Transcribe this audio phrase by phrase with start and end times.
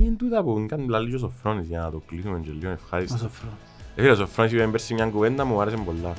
[0.00, 2.72] Είναι τούτα που κάνει λαλί και ο Σοφρόνης για να το κλείσουμε και λίγο Ο
[2.72, 3.16] ευχάριστο.
[3.16, 3.56] Σοφρόνης.
[3.96, 6.12] Ε, φίλε, ο Σοφρόνης είπε πέρσι μια κουβέντα μου άρεσε πολλά.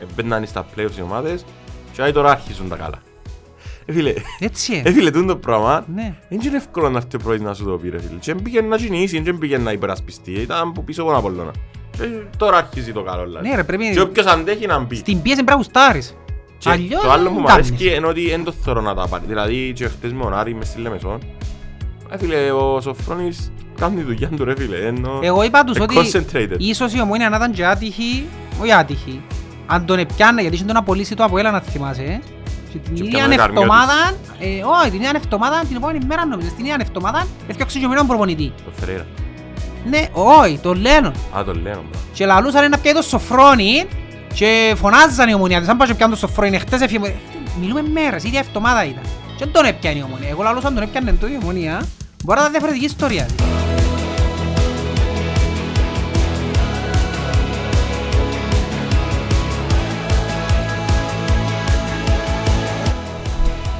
[0.00, 1.44] Έμπαιναν στα playoffs οι ομάδες
[1.92, 2.98] και άι τώρα άρχισουν τα καλά.
[3.86, 4.90] Ε, φίλε, Έτσι ε, είναι.
[4.92, 6.14] φίλε, τούτο το πράγμα Ναι.
[6.28, 8.18] δεν είναι εύκολο να έρθει ο πρωί να σου το πει ρε φίλε.
[8.18, 11.50] Και πήγαινε να κινήσει, δεν πήγαινε να υπερασπιστεί, ήταν από πίσω από τον Απολλώνα.
[11.96, 12.04] Και
[12.36, 13.48] τώρα αρχίζει το καλό δηλαδή.
[13.48, 13.90] Ναι ρε πρέπει...
[13.92, 14.96] Και όποιος αντέχει να μπει.
[14.96, 16.16] Στην πίεση πρέπει να γουστάρεις.
[16.58, 17.68] Και Αλλιώς το άλλο δεν που μου κάνεις.
[17.70, 19.24] αρέσει είναι ότι δεν το θέλω να τα πάρει.
[19.26, 21.20] Δηλαδή και χτες με τον Άρη μες στη Λεμεσόν.
[22.10, 24.76] Ε, φίλε, ο Σοφρόνης κάνει τη δουλειά του ρε φίλε.
[24.86, 25.18] Ενώ...
[25.22, 26.54] Εγώ είπα τους ε, ότι concentrated.
[26.58, 28.26] ίσως η ομόνια να ήταν και άτυχη,
[28.60, 29.20] όχι άτυχη.
[29.66, 32.02] Αν τον επιάνε, γιατί είχε τον απολύσει το Αποέλα να θυμάσαι.
[32.02, 32.20] ε.
[32.72, 33.62] Και την Και ίδια πιάνε καρμιώτης.
[33.70, 34.46] εβδομάδα, ε,
[34.80, 38.06] όχι, την ίδια εβδομάδα, την επόμενη μέρα νομίζω, την ίδια εβδομάδα, έφτιαξε και ο μήνων
[38.06, 38.52] προπονητή.
[38.64, 39.06] Το Φερέιρα.
[39.88, 41.06] Ναι, όχι, το λένε.
[41.38, 41.84] Α, το λέω.
[41.90, 42.00] μπρο.
[42.12, 43.84] Και λαλούσαν να πιάει το σοφρόνι
[44.34, 47.14] και φωνάζαν οι ομονιάτες, αν πάει και πιάνε το σοφρόνι, χτες έφυγε,
[47.60, 49.02] μιλούμε μέρες, η ίδια εβδομάδα ήταν.
[49.36, 51.82] Και δεν τον έπιανε η ομονία, εγώ λαλούσα αν τον έπιανε το η ομονία,
[52.24, 53.26] μπορεί να ήταν διαφορετική ιστορία.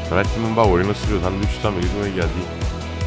[0.09, 2.41] Τώρα έρθει με μπαγουρίνος στο σάντουιτς θα μιλήσουμε γιατί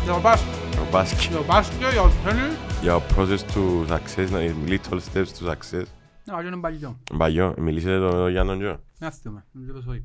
[0.03, 0.41] Για το πας,
[0.81, 1.19] ο μπάσκετ.
[1.29, 2.57] για το μπάσκετ, για το τέννις.
[2.81, 5.85] Για ο process to success, να είναι little steps to success.
[6.25, 6.99] Να, αυτό είναι παλιό.
[7.13, 8.79] Μπαγιό, μιλήσετε το το Γιάννον Τζο.
[8.99, 10.03] Να θυμούμε, δεν ξέρω πώς όχι.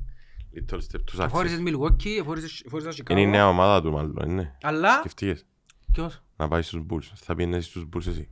[0.55, 1.67] Little step to Εφόρησες success.
[1.67, 3.09] Milwaukee, εφόρησες εφόρησες Chicago.
[3.11, 4.57] Είναι η νέα ομάδα του μάλλον, είναι.
[4.61, 5.45] Αλλά, Σκεφτείες
[5.91, 7.11] ποιος; να πάει στους Bulls.
[7.15, 8.29] Θα πιένες στους Bulls εσύ.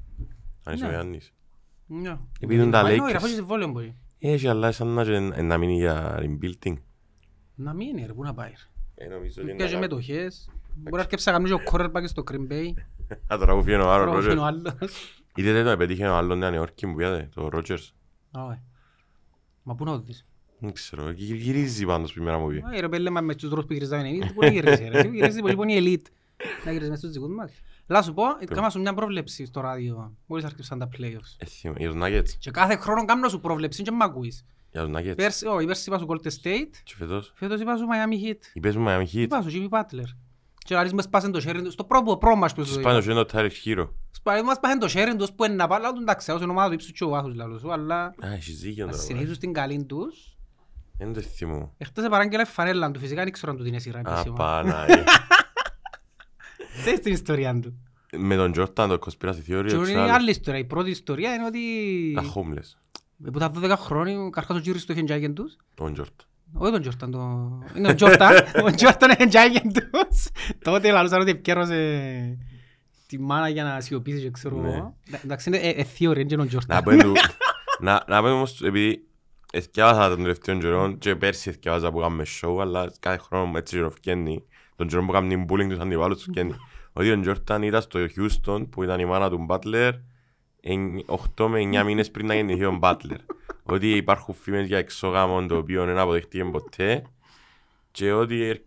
[0.64, 0.94] Αν είσαι ο Ναι.
[0.94, 1.34] Γιάννης.
[1.88, 2.18] Ναι.
[2.40, 3.10] Επειδή είναι τα Μα είναι, Lakers.
[3.10, 3.96] γραφώ και συμβόλαιο μπορεί.
[4.20, 6.74] Έχει αλλά σαν να, και- να μείνει για rebuilding.
[7.56, 8.50] Να μείνει ρε, πού να πάει.
[8.96, 9.06] ρε.
[9.06, 10.50] Ε, νομίζω ότι είναι Πιάζει να- μετοχές.
[10.76, 12.74] Μπορεί να αρκέψει να κάνει και ο quarterback στο Green Bay.
[13.34, 14.34] Α, τώρα που φύγει ο Άρον Τώρα Ρότζερς.
[14.34, 15.22] είναι ο άλλος.
[15.36, 17.96] Είδατε το πετύχε ο άλλος Νέα Νιόρκη που πιάτε, το Ρότζερς.
[18.32, 18.62] Α, ε.
[19.64, 20.26] Μα πού να το δεις.
[20.60, 22.64] Δεν ξέρω, γυ- γυρίζει πάντως που η μέρα μου πει.
[22.74, 25.02] Ε, ρε πέλε, μα με τους τρόπους που γυρίζαμε εμείς, πού να γυρίζει ρε.
[25.14, 26.08] Γυρίζει πολύ πονή ελίτ.
[26.66, 27.52] Να γυρίζει μες στους δικούς μας.
[27.88, 31.36] Λά σου πω, έκανα σου μια πρόβλεψη στο ράδιο, μόλις άρχισαν τα playoffs.
[31.38, 34.46] Ε, θυμ- Για τους Nuggets, Και κάθε χρόνο κάνω σου πρόβλεψη και μ' ακούεις.
[34.72, 35.14] για τους Nuggets.
[35.16, 38.40] Πέρσι, όχι, πέρσι είπα σου Golden State, Και φέτος, φέτος είπα σου Miami Heat.
[38.54, 39.08] είπες μου Miami Heat.
[39.14, 40.06] Είπα σου Jimmy Butler.
[40.58, 42.90] Και λαλείς μου σπάσαν το sharing τους, στο πρώτο πρόμας που σου Τους είπα.
[42.90, 43.90] πάνω και είναι το Tyler Hero.
[44.12, 46.68] Σπάει μας σπάσαν το sharing τους που είναι να πάει, λάβουν τα ξέρω, στην ομάδα
[46.68, 49.04] του ύψους και ο βάθους λαλούς σου, αλλά Α, έχεις δίκιο να τώρα.
[49.04, 50.37] συνεχίσουν στην καλή τους.
[50.98, 51.74] Δεν το θυμώ.
[51.78, 54.36] Εχθές παράγγελα φανέλα του, φυσικά δεν ξέρω αν του την έσυρα Α, επίσημα.
[54.36, 55.04] Παναγία.
[56.82, 57.80] Ξέρεις την ιστορία του.
[58.18, 60.60] Με τον Jordan το conspiracy theory, Και ο είναι Ξάλ, άλλη ιστορία.
[60.60, 61.62] Η πρώτη ιστορία είναι ότι
[62.16, 62.92] τα homeless.
[63.32, 65.56] που τα 12 χρόνια καρχάς ο Τζίρις το είχε τζάγεν τους.
[65.74, 66.26] Τον Jordan.
[66.54, 67.20] Όχι τον Τζόρταν, το...
[67.78, 68.32] είναι ο Τζόρταν.
[68.66, 70.28] Ο Τζόρταν είναι τζάγεν τους.
[70.64, 72.38] Τότε λαλούσαν ότι επικέρωσε
[73.08, 74.68] τη μάνα για να σιωπήσει και ξέρω Ναι.
[74.74, 74.96] εγώ.
[75.24, 76.84] Εντάξει, είναι ε, ε, theory, είναι ο Να Τζόρταν.
[76.84, 77.18] πω εντου-
[77.80, 79.08] να- να πω όμως, επειδή
[79.52, 84.44] εθιάβασα τον τελευταίο καιρό και πέρσι εθιάβαζα που κάνουμε show, αλλά κάθε χρόνο έτσι ροφκένει,
[84.76, 86.56] τον καιρό που κάνουμε bullying τους αντιβάλλους τους φκένει.
[86.94, 89.92] Ότι ο Jordan ήταν στο Houston που ήταν η μάνα του Butler
[91.38, 93.18] 8 με 9 μήνες πριν να γεννηθεί ο Butler.
[93.64, 97.04] Ότι υπάρχουν φήμες για εξωγάμον το οποίο δεν αποδεχτήκε ποτέ
[97.92, 98.62] και ότι ερ-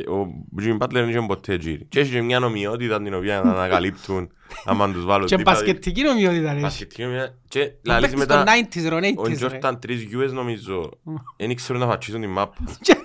[0.00, 0.26] και ο
[0.60, 1.84] Jimmy Butler δεν είχε ποτέ γύρι.
[1.88, 4.30] Και έχει και μια νομιότητα την οποία να ανακαλύπτουν
[4.64, 5.52] άμα τους βάλουν Και δίπλα.
[5.52, 6.60] μπασκετική νομιότητα είναι.
[6.60, 7.34] Μπασκετική νομιότητα.
[7.48, 8.44] Και Να λαλείς παίξεις μετά...
[8.44, 9.34] το 90s ρε, Ο 80s ρε.
[9.34, 10.90] Τζόρταν τρεις γιούες νομίζω.
[11.36, 12.56] Δεν ήξερουν να φατσίσουν την μάπα.
[12.80, 12.96] Και-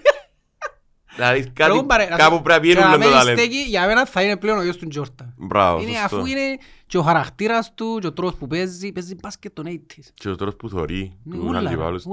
[1.15, 3.41] Δηλαδή Ρε, κάτι, κουμπάρε, να κάπου σου- πρέπει και να να πιένουν το μένει ταλέντο.
[3.41, 5.33] στέκει, Για μένα θα είναι πλέον ο γιος του Τζόρταν.
[5.37, 6.15] Μπράβο, Είναι, σωστό.
[6.15, 6.41] αφού είναι
[6.87, 10.03] και ο χαρακτήρας του και ο τρόπος που παίζει, παίζει μπάσκετ των 80s.
[10.13, 12.09] Και ο τρόπος που θωρεί Ναι, τους ούλα, αντιπάλους του.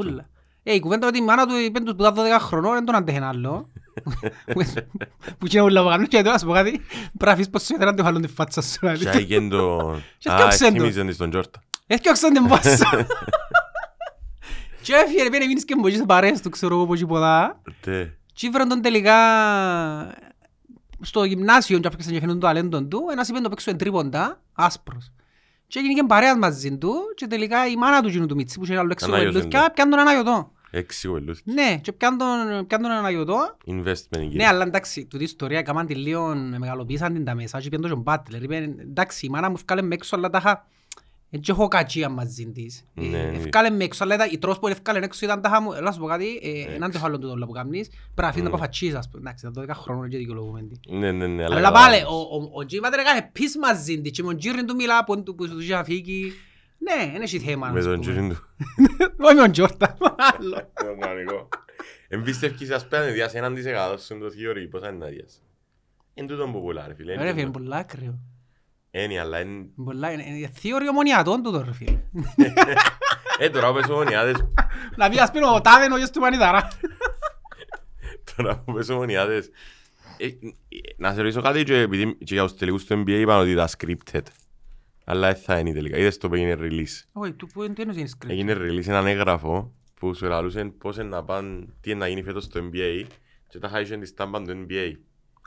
[0.66, 0.72] Ούλα.
[0.72, 2.94] Ε, η κουβέντα ότι η μάνα του είπε τους που τα 12 χρονών δεν τον
[2.94, 3.68] αντέχει ένα άλλο.
[5.38, 6.70] Που είναι ούλα που κάνουν και τώρα να σου πω κάτι.
[6.70, 8.78] Πρέπει να αφήσεις πως σου ήθελαν να του βάλουν τη φάτσα σου.
[8.80, 9.04] δηλαδή.
[9.04, 10.02] Και άγγεν τον...
[10.18, 10.80] Και Α, έφτιαξεν το.
[10.80, 11.62] θυμίζεν της τον Τζόρταν.
[11.86, 12.90] Έφτιαξαν την πάσα.
[14.82, 17.60] Και έφυγε, πήγαινε μείνεις και μποχείς παρέες του, ξέρω εγώ, πως υποδά.
[17.80, 18.04] Τε.
[18.32, 19.14] Και ήφεραν τον τελικά
[21.00, 23.76] στο γυμνάσιο και έπαιξαν και φαίνον το ταλέντο του, ένας είπε να το παίξω εν
[23.76, 25.12] τρίποντα, άσπρος.
[25.66, 28.64] Και έγινε και παρέας μαζί του και τελικά η μάνα του γίνου του Μιτσί που
[28.64, 30.52] είχε άλλο έξω Ανάγιωσεν βελούθκια, πιάνε τον αναγιωτό.
[30.78, 31.40] Έξι γουελούς.
[31.44, 33.56] Ναι, και πιάνε τον, πιάνε τον αναγιωτό.
[33.66, 34.36] Investment εκεί.
[34.36, 37.98] Ναι, αλλά εντάξει, τούτη ιστορία έκαναν τη λίγο, μεγαλοποίησαν την τα μέσα και πιάνε τον
[38.00, 38.42] Μπάτλερ.
[38.42, 40.66] Είπε, εντάξει, η μάνα μου ευκάλε με έξω, αλλά τα είχα...
[41.30, 42.84] Έτσι έχω κατσία μαζί της.
[42.94, 43.36] Ναι, Ε, ναι.
[43.36, 45.72] Ευκάλε με έξω, αλλά ήταν- η τρόπος που ευκάλε έξω ήταν τα είχα μου...
[45.72, 48.44] Έλα σου πω κάτι, ε, έναν το άλλο του όλα που κάνεις, πρέπει να αφήνεις
[48.44, 48.54] να Ναι.
[48.54, 49.20] αποφατσίσεις, ας πούμε.
[49.30, 50.96] Εντάξει, ήταν 12 χρόνων και δικαιολογούμε τι.
[50.96, 51.44] Ναι, ναι, ναι.
[51.44, 51.72] Αλλά καλά.
[51.72, 54.74] πάλι, ο- ο- ο Τζι Μπάτλερ έκανε πεις μαζί της και με τον Τζίριν του
[54.74, 56.32] μιλά που του που του είχε φύγει.
[56.78, 57.70] Ναι, δεν έχει θέμα.
[57.70, 58.12] Με ας τον πούμε.
[58.12, 58.38] Τζίριν του.
[59.24, 60.72] Όχι με τον Τζόρταν, άλλο.
[60.88, 61.48] Οργανικό.
[62.08, 64.66] Εμπίστευκες ας πέρα διάς έναν της εκατό στον το theory.
[64.70, 65.42] Πόσα είναι να διάς.
[66.14, 67.12] Είναι τούτο που πουλά ρε φίλε.
[67.12, 67.58] είναι Ρε φίλε, είναι τούτο.
[67.64, 68.18] πολλά άκριο.
[68.90, 69.66] Είναι, αλλά είναι...
[69.84, 71.98] Πολλά, είναι- είναι θεωρεί ομονιατών τούτο ρε φίλε.
[73.38, 74.36] Ε, τώρα πες ομονιάδες
[74.96, 76.68] Να πει ας πει ο Τάδεν ο γιος του Μανιταρά.
[78.36, 79.50] Τώρα που πες ομονιάδες
[80.16, 80.30] ε, ε,
[80.96, 83.68] Να σε ρωτήσω κάτι και επειδή και για τους τελικούς του NBA είπαν ότι ήταν
[83.78, 84.22] scripted.
[85.08, 85.96] Αλλά δεν θα είναι τελικά.
[85.98, 87.02] Είδες το που έγινε release.
[87.12, 90.96] Όχι, του που τι εννοείς είναι script; Έγινε release έναν έγγραφο που σου λαλούσε πώς
[90.96, 93.04] είναι να πάνε, τι είναι να γίνει φέτος στο NBA
[93.48, 94.92] και τα είχα τη στάμπα του NBA.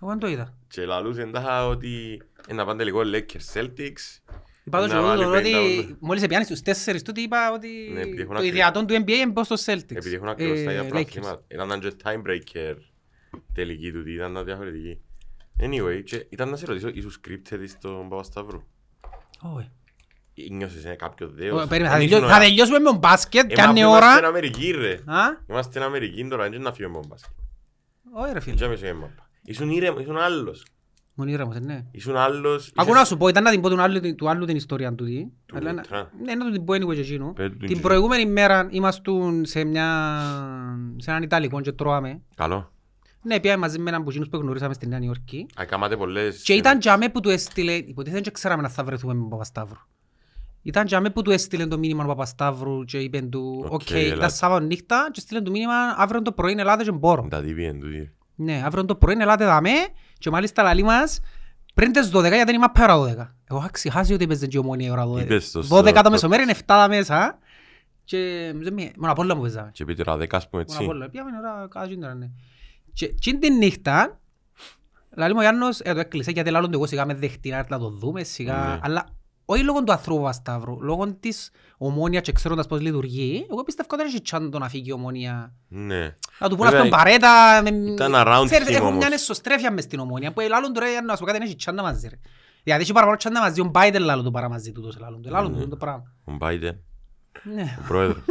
[0.01, 0.57] Εγώ δεν το είδα.
[0.67, 4.19] Και λαλούσε τα ότι είναι να πάνε τελικό Lakers Celtics.
[4.63, 5.51] Είπα το και να εγώ βάλει το ότι
[5.91, 5.95] 50.
[5.99, 9.09] μόλις επιάνεις τους τέσσερις τούτοι είπα ότι Ναι, επειδή έχουν το ακρι- ιδεατόν του NBA
[9.09, 9.95] είναι πως στο Celtics.
[9.95, 11.05] Επειδή έχουν ακριβώς τα ίδια Ε, Lakers.
[11.21, 11.43] πράγματα.
[11.47, 12.75] Ήταν και tiebreaker
[13.53, 15.01] τελική του, ήταν διαφορετική.
[15.61, 18.63] Anyway, και ήταν να σε ρωτήσω, ήσουν scripted στον Παπασταύρου;
[19.41, 19.69] Όχι.
[20.51, 21.67] Νιώσες ε, κάποιο Όχι, δέος.
[21.67, 23.77] περίμενα, θα Δεν τελειώ- ήσουν- Θα τελειώσουμε με τον μπάσκετ, Ε, κι μα αν αφού
[23.77, 24.27] είναι Είμαστε στην ώρα.
[24.27, 24.91] Αμερική ρε.
[25.05, 27.31] Α, Είμαστε στην Αμερική τώρα, δεν να φύγουμε από μπάσκετ.
[28.13, 28.55] όχι ρε φίλε.
[28.55, 29.29] Δεν ξέρω μάπα.
[29.43, 30.65] Ήσουν ήρεμος, ήσουν άλλος.
[31.13, 31.85] Μου είναι ήρεμος, ε, ναι.
[31.91, 32.71] Ήσουν άλλος.
[32.75, 34.95] Ακού είχες- να σου πω, ήταν να την πω του άλλου, του άλλου την ιστορία
[34.95, 35.25] του τι.
[35.45, 36.11] Του Αλλά να- Λούτρα.
[36.23, 37.33] Ναι, να του την πω anyway και εκείνο.
[37.33, 39.87] Πες του την Την και προηγούμενη μέρα ήμασταν σε μια...
[40.97, 42.21] σε έναν Ιταλικό και τρώαμε.
[42.35, 42.71] Καλό.
[43.21, 45.47] Ναι, πήγαμε μαζί με έναν που εκείνους που γνωρίσαμε στη Νέα Υόρκη.
[45.61, 46.41] Α, Κάματε πολλές...
[46.41, 49.77] Και ήταν τζάμε που του έστειλε, υποτίθεται και ξέραμε να θα βρεθούμε με τον Παπασταύρου.
[50.61, 54.15] Ήταν τζάμε που του έστειλε το μήνυμα ο Παπασταύρου και είπε του Οκ, «Οκ, ελάτε».
[54.15, 57.27] ήταν Σάββατο νύχτα και στείλε του μήνυμα αύριο το πρωί ελάτε και μπορώ».
[57.29, 58.11] Τα τι πήγαινε τούτη.
[58.35, 59.69] Ναι, αύριο το πρωί ελάτε δαμέ
[60.17, 61.19] και μάλιστα λαλή μας
[61.73, 63.33] πριν τις 12 γιατί είναι μάπα ώρα 12.
[63.49, 65.19] Εγώ είχα ξεχάσει ότι έπαιζε και η ομόνια η ώρα 12.
[65.21, 67.39] Είπες το 12 στο- το μεσομέρι είναι 7 τα μέσα
[68.03, 69.69] και δεν μη- μόνο απ' όλα μου παίζαμε.
[69.73, 70.95] Και πήγε τώρα δέκα, ας πούμε Μόνο απ' έτσι.
[70.95, 71.09] όλα.
[71.09, 72.29] Πήγαμε ώρα κάτω τώρα, ναι.
[72.99, 74.19] Και εκείνη τη νύχτα
[75.17, 77.57] λαλή μου ο Γιάννος ε, το έκλεισε γιατί λάλλον του εγώ σιγά με δεχτεί να
[77.57, 78.79] έρθει να το δούμε σιγά Ναι.
[78.83, 79.05] αλλά
[79.45, 84.01] όχι λόγω του ανθρώπου Παπασταύρου, λόγω της ομόνιας και ξέροντας πώς λειτουργεί εγώ πιστεύω ότι
[84.01, 86.15] δεν έχει τσάντο να φύγει η ομόνια Ναι.
[86.39, 87.61] να του πούνε Βέβαια, αυτόν παρέτα.
[87.63, 88.97] με- ήταν around Ξέρεις, him έχουν όμως.
[89.05, 91.55] μια εσωστρέφεια μες στην ομόνια που λάλλον του ρε να σου πω κάτι δεν έχει
[91.55, 92.19] τσάντα μαζί ρε.
[92.63, 95.29] Γιατί έχει παραπάνω τσάντα μαζί, ο Biden λάλλον του παρά μαζί τούτος λάλλον του.
[95.29, 96.13] Λάλλον του το πράγμα.
[96.25, 96.75] Ο Biden,
[97.55, 97.77] Ναι.
[97.79, 98.23] ο πρόεδρος.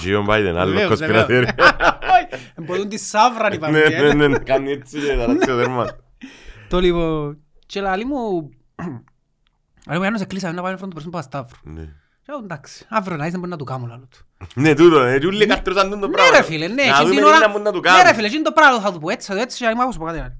[0.00, 1.46] Ζήον Biden, άλλο Βεβαίως, κοσπιραθέρι.
[1.46, 4.16] Όχι, Μπορούν τη σαύρα να Ναι, υπάρχουν.
[4.16, 5.86] ναι, ναι, κάνει έτσι και θα ράξει το τέρμα.
[6.68, 7.38] Το λοιπόν.
[7.66, 8.16] Και λαλή μου...
[9.86, 11.56] Λαλή μου, Γιάννος εκλείσαμε να πάμε φρόντο προς τον Παπασταύρου.
[11.62, 11.82] Ναι.
[12.24, 14.18] Και εγώ, εντάξει, αύριο να είσαι μπορεί να του κάνω λάλλον του.
[14.54, 16.36] Ναι, τούτο, ε, και όλοι καρτρώσαν τον το Ναι πράγμα.
[16.36, 16.74] ρε φίλε, ναι.
[16.74, 18.14] Να εκείνη δούμε την τι ώρα- να μπορούν να του Ναι ρε κάνουν.
[18.14, 20.04] φίλε, εκείνο το πράγμα θα του πω έτσι, θα του έτσι, και να μου πω
[20.04, 20.36] κάτι άλλο.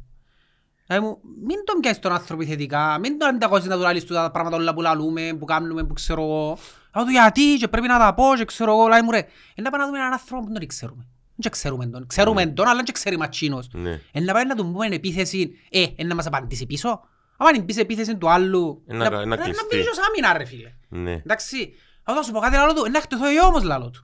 [0.86, 4.14] Δηλαδή μου, μην τον πιάσεις τον άνθρωπο θετικά, μην τον ανταγώσεις να του λαλείς του
[4.14, 6.58] τα πράγματα όλα που λαλούμε, που κάνουμε, που ξέρω εγώ.
[6.92, 9.26] Θα του γιατί και πρέπει να τα πω και ξέρω εγώ, λέει μου ρε, είναι
[9.62, 11.06] να πάμε να δούμε έναν άνθρωπο που δεν τον ξέρουμε.
[11.36, 13.68] Δεν ξέρουμε τον, ξέρουμε τον, αλλά δεν ξέρει ματσίνος.
[13.72, 14.00] Ναι.
[14.12, 17.00] Είναι να πάει να του πούμε επίθεση, ε, είναι να μας απαντήσει πίσω.
[17.36, 19.66] Αν είναι πίσω επίθεση του άλλου, Ε, να- να να κλειστεί.
[19.76, 20.72] μπει ως άμυνα ρε φίλε.
[20.88, 21.12] Ναι.
[21.12, 21.72] Εντάξει,
[22.04, 24.02] θα σου πω κάτι άλλο του, να χτεθώ εγώ όμως λάλο του.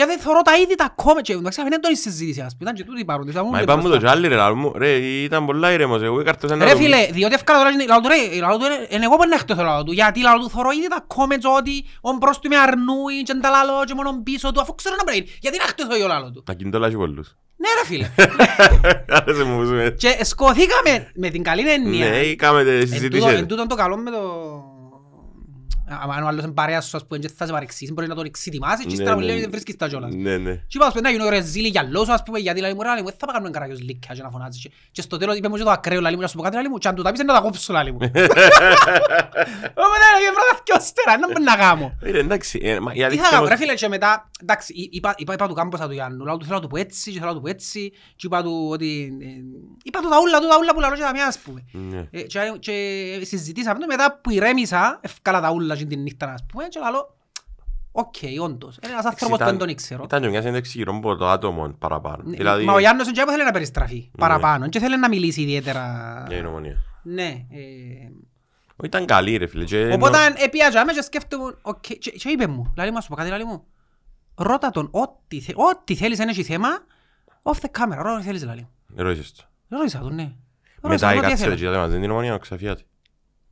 [0.00, 2.84] Γιατί θωρώ τα είδη τα κόμμα και εντάξει δεν τον συζήτηση ας πούμε, ήταν και
[2.84, 3.34] τούτοι παρόντες.
[3.34, 4.06] θα μου Μα και είπαμε το μπροστά.
[4.06, 4.88] κι άλλοι ρε, λαλό μου, ρε,
[5.28, 8.08] ήταν πολλά ήρεμος, εγώ καρτρώσα να Ρε το- φίλε, διότι ευκάλα τώρα και λάλο του
[8.08, 10.70] ρε, λάλο του ρε, είναι εγώ που είναι χτεθώ λάλο του, γιατί λάλο του θωρώ
[10.70, 14.52] ήδη τα comments ότι ο μπρος του με αρνούει και τα λάλο και μόνο πίσω
[14.52, 16.42] του, αφού ξέρω να πρέπει, γιατί να χτεθώ εγώ λάλο του.
[16.46, 17.36] Τα κινητόλα έχει πολλούς.
[17.62, 18.06] Ναι ρε φίλε.
[19.16, 20.06] Άρεσε μου που σου έτσι.
[20.16, 22.08] Και σκοθήκαμε με την καλή έννοια.
[22.08, 23.38] Ναι, είχαμε τις Εν τούτο- συζητήσεις.
[23.38, 24.18] Εν τούτον το καλό με το...
[25.92, 28.14] Α- Αν ο άλλος είναι παρέας σου, ας πούμε, και θα σε παρεξήσει, μπορείς να
[28.14, 29.40] τον εξητιμάσει και Ναι, ύστερα που ναι, λέει ναι.
[29.40, 30.14] δεν βρίσκεις τα κιόλας.
[30.14, 30.54] Ναι, ναι.
[30.54, 32.82] Και είπα, ας πούμε, να γίνει ο ρεζίλι για λόγο, ας πούμε, γιατί λέει μου,
[32.82, 34.62] ρε, λέει μου, «Ε, θα πάμε κάνουμε καράγιος λύκια και να φωνάζεις.
[34.62, 36.54] Και- Και στο τέλος είπε μου και το ακραίο, λέει μου, να σου πω κάτι,
[36.56, 37.98] λέει μου, και αν του τα πεις, να τα κόψω, λέει μου.
[39.80, 41.92] Οπότε, λέει, πρώτα δυο στέρα, να μπορεί να κάνω.
[42.02, 44.30] Ε, ρε, εντάξει, ε, μα η Τι αλήθεια θα κάνω, όμως- ρε φίλε, και μετά,
[44.42, 46.76] εντάξει, εί- είπα, είπα, είπα του κάμποσα του Γιάννου, λέω του θέλω να του πω
[46.76, 49.26] έτσι, και θέλω να του πω έτσι, και είπα του ότι, ε,
[49.84, 51.64] είπα του τα ούλα, του τα ούλα που λαλώ και τα μία, ας πούμε.
[51.72, 52.06] Ναι.
[52.10, 52.72] Ε, και, και
[53.22, 57.16] συζητήσαμε το μετά που ηρέμησα, ευκάλα τα ούλα και την νύχτα, ας πούμε, και λαλώ,
[57.92, 60.02] οκ, όντως, είναι ένας άνθρωπος που Ήταν- δεν τον ήξερα.
[60.04, 62.22] Ήταν και μια συνέντευξη γύρω από το άτομο παραπάνω.
[62.24, 66.24] Ναι, Δηλαδή, Μα ο Γιάννος δεν θέλει να περιστραφεί παραπάνω, δεν θέλει να μιλήσει ιδιαίτερα.
[66.28, 66.76] για η νομονία.
[67.02, 67.46] Ναι.
[67.50, 69.64] ε, Ήταν καλή ρε φίλε.
[69.64, 73.10] και Οπότε εννο- επιάζαμε και σκέφτομαι, οκ, και και είπε μου, λαλή μου, ας σου
[73.10, 73.64] πω κάτι, λαλή μου,
[74.34, 76.68] ρώτα τον ό,τι θε- ό,τι θέλεις αν έχεις θέμα,
[77.42, 78.70] off the camera, ρώτα ό,τι θέλεις, λαλή μου.
[79.04, 79.42] Ρώτησες το.
[79.68, 80.32] Ρώτησα τον, ναι.
[80.80, 81.54] Ρώτησα Μετά τον ό,τι έκατσε ήθελα.
[81.56, 82.82] και είδατε μας, δεν την Ομόνοια, ξαφιάται.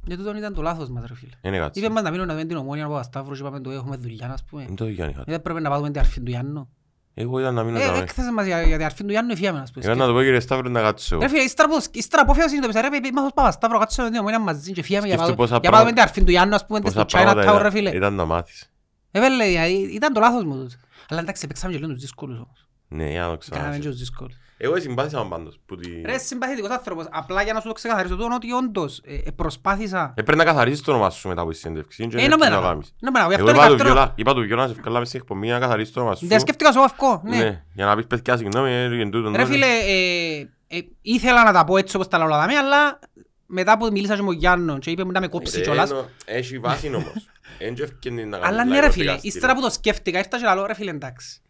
[0.05, 1.33] Γιατί τούτον ήταν το λάθος μας, ρε φίλε.
[1.43, 1.81] Δεν έκατσε.
[1.81, 4.45] Είπε μας να μείνουμε να δούμε την Ομόνοια Παπασταύρου και είπαμε του έχουμε δουλειά, ας
[4.45, 4.65] πούμε.
[4.67, 5.25] Δεν το Γιάννη είχα.
[5.27, 6.69] Δεν πρέπει να πάμε την αρφή του Γιάννου.
[7.15, 7.99] Εγώ ήταν να μείνω Ε, τώρα.
[7.99, 9.85] έκθεσες μας για για την αρφή του Γιάννου εφιάμε, ας πούμε.
[9.87, 11.15] Εγώ να το πω κύριε Σταύρο να κάτσω.
[11.15, 11.23] εγώ.
[11.23, 14.11] Ρε φίλε, ύστερα που- ύστερα που έφυγα συνειδητοποίησα, ρε παιδί, μας πάω Σταύρο, κάτσε με
[14.11, 16.31] την ομόνια μαζί και φύγαμε για Σκέφτου πάμε- πόσα για πάμε την πράγματα- αρφή του
[16.31, 17.91] Γιάννου, ας πούμε, Πόσα στο πράγματα Chinatown, ρε ήταν- φίλε.
[17.97, 18.71] Ήταν να μάθεις.
[19.11, 20.75] Ε, βέλε, ε, ήταν το λάθος μου τούτο.
[21.09, 22.69] Αλλά εντάξει, παίξαμε και λίγο τους δύσκολους όμως.
[22.89, 23.91] Ναι, για να το Κάναμε και ξανά.
[23.91, 24.35] τους δύσκολους.
[24.61, 25.59] Εγώ συμπάθησα με πάντως.
[25.67, 27.07] που τη- Ρε, συμπαθητικός άνθρωπος.
[27.11, 30.13] Απλά για να σου το ξεκαθαρίσω τούτο ότι όντως ε, ε, προσπάθησα...
[30.17, 32.03] Ε, πρέπει να καθαρίσεις το όνομα σου μετά από τη συνέντευξη.
[32.03, 32.95] είναι και Ε, δεν να πρέπει μην να να κάνεις.
[33.01, 33.89] Να μην να Εγώ αυτό είναι είπα του καλύτερο.
[33.95, 36.27] Βιολά- είπα του Βιολά να σε βγάλαμε στην εκπομπή να καθαρίσεις το όνομα σου.
[36.27, 37.37] Δεν σκέφτηκα σου αυκό, ναι.
[37.37, 39.45] Ναι, για να πεις παιδιά συγγνώμη, ε, για τούτο, Ρε ναι.
[39.45, 40.39] φίλε, ε,
[40.69, 42.99] ε, ήθελα να τα πω έτσι όπως τα λέω δαμέ, αλλά
[43.47, 45.91] μετά που μίλησα και με τον Γιάννο και είπε μου να με κόψει Ρε, κιόλας.
[45.91, 47.29] εννο- Έχει βάση όμως.
[47.59, 49.37] Εν και ευκαινεί να κάνεις Αλλά ναι live ρε στο φίλε, δικαστήριο.
[49.37, 51.41] ύστερα που το σκέφτηκα, ήρθα και λέω ρε φίλε εντάξει.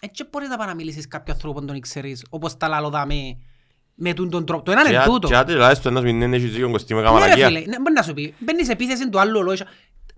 [0.00, 3.36] Έτσι μπορείς να πάει να μιλήσεις κάποιο άνθρωπο που τον ξέρεις, όπως τα λαλό δαμέ.
[3.96, 4.62] Με τον τον τρόπο.
[4.62, 5.28] Το ένα είναι Και τούτο.
[5.28, 7.46] και άντε τουλάχιστον ένας μην είναι έχει κοστί με Ναι ρε καμαρακία.
[7.46, 8.34] φίλε, ναι, μπορεί να σου πει.
[8.38, 9.66] Μπαίνεις σε επίθεση του άλλου λόγια.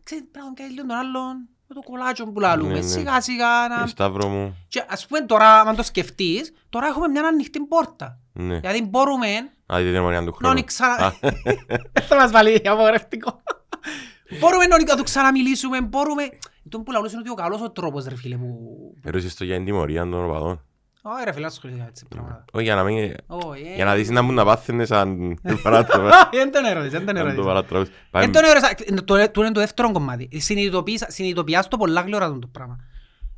[0.03, 2.73] Ξέρεις, πρέπει να τον κάνεις λίγο τον άλλον με το κολάτσο που Ναι, λαλούμε.
[2.73, 2.81] ναι.
[2.81, 3.87] Σιγά σιγά Ε, να...
[3.87, 4.57] Σταύρο μου.
[4.69, 8.19] Και ας πούμε τώρα, αν το σκεφτείς, τώρα έχουμε μια ανοιχτή πόρτα.
[8.33, 8.59] Ναι.
[8.61, 9.27] Δηλαδή μπορούμε
[9.67, 10.53] Α, την αιμονία του να χρόνου.
[10.53, 10.87] ανοίξα...
[10.87, 11.13] Α,
[12.09, 13.43] Θα μας βάλει απογορευτικό.
[14.41, 16.23] Μπορούμε να να του ξαναμιλήσουμε, μπορούμε...
[16.69, 18.69] Τον που λαούς είναι ότι ο καλός ο τρόπος ρε φίλε που...
[19.03, 20.61] Ερώτησες το για την τιμωρία των οπαδών.
[21.03, 22.45] Ω ρε φίλε, ασχολήθηκα έτσι πράγματα.
[22.53, 23.15] Όχι, για να μην...
[23.27, 23.75] Όχι, ε.
[23.75, 26.29] Για να δεις να μου να πάθαινε σαν παράτραβα.
[26.33, 27.45] Δεν τον ερώτης, δεν τον Αν το ερώτης.
[27.45, 27.89] παράτραβες.
[27.89, 30.29] Εν Πάμε- τον ερώτησα, το- το είναι το δεύτερο κομμάτι.
[30.33, 32.77] Συνειδητοποίησα- Συνειδητοποιάς το πολλά γλυόρα το πράγμα.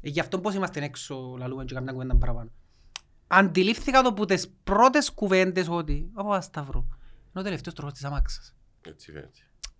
[0.00, 2.50] Ε, Γι' αυτό πώς είμαστε έξω, λαλούμε και καμιά κουβέντα παραπάνω.
[3.26, 8.54] Αντιλήφθηκα το που τις πρώτες κουβέντες ότι «Ω Παπασταύρο, είναι ο τελευταίος τροχός της αμάξας».
[8.88, 9.30] Έτσι φαίνεται.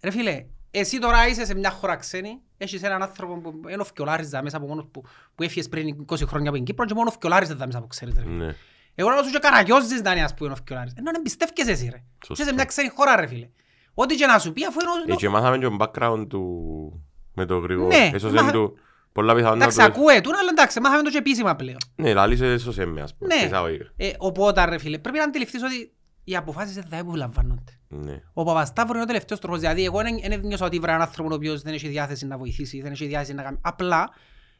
[0.03, 3.85] Ρε φίλε, εσύ τώρα είσαι σε μια χώρα ξένη, έχεις έναν άνθρωπο που είναι ο
[3.85, 5.03] Φκιολάρης δα μέσα από μόνος που,
[5.35, 7.87] που έφυγες πριν 20 χρόνια από την Κύπρο και μόνο ο Φκιολάρης δα μέσα που
[7.87, 8.45] ξέρεις ρε φίλε.
[8.45, 8.55] Ναι.
[8.95, 10.93] Εγώ να σου και καραγιόζεις να είναι ας πούμε ο Φκιολάρης.
[10.97, 12.03] Ενώ δεν πιστεύκες εσύ ρε.
[12.27, 12.33] Σωστό.
[12.33, 13.49] Είσαι σε μια ξένη χώρα ρε φίλε.
[13.95, 14.91] Ό,τι και να σου πει αφού είναι...
[15.07, 17.03] Ε, ο- και μάθαμε και τον background του
[17.35, 17.87] με το γρήγορο.
[17.89, 18.79] Ναι, Έσωσε μα- του
[19.13, 19.85] πολλά πιθανόν να Εντάξει, το...
[19.93, 21.77] ακούε του, αλλά εντάξει, μάθαμε το και επίσημα πλέον.
[21.95, 23.35] Ναι, λάλησε έσωσε με ας πούμε.
[23.35, 23.45] Ναι.
[23.47, 23.85] εισαγωγικά.
[23.97, 25.93] Ε, οπότε ρε φίλε, πρέπει να αντιληφθείς ότι
[26.25, 27.78] οι αποφάσεις δεν θα επιλαμβάνονται.
[27.89, 28.23] Ναι.
[28.33, 29.61] Ο Παπασταύρου είναι ο τελευταίος τροχός.
[29.61, 32.39] Δηλαδή, εγώ δεν δεν νιώσα ότι βρω έναν άνθρωπο ο οποίος δεν έχει διάθεση να
[32.39, 33.59] βοηθήσει, δεν έχει διάθεση να κάνει.
[33.63, 34.11] Απλά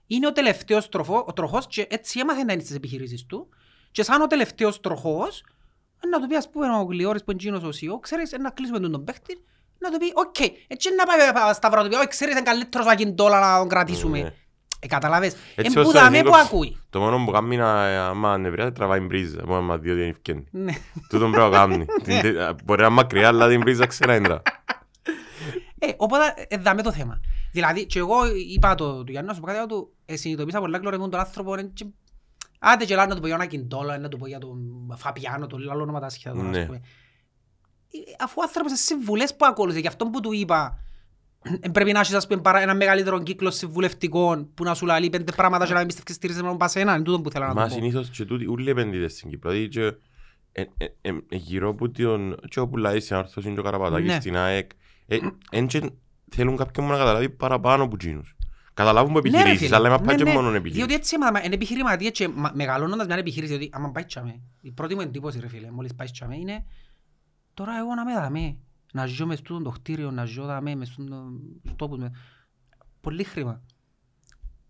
[0.07, 3.49] είναι ο τελευταίος τροχό, ο τροχός και έτσι έμαθε να είναι στις επιχειρήσεις του.
[3.91, 5.45] Και σαν ο τελευταίος τροχός,
[6.11, 8.81] να του πει ας πούμε ο Γλιόρης που είναι εκείνος ο CEO, ξέρεις, να κλείσουμε
[8.81, 9.39] τον τον παίχτη,
[9.79, 12.43] να του πει, οκ, έτσι να πάει ο Παπασταύρου να του πει, όχι, ξέρεις, είναι
[12.43, 14.21] καλύτερος ο Ακιντόλα να τον κρατήσουμε.
[14.21, 14.33] Ναι.
[14.81, 16.77] Ε, καταλάβες, Έτσι εν όσο που δαμέ που συνήθως, ακούει.
[16.91, 19.43] Το μόνο που κάνει να άμα ανεβριάζει τραβάει μπρίζα.
[19.47, 20.45] Μόνο άμα δει ότι είναι ευκαινή.
[20.51, 20.73] Ναι.
[21.09, 21.85] Τούτον πρέπει να κάνει.
[22.05, 24.43] Την- τε- Μπορεί να είναι μακριά, αλλά την μπρίζα ξέρει να είναι.
[25.79, 27.21] Ε, οπότε ε, δάμε το θέμα.
[27.53, 28.17] Δηλαδή, και εγώ
[28.55, 31.55] είπα το, του Γιάννη, να σου πω κάτι, του ε, συνειδητοποίησα πολλά κλωρεμούν τον άνθρωπο,
[31.55, 31.87] ε, και,
[32.59, 34.59] άντε και λάδι να του πω για ένα κιντόλα, να του πω για τον
[34.97, 36.59] Φαπιάνο, τον άλλο όνομα τα σχέδια τώρα, Ναι.
[36.61, 36.81] ας πούμε.
[37.91, 40.88] Ε, Αφού ο άνθρωπος σε συμβουλές που ακολουθεί, γι' αυτό που του είπα, ε,
[41.73, 45.33] πρέπει να έχεις ας πούμε, παρά- ένα μεγαλύτερο κύκλο συμβουλευτικών που να σου λέει πέντε
[45.33, 47.69] πράγματα και να μην πιστεύεις στηρίζεσαι μόνο πασένα, είναι τούτο που θέλω να Μα του
[47.69, 47.75] πω.
[47.75, 49.51] συνήθως και τούτοι ούλοι επενδύτες στην Κύπρο.
[49.51, 49.83] Δηλαδή και
[50.53, 52.37] ε, ε, ε, ε, γύρω από τον...
[52.49, 54.21] Και όπου λάει στην Άρθρωση και ο Καραπατάκης Ναι.
[54.21, 54.71] στην ΑΕΚ.
[55.07, 55.17] ε,
[55.51, 55.91] εν και
[56.31, 58.37] θέλουν κάποιον που να καταλάβει παραπάνω από εκείνους.
[58.75, 59.77] Καταλάβουν που Ναι, ρε επιχειρήσεις, φίλε.
[59.77, 60.33] αλλά με Ναι, πάει και ναι.
[60.33, 60.97] μόνο Διότι επιχειρήσεις.
[60.97, 64.95] έτσι έμαθα, είναι επιχειρηματία και μα- μεγαλώνοντας μια επιχείρηση, διότι άμα πάει τσάμε, η πρώτη
[64.95, 66.65] μου εντύπωση ρε φίλε, μόλις πάει τσάμε είναι
[67.55, 68.57] τώρα εγώ να με δαμέ,
[68.93, 71.07] να ζω μες τούτον το κτίριο, να ζω δαμέ, μες στους
[71.77, 72.11] τόπους με...
[73.01, 73.63] Πολύ χρήμα.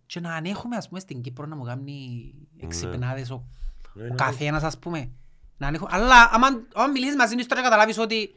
[0.05, 3.47] Και να ανέχομαι ας πούμε στην Κύπρο να μου κάνει εξυπνάδες ο,
[3.93, 4.15] Ναι, ο ναι.
[4.15, 5.11] καθένας ας πούμε.
[5.57, 5.87] Να ανέχω...
[5.89, 8.29] Αλλά άμα, άμα μιλήσεις μαζί τους τώρα καταλάβεις ότι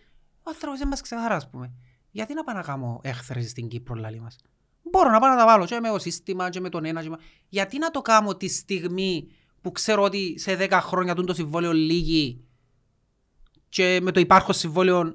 [0.43, 1.73] ο άνθρωπος δεν μας ξεχαρά ας πούμε.
[2.11, 4.37] Γιατί να πάω να κάνω έχθρες στην Κύπρο λάλη μας;
[4.83, 7.03] Μπορώ να πάω να τα βάλω και με το σύστημα και με τον ένα.
[7.03, 7.17] Και με...
[7.49, 9.29] Γιατί να το κάνω τη στιγμή
[9.61, 12.45] που ξέρω ότι σε 10 χρόνια τούτο το συμβόλαιο λύγει
[13.69, 15.15] και με το υπάρχον συμβόλαιο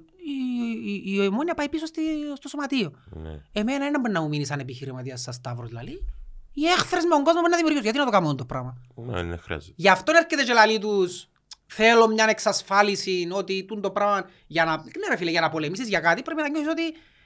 [0.68, 2.02] η, η, η ομόνια πάει πίσω στη,
[2.36, 2.92] στο σωματείο.
[3.10, 3.42] Ναι.
[3.52, 6.06] Εμένα δεν μπορεί να μου μείνει σαν επιχειρηματίας σαν Σταύρος δηλαδή.
[6.54, 7.84] Οι έχθρες με τον κόσμο μπορεί να δημιουργήσουν.
[7.84, 9.74] Γιατί να το κάνω το πράγμα; Ναι, ναι, χρειάζεται.
[9.76, 11.28] Γι' αυτό έρχεται και λαλή τους
[11.68, 15.88] θέλω μια εξασφάλιση ότι τούν το πράγμα για να, ναι, ρε φίλε, για να πολεμήσεις
[15.88, 16.84] για κάτι πρέπει να νιώσεις ότι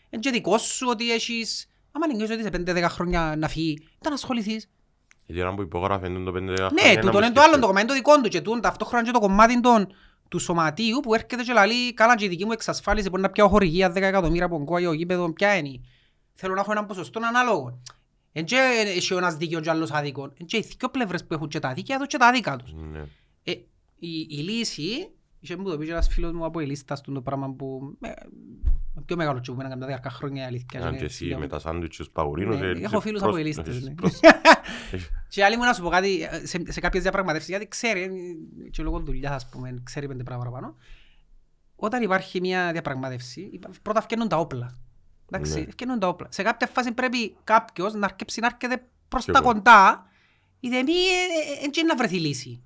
[0.10, 1.66] είναι και δικό σου, ότι έχεις...
[1.92, 4.70] Άμα νιώσεις ότι σε 5-10 χρόνια να φύγει, δεν ασχοληθείς.
[5.26, 8.22] Γιατί ώρα που υπόγραφε το 5 Ναι, τούτο είναι το άλλο, το κομμάτι το δικό
[8.22, 9.94] του και τούν ταυτόχρονα και το κομμάτι των,
[10.32, 13.48] του σωματείου που έρχεται και λαλεί καλά και η δική μου εξασφάλιση μπορεί να πιάω
[13.48, 15.82] χορηγία 10 εκατομμύρια από κόαγιο ο γήπεδο, ποια είναι;
[16.34, 17.82] Θέλω να έχω έναν ποσοστό ανάλογο.
[18.32, 20.34] Εν και έχει ο ένας δίκαιο και ο άλλος άδικο.
[20.40, 22.74] Εν και οι δυο πλευρές που έχουν και τα δίκαια τους και τα άδικα τους.
[22.74, 23.00] Ναι.
[23.44, 23.52] Ε,
[24.00, 25.12] η, η λύση,
[25.44, 27.96] είχε μου το πει και ένας φίλος μου από η λίστα στον το πράγμα που
[28.00, 28.14] με,
[29.06, 30.86] πιο μεγάλο και που μέναν κατά δέκα χρόνια η αλήθεια.
[30.86, 32.60] Αν και και εσύ για- με τα σάντουιτς τους παγουρίνους...
[32.60, 33.94] Ναι, ε, έχω είσαι φίλους προς- από οι λίστες, έχεις ναι.
[33.94, 34.20] προς-
[35.30, 38.70] Και άλλη μου να σου πω κάτι, ε, σε, σε κάποιες διαπραγματεύσεις, γιατί ξέρει, ε,
[38.70, 40.78] και λόγω δουλειάς ας πούμε, ξέρει πέντε πράγματα παραπάνω.
[41.76, 44.78] Όταν υπάρχει μια διαπραγμάτευση, υπά- πρώτα φτιάχνουν τα όπλα.
[45.32, 45.66] Εντάξει, Ναι.
[45.72, 46.28] φτιάχνουν τα όπλα.
[46.32, 49.54] Σε κάποια φάση πρέπει κάποιος να αρκέψει να έρχεται προς Και τα εγώ.
[49.54, 50.06] κοντά,
[50.60, 52.64] γιατί μη ε, ε, ε, να βρεθεί λύση.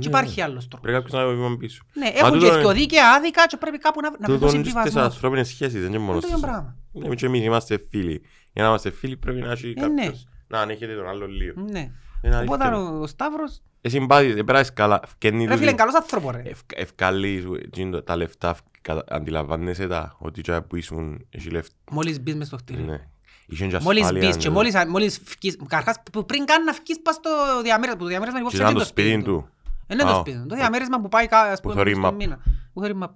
[0.00, 0.80] Και Ναι, υπάρχει άλλος τρόπος.
[0.80, 1.82] Πρέπει κάποιος να είναι βήμα πίσω.
[1.92, 4.26] Ναι, Μα έχουν και τούτο δυο είναι- δίκαια άδικα και πρέπει κάπου να, να βρει
[4.26, 5.02] το Τούτον είναι στις συμβιβασμό.
[5.02, 6.76] ανθρώπινες σχέσεις, δεν είναι μόνο Είναι το ίδιο στις- πράγμα.
[6.92, 8.22] Ναι, και εμείς είμαστε φίλοι.
[8.52, 10.02] Για να είμαστε φίλοι πρέπει να έχει Ε, ναι.
[10.02, 11.60] κάποιος να ανέχεται τον άλλο λίγο.
[11.70, 11.90] Ναι.
[12.22, 12.82] Είναι Οπότε αλήθεια.
[12.90, 15.00] ο, ο Σταύρος, Εσύ μπάδι, δεν περάσεις καλά.
[15.06, 16.42] Φκένει ρε τούτη- φίλε, είναι καλός άνθρωπο ρε.
[16.44, 21.74] ευ- Ευκαλείς τζιν, τα λεφτά, κατα- αντιλαμβάνεσαι τα, ότι και που ήσουν, έχει λεφτά.
[21.90, 22.84] Μόλις μπεις μες στο κτίριο.
[22.84, 23.00] Ναι.
[23.46, 24.54] Είχαν και Μόλις ασφάλεια, μπεις και ναι.
[24.54, 27.30] μόλις, μόλις φκείς, καρχάς, που πριν καν να φκείς πας στο
[27.62, 29.48] διαμέρισμα, που το διαμέρισμα Και υπόψε ήταν είναι το σπίτι του.
[29.86, 30.46] Είναι το Α, σπίτι του.
[30.46, 32.16] Το διαμέρισμα που πάει κα- ας Που πούμε θωρεί στον map.
[32.16, 32.36] μήνα.
[32.72, 33.08] Που θωρεί map.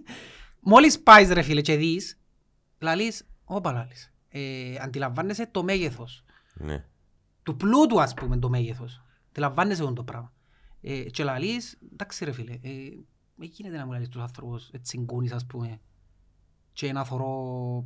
[0.60, 2.18] Μόλις πάεις ρε φίλε και δεις,
[2.78, 6.24] λαλείς, όπα λαλείς, ε, αντιλαμβάνεσαι το μέγεθος.
[6.54, 6.84] Ναι.
[7.42, 9.02] του πλούτου ας πούμε το μέγεθος.
[9.30, 10.32] Αντιλαμβάνεσαι αυτό το πράγμα.
[10.80, 12.68] Ε, και λαλείς, εντάξει ρε φίλε, ε,
[13.34, 15.80] με γίνεται να μου λαλείς τους άνθρωπους έτσι γκούνεις ας πούμε
[16.72, 17.84] και να θωρώ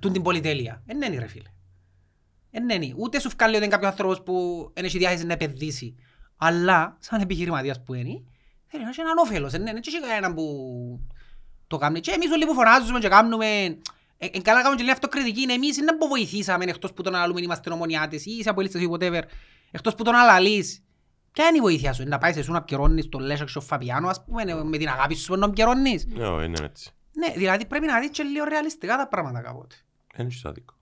[0.00, 0.82] τούν την πολυτέλεια.
[0.86, 1.48] Εν είναι ρε φίλε.
[2.50, 2.94] Εν είναι.
[2.96, 5.94] Ούτε σου βγάλει ότι είναι κάποιος άνθρωπος που δεν έχει διάθεση να επενδύσει.
[6.42, 8.22] Αλλά σαν επιχειρηματίας που είναι,
[8.66, 9.52] θέλει να έχει έναν όφελος.
[9.52, 9.72] Εν είναι.
[9.72, 10.44] Δεν έχει κανέναν που
[11.66, 12.00] το κάνει.
[12.00, 13.46] Και εμείς όλοι που φωνάζουμε και κάνουμε...
[14.18, 15.40] Ε, ε, καλά κάνουμε και λέει αυτοκριτική.
[15.40, 18.88] Είναι εμείς είναι που βοηθήσαμε εκτός που τον αλλαλούμε είμαστε νομονιάτες ή είσαι απολύτες ή
[18.92, 19.22] whatever.
[19.70, 20.84] Εκτός που τον αλλαλείς.
[21.32, 23.60] Ποια είναι η βοήθεια σου, να πάεις σε σου να πιερώνεις τον Λέσσα και ο
[23.60, 26.06] Φαπιάνο, ας πούμε, με την αγάπη σου να πιερώνεις.
[26.06, 26.90] Ναι, όχι, είναι έτσι.
[27.12, 29.74] Ναι, δηλαδή πρέπει να δεις και λίγο ρεαλιστικά τα πράγματα κάποτε.
[30.14, 30.74] Δεν έχεις άδικο.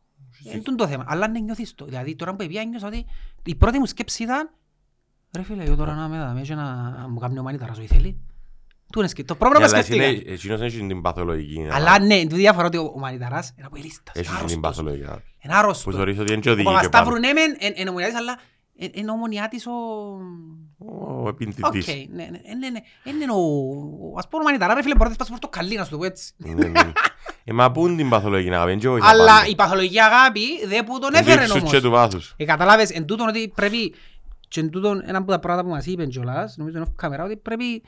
[0.45, 1.05] Είναι τούτο το θέμα.
[1.09, 1.85] Αλλά ναι νιώθεις το.
[1.85, 3.07] Δηλαδή τώρα που πήγα νιώσα ότι
[3.45, 4.51] η πρώτη μου σκέψη ήταν
[5.37, 6.65] ρε φίλε, εγώ τώρα να με δάμε και να
[7.11, 8.21] μου κάνει ο μανίταρας ζωή θέλει.
[8.93, 9.33] Του είναι σκεπτό.
[9.33, 10.11] Το πρώτο που Ναι, αλλά εσύ σκέφτηκα.
[10.11, 11.69] είναι- εκείνος έχει την παθολογική.
[11.73, 14.15] Αλλά ναι, το διαφορά ότι ο ο μανιταράς είναι από ελίστας.
[14.15, 14.61] Έχεις την άρρωστος.
[14.61, 15.05] παθολογική.
[15.45, 15.85] Είναι άρρωστος.
[15.85, 17.27] Που θεωρείς ότι είναι και Ο οδηγεί και Παπασταύρου πάνω.
[17.27, 18.39] ναι μεν εν- είναι ομονιάτης, αλλά
[18.79, 19.71] εν- είναι ομονιάτης ο...
[20.79, 21.87] Ο Οκ, επενδυτής.
[21.87, 22.31] ναι, ναι, ναι,
[22.61, 23.13] ναι, ναι.
[23.13, 23.41] Είναι ο...
[24.19, 26.05] Ας πούμε ο μανιταράς ρε φίλε μπορεί να της πας πορτοκαλί να σου το πω
[26.05, 26.33] έτσι.
[26.37, 26.93] Ναι, ναι.
[27.45, 29.47] Ε, μα πού είναι την παθολογική αγάπη, δεν και βοηθά Αλλά πάντα.
[29.47, 31.71] η παθολογική αγάπη δεν που τον Εν του έφερε ύψους όμως.
[31.71, 32.35] και του βάθους.
[32.37, 33.95] Ε, καταλάβες, εν τούτον ότι πρέπει,
[34.49, 37.25] και εν τούτον ένα από τα πράγματα που μας είπε κιόλας, νομίζω είναι off camera,
[37.25, 37.83] ότι πρέπει,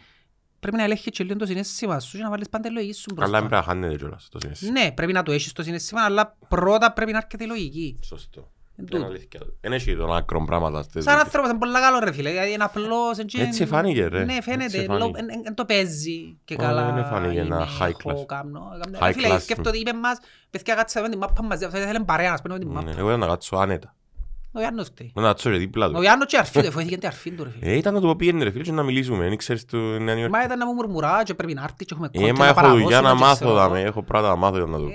[0.61, 3.07] πρέπει να ελέγχεις και λίγο το συναίσθημα σου και να βάλεις πάντα τη λογική σου
[3.17, 3.49] Αλλά δεν μπροστά.
[3.49, 4.73] πρέπει να χάνεται κιόλας το συναίσθημα.
[4.81, 7.99] Ναι, πρέπει να το έχεις το συναίσθημα, αλλά πρώτα πρέπει να έρχεται η λογική.
[8.03, 8.53] Σωστό.
[8.77, 9.11] Εν Είναι τούτο.
[9.13, 9.41] αλήθεια.
[9.61, 11.25] Δεν έχει τον άκρον πράγματα στις Σαν δίκες.
[11.27, 13.19] άνθρωπος είναι πολύ καλό ρε φίλε, δηλαδή είναι απλός.
[13.19, 14.25] εν και- Έτσι φάνηκε, ρε.
[14.25, 15.05] Ναι, Έτσι φαίνεται, φάνηκε.
[15.05, 16.93] λο- εν- εν- εν το παίζει και Ω, καλά.
[16.93, 18.27] δεν φάνηκε ένα είναι, high έχω, class.
[18.27, 18.99] κάνω, κάνω.
[19.01, 19.77] High Ρε φίλε, class, σκέφτομαι ναι.
[19.79, 20.19] ότι είπε μας,
[20.51, 22.91] παιδιά κάτσαμε την μάπα μαζί, αυτός ήθελε παρέα, ας πούμε με την Ναι, μάπα.
[22.99, 23.95] Εγώ ήταν να κάτσω άνετα.
[24.53, 25.13] Ο Ιάννος φταίει.
[25.15, 26.03] Να κάτσω και δίπλα Ο του.
[26.03, 27.73] Ιάννος και αρφή του, εφοήθηκε την αρφή του ρε φίλε.
[27.73, 29.29] Ε, ήταν να του πω πήγαινε ρε φίλε και να μιλήσουμε.
[29.29, 30.31] Δεν ξέρεις του Νέα Νιόρκη.
[30.31, 32.51] Μα ήταν να μου μουρμουρά και πρέπει να έρθει και έχουμε Ε, κόκκι μα να
[32.51, 33.79] έχω δουλειά να παραδώσουμε και μάθω ξέρω δάμε.
[33.79, 33.87] εγώ.
[33.89, 34.87] Έχω πράγματα να μάθω για να δω.
[34.87, 34.91] Ε,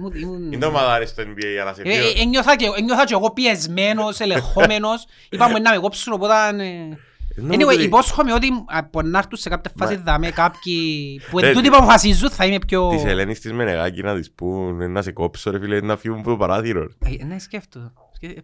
[0.00, 2.20] μου- ήμουν- Είναι το μαδάρι στο NBA για να σε Ε, ε, φύγω.
[2.22, 5.06] ένιωθα και- Ένιωθα και εγώ πιεσμένος, ελεγχόμενος.
[5.30, 6.34] Είπαμε να με κόψουν, οπότε...
[6.58, 6.96] ε,
[7.40, 11.38] Νομίζω Anyway, ότι- υπόσχομαι ότι από να έρθουν σε κάποια φάση Μα- δάμε κάποιοι που
[11.38, 12.88] Ρε, εν τούτοι που αποφασίζουν θα είμαι πιο...
[12.88, 16.18] Της Ελένης της Μενεγάκη να της πούν «Ε, να σε κόψω ρε φίλε να φύγουν
[16.18, 16.80] από το παράθυρο.
[16.80, 17.16] ρε.
[17.20, 17.92] Ε, Ναι, σκέφτομαι.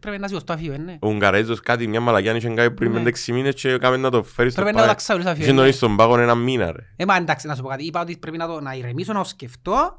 [0.00, 0.96] Πρέπει να σηκωστώ αφείο, ε, ναι.
[1.00, 3.10] Ο Ουγγαρέζος κάτι, μια μαλακιά, είχε κάνει πριν ναι.
[3.26, 4.72] 6 μήνες και έκαμε να το φέρει στο πάγο.
[4.72, 5.42] Πρέπει να το ταξάω αφείο.
[5.42, 5.58] Είχε ναι.
[5.58, 6.86] νωρίς στον πάγο ένα μήνα, ρε.
[6.96, 7.84] Ε, μα εντάξει, να σου πω κάτι.
[7.84, 9.98] Είπα ότι πρέπει να το να ηρεμήσω, να το σκεφτώ.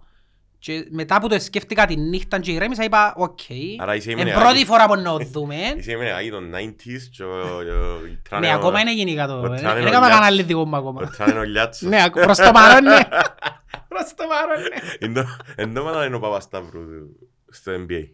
[0.60, 3.40] Και μετά που το σκέφτηκα τη νύχτα και ηρέμησα, είπα, οκ.
[3.80, 3.94] Άρα
[4.40, 5.56] πρώτη φορά που να δούμε.
[5.78, 8.38] Είσαι ήμουν αγή των 90's και.
[8.40, 9.54] Ναι, ακόμα είναι γενικά το.
[9.54, 11.02] Ε, δεν έκαμε κανένα άλλη δικό μου ακόμα.
[11.02, 11.06] Ο
[11.80, 13.00] Ναι, προς το παρόν, ναι.
[13.90, 15.24] Προς το παρόν, ναι.
[15.56, 16.82] Εντόμα να είναι ο Παπασταύρου
[17.50, 18.10] στο NBA.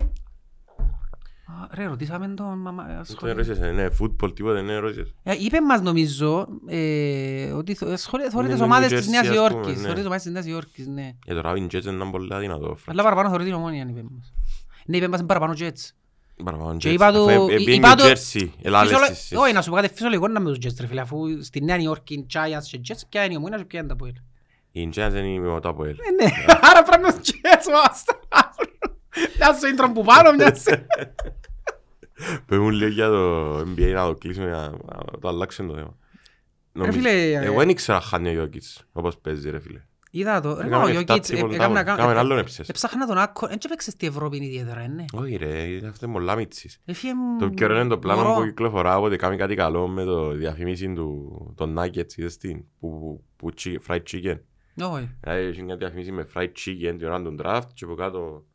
[1.62, 2.84] Α, Ρε, ρωτήσαμε τον μαμά.
[2.84, 5.14] Δεν ασχολεί- τον ερώτησες, ναι, φούτπολ, τίποτα, δεν ερώτησες.
[5.24, 9.08] Ε, Είπε μας νομίζω ε, ότι θω- σχολεί- θωρεί Είναι τις το ομάδες New της
[9.08, 9.76] Jersey, Νέας ας πούμε, Υόρκης.
[9.76, 9.82] ναι.
[9.82, 11.16] Θωρεί τις ομάδες της Νέας Υόρκης, ναι.
[11.26, 12.78] Ε, το Ράβιν Jets είναι πολύ αδύνατο.
[12.86, 14.34] Αλλά παραπάνω θωρεί την ομόνια, είπε μας.
[14.86, 15.90] Ναι, είπε μας είναι παραπάνω Jets.
[16.44, 16.94] Παραπάνω Και Jets.
[16.94, 19.62] είπα του- Αφού, ε, εί- πήγε είπα New του- Jersey, ελάλες Φυσιολο- στις- Όχι, να
[19.62, 22.64] σου πω κάτι φυσιολογικό να με τους Jets, ρε φίλε, αφού στη Νέα Υόρκη Giants
[22.72, 24.14] και Jets, ποια είναι η ομόνια και ποια είναι τα Αποέλ.
[24.72, 25.92] Οι Giants δεν είναι με το Αποέλ.
[26.00, 26.32] Ε, ναι,
[26.70, 28.04] άρα πρέπει να τους Jets μας.
[29.38, 30.86] Μια σου intro που πάνω, μια σου.
[32.46, 35.98] Πες μου λίγο για το NBA να το κλείσουμε, να να το αλλάξουμε το θέμα.
[36.72, 39.82] Νομίζω- φίλε, ε, Εγώ δεν ήξερα αν χάνει ο Γιώκητς, όπως παίζει ρε φίλε.
[40.14, 40.50] Είδα το.
[40.54, 42.20] Ρε, Έκαμε μα ο εφτά Γιώκητς, ε, τρίποντα, έκαμε να κάμε κάνω...
[42.20, 42.70] άλλον έψες.
[42.70, 45.06] Έψαχνα τον Άκο, δεν έπαιξε στη Ευρώπη ιδιαίτερα, ε, ναι.
[45.14, 45.48] Όχι ρε,
[45.88, 46.80] αυτό είναι πολλά μίτσις.
[46.86, 47.40] Έφυγε μου...
[47.40, 48.36] Το πιο ωραίο είναι το πλάνο μωρό.
[48.40, 53.24] που κυκλοφορά ότι κάνει κάτι καλό με το διαφημίση του των Nuggets, είδες την, που,
[53.36, 54.40] που chi- fried chicken.
[54.82, 55.10] Όχι.
[55.20, 58.46] Δηλαδή έχει μια διαφημίση με fried chicken την ώρα του draft και από κάτω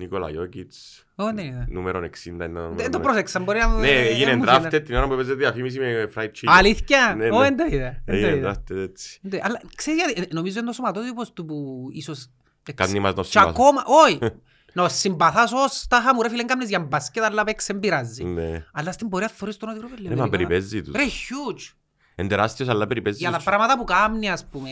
[0.00, 1.66] Νίκολα Γιώκητς, Όχι, δεν είδα.
[1.70, 2.74] νούμερο 60 είναι το νούμερο.
[2.74, 3.66] Δεν το του- πρόσεξα, μπορεί να...
[3.78, 4.80] Ναι, ε, έγινε μου drafted φαίνεται.
[4.80, 6.44] την ώρα που έπαιζε διαφήμιση με fried chicken.
[6.46, 7.44] Αλήθεια, Ναι, όχι, ναι.
[7.44, 8.02] δεν το είδα.
[8.04, 8.50] δεν το Έγινε είδα.
[8.70, 9.18] drafted έτσι.
[9.22, 12.30] Δεν το- Αλλά ξέρεις γιατί, ε, νομίζω είναι το σωματότυπος του που ίσως...
[12.74, 13.48] Κάνει μας να Και συμπαθώ.
[13.50, 14.18] ακόμα, όχι.
[14.72, 18.24] Να συμπαθάς ως τα χαμού, ρε φίλε, έκαμνες για μπασκετ, αλλά παίξε, δεν πειράζει.
[18.24, 18.64] Ναι.
[18.72, 20.94] Αλλά στην πορεία θωρείς τον ότι ρε Ρε, μα περιπέζει τους.
[20.94, 21.74] Ρε, huge.
[22.16, 23.44] Είναι τεράστιος αλλά περιπέζει Για τα τους.
[23.44, 24.70] πράγματα που κάνει, ας πούμε,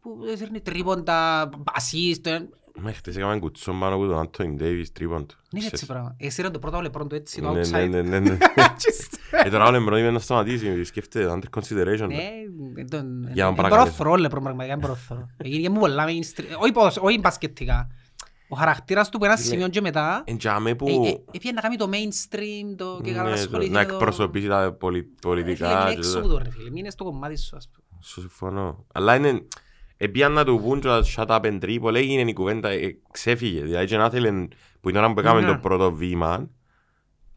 [0.00, 2.28] που σέρνει τρίποντα, ασίστ,
[2.76, 5.36] είναι Μα χτες έκαμε κουτσόν πάνω από τον Άντωνι Ντέιβις τρίπον του.
[5.64, 6.14] έτσι πράγμα.
[6.18, 7.88] Εσύ ρε το πρώτο λεπρόν το έτσι, το Ναι, ναι, outside.
[7.90, 8.36] ναι, ναι, ναι.
[8.82, 12.06] Just- Ε, τώρα ο Λεμπρόν είπε να σταματήσει, σκέφτεται, under consideration.
[12.08, 12.28] Ναι,
[12.76, 13.94] εν τον- Για να εν παρακαλέσω.
[13.96, 15.26] προθρό, λεπρόν πραγματικά, εν προθρό.
[15.36, 17.86] Έγινε μου πολλά mainstream, όχι ποδοσ- όχι μπασκετικά.
[18.48, 20.86] Ο χαρακτήρας του που ένα Φίλε, σημείο και μετά, Εν τζάμε ε, ε, που
[21.32, 23.92] έπιε να κάνει το mainstream, το και καλά να ναι, το- ασχοληθεί να με το-
[23.94, 25.68] εκπροσωπήσει τα πολι- Ρε φίλε, πολιτικά.
[25.68, 28.00] μείνε και έξω τα- του, ρε φίλε, μείνε στο κομμάτι σου, ας πούμε.
[28.02, 28.84] Σου συμφωνώ.
[28.92, 29.42] Αλλά είναι...
[29.96, 33.62] Επίαν να του πούν και να shut up and dribble, έγινε η κουβέντα, ε, ξέφυγε.
[33.62, 34.48] Δηλαδή και να θέλει,
[34.80, 35.46] που την ώρα που έκαμε Ναι.
[35.46, 36.50] το πρώτο βήμα,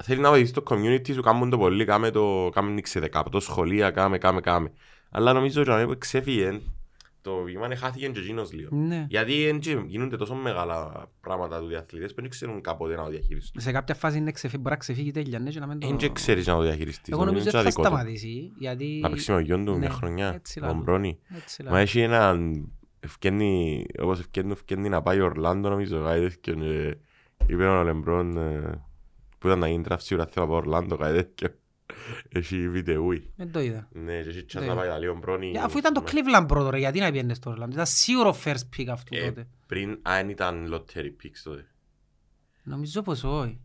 [0.03, 3.91] θέλει να βοηθήσει το community σου, κάνουν το πολύ, κάμε το, κάμε νίξε δεκαπτώ σχολεία,
[3.91, 4.71] κάμε, κάμε, κάμε.
[5.11, 6.61] Αλλά νομίζω ότι να ξέφυγε,
[7.21, 8.69] το βήμα είναι χάθηκε και εκείνος λίγο.
[8.75, 9.05] Ναι.
[9.09, 13.09] Γιατί εν και γίνονται τόσο μεγάλα πράγματα τους διαθλητές που δεν ξέρουν κάποτε να το
[13.09, 13.61] διαχειριστούν.
[13.61, 15.87] Σε κάποια φάση είναι ξεφύ- μπορεί να ξεφύγει τέλεια, ναι, και να μην το...
[15.87, 17.13] Εν και ξέρεις να το διαχειριστείς.
[17.13, 17.87] Εγώ νομίζω είναι ότι θα αδικό του.
[17.87, 18.99] σταματήσει, γιατί...
[19.01, 20.83] Να παίξεις με ο γιον του μια Ναι, χρονιά, έτσι τον λαλούν.
[20.83, 21.19] Μπρόνι.
[21.35, 21.85] Έτσι Μα λαλούν.
[21.85, 22.67] έχει έναν
[22.99, 26.97] ευκαινή, όπως ευκαινούν, ευκαινεί να πάει Ορλάντο νομίζω, κάτι τέτοιο και
[27.45, 28.83] είπε ο Λεμπρόν ε,
[29.39, 31.47] που ήταν να γίνει draft σίγουρα θέλω να πάω Ορλάντο, κάτι τέτοιο.
[32.29, 33.31] Έχει βιτεούι.
[33.35, 33.87] Δεν το είδα.
[33.91, 34.67] Ναι, και έχει τσάς Ναι.
[34.67, 35.51] να πάει λίγο Μπρόνι.
[35.55, 38.77] Ε, Αφού ήταν το Cleveland πρώτο, ρε, γιατί να πιένες στο Orlando; Ήταν σίγουρο first
[38.77, 39.47] pick αυτού Ε, τότε.
[39.67, 41.65] Πριν, αν ήταν lottery picks τότε.
[42.63, 43.59] Νομίζω πως όχι.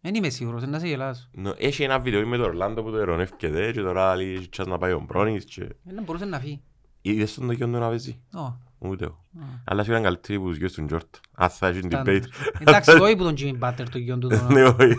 [0.00, 1.28] Δεν είμαι σίγουρος, να σε γελάσω.
[1.32, 4.66] Νο- Έχει ένα βίντεο με το Ορλάντο που το ερωνεύκεται και τώρα λέει έχει τσάς
[4.66, 5.68] να πάει ο Μπρόνις και...
[5.82, 6.62] Δεν μπορούσε να φύγει.
[7.02, 9.24] Είδες τον το γιον του να παίζει; Ω, Ούτε εγώ.
[9.36, 9.40] ω.
[9.64, 11.14] Αλλά σίγουρα είναι καλύτερη που τους γιος του Τζόρτ.
[11.34, 12.22] Αν θα έχει Ήταν- debate.
[12.58, 14.52] Εντάξει, όχι που τον Jimmy Butler το γιον του τον.
[14.52, 14.94] Ναι, όχι.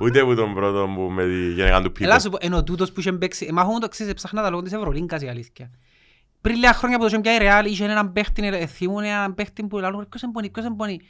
[0.00, 2.20] Ούτε που τον πρώτο που με τη γενεγά του Έλα Πίπερ.
[2.20, 4.62] σου πω, ενώ τούτος που είχε παίξει, ε, μα έχω το ξέρεις, έψαχνα τα λόγω
[4.62, 5.70] της Ευρωλίγκας η αλήθεια.
[6.40, 9.34] Πριν λίγα χρόνια που το είχε πια η Real, είχε έναν παίχτη, ε, θυμούν έναν
[9.34, 11.00] παίχτη που λαλούν, ποιος εμπονεί, ποιος εμπονεί.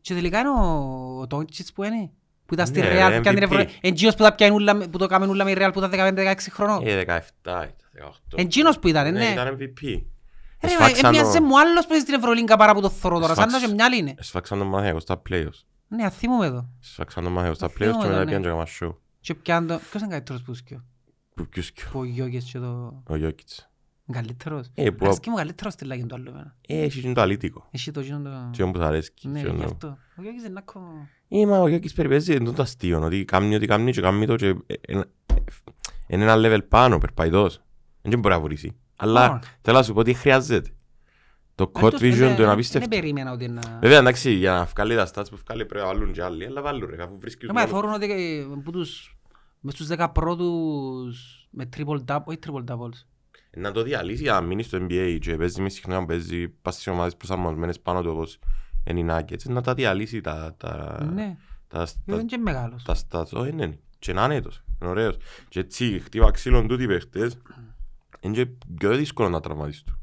[0.00, 2.10] Και τελικά είναι ο ο Τόντσιτς που είναι,
[2.46, 3.52] που ήταν στη Ναι, Real, ρε, που πιάνε την MVP.
[3.60, 5.90] Ευρω- Εντζίνος που τα πιάνε ούλα- που το κάμεν ούλα με η Real που ήταν
[5.90, 6.86] 15-16 χρονών.
[6.86, 8.10] Ε, 17 ήταν, 18.
[8.34, 9.24] Εντζίνος που ήταν, Ναι, ναι.
[9.24, 10.02] ήταν MVP.
[10.62, 13.18] Ρε, Εσφάξαν ε, μοιάζε το- μου άλλος που είναι στην Ευρωλίγκα παρά που το θωρώ
[13.20, 14.14] τώρα, σαν να Εσφάξ- και μυάλι είναι.
[14.18, 15.60] Εσφάξαν τον Μαθαίος στα playoffs.
[15.92, 16.68] Ναι, αθήμουμε εδώ.
[16.82, 18.24] Εσφάξαν τον Μαθαίος στα Αφήνω playoffs και εδώ, μετά ναι.
[18.24, 18.94] πήγαν και έκαναν show.
[19.20, 19.78] Και πιάνε το...
[19.90, 20.84] Ποιος είναι καλύτερος που σκιο.
[21.34, 23.02] Που ποιος και Που ο Γιώκης και το...
[23.06, 23.64] ο Γιώκητς.
[24.12, 24.70] Καλύτερος.
[24.74, 26.56] Ε, που- Αρέσκει μου καλύτερος στη λάγη του άλλου εμένα.
[26.66, 27.68] Ε, έχει και το αλήτικο.
[27.70, 28.50] Εσύ το γίνον το...
[28.52, 29.28] Τι όμως αρέσκει.
[29.28, 29.64] Ναι, τι γι' εννοώ.
[29.64, 29.98] αυτό.
[30.18, 31.08] Ο Γιώκης είναι ακόμα...
[31.28, 34.36] Ε, μα ο Γιώκητς περιπέζει είναι το αστείο, ότι κάνει ό,τι κάνει και κάνει το
[34.36, 35.02] και ε, ε, ε,
[36.06, 37.62] είναι ένα level πάνω, περπαϊτός.
[38.02, 38.76] Δεν μπορεί να βρήσει.
[38.96, 39.38] Αλλά Ω.
[39.60, 40.70] θέλω να σου πω τι χρειάζεται.
[41.60, 42.88] Το code Εντός, vision ε, του είναι Δεν απίστευτο.
[42.88, 43.60] περίμενα ότι να...
[43.80, 46.62] Βέβαια, εντάξει, για να βγάλει τα stats που βγάλει πρέπει να βάλουν και άλλοι, αλλά
[46.62, 47.70] βάλουν ρε, αφού βρίσκεις Ε, μα μόνος.
[47.74, 49.16] θεωρούν ότι ε, που τους...
[49.60, 53.04] Μες στους δέκα πρώτους με triple double, όχι triple doubles.
[53.56, 56.86] Να το διαλύσει για να μείνεις στο NBA και παίζει μες συχνά παίζει πας στις
[56.86, 58.38] ομάδες προσαρμοσμένες πάνω του όπως
[58.84, 61.36] είναι οι Nuggets, να τα διαλύσει τα, τα, Ναι,
[61.68, 62.82] τα, γιατί τα, είναι και μεγάλος.
[62.82, 63.30] τα stats.
[63.32, 65.16] Όχι, ναι, και να είναι έτος, είναι ωραίος.
[65.48, 67.36] Και έτσι χτύπα ξύλων τούτοι οι παίχτες,
[68.20, 68.46] είναι και
[68.78, 69.99] πιο δύσκολο να τραυματιστούν.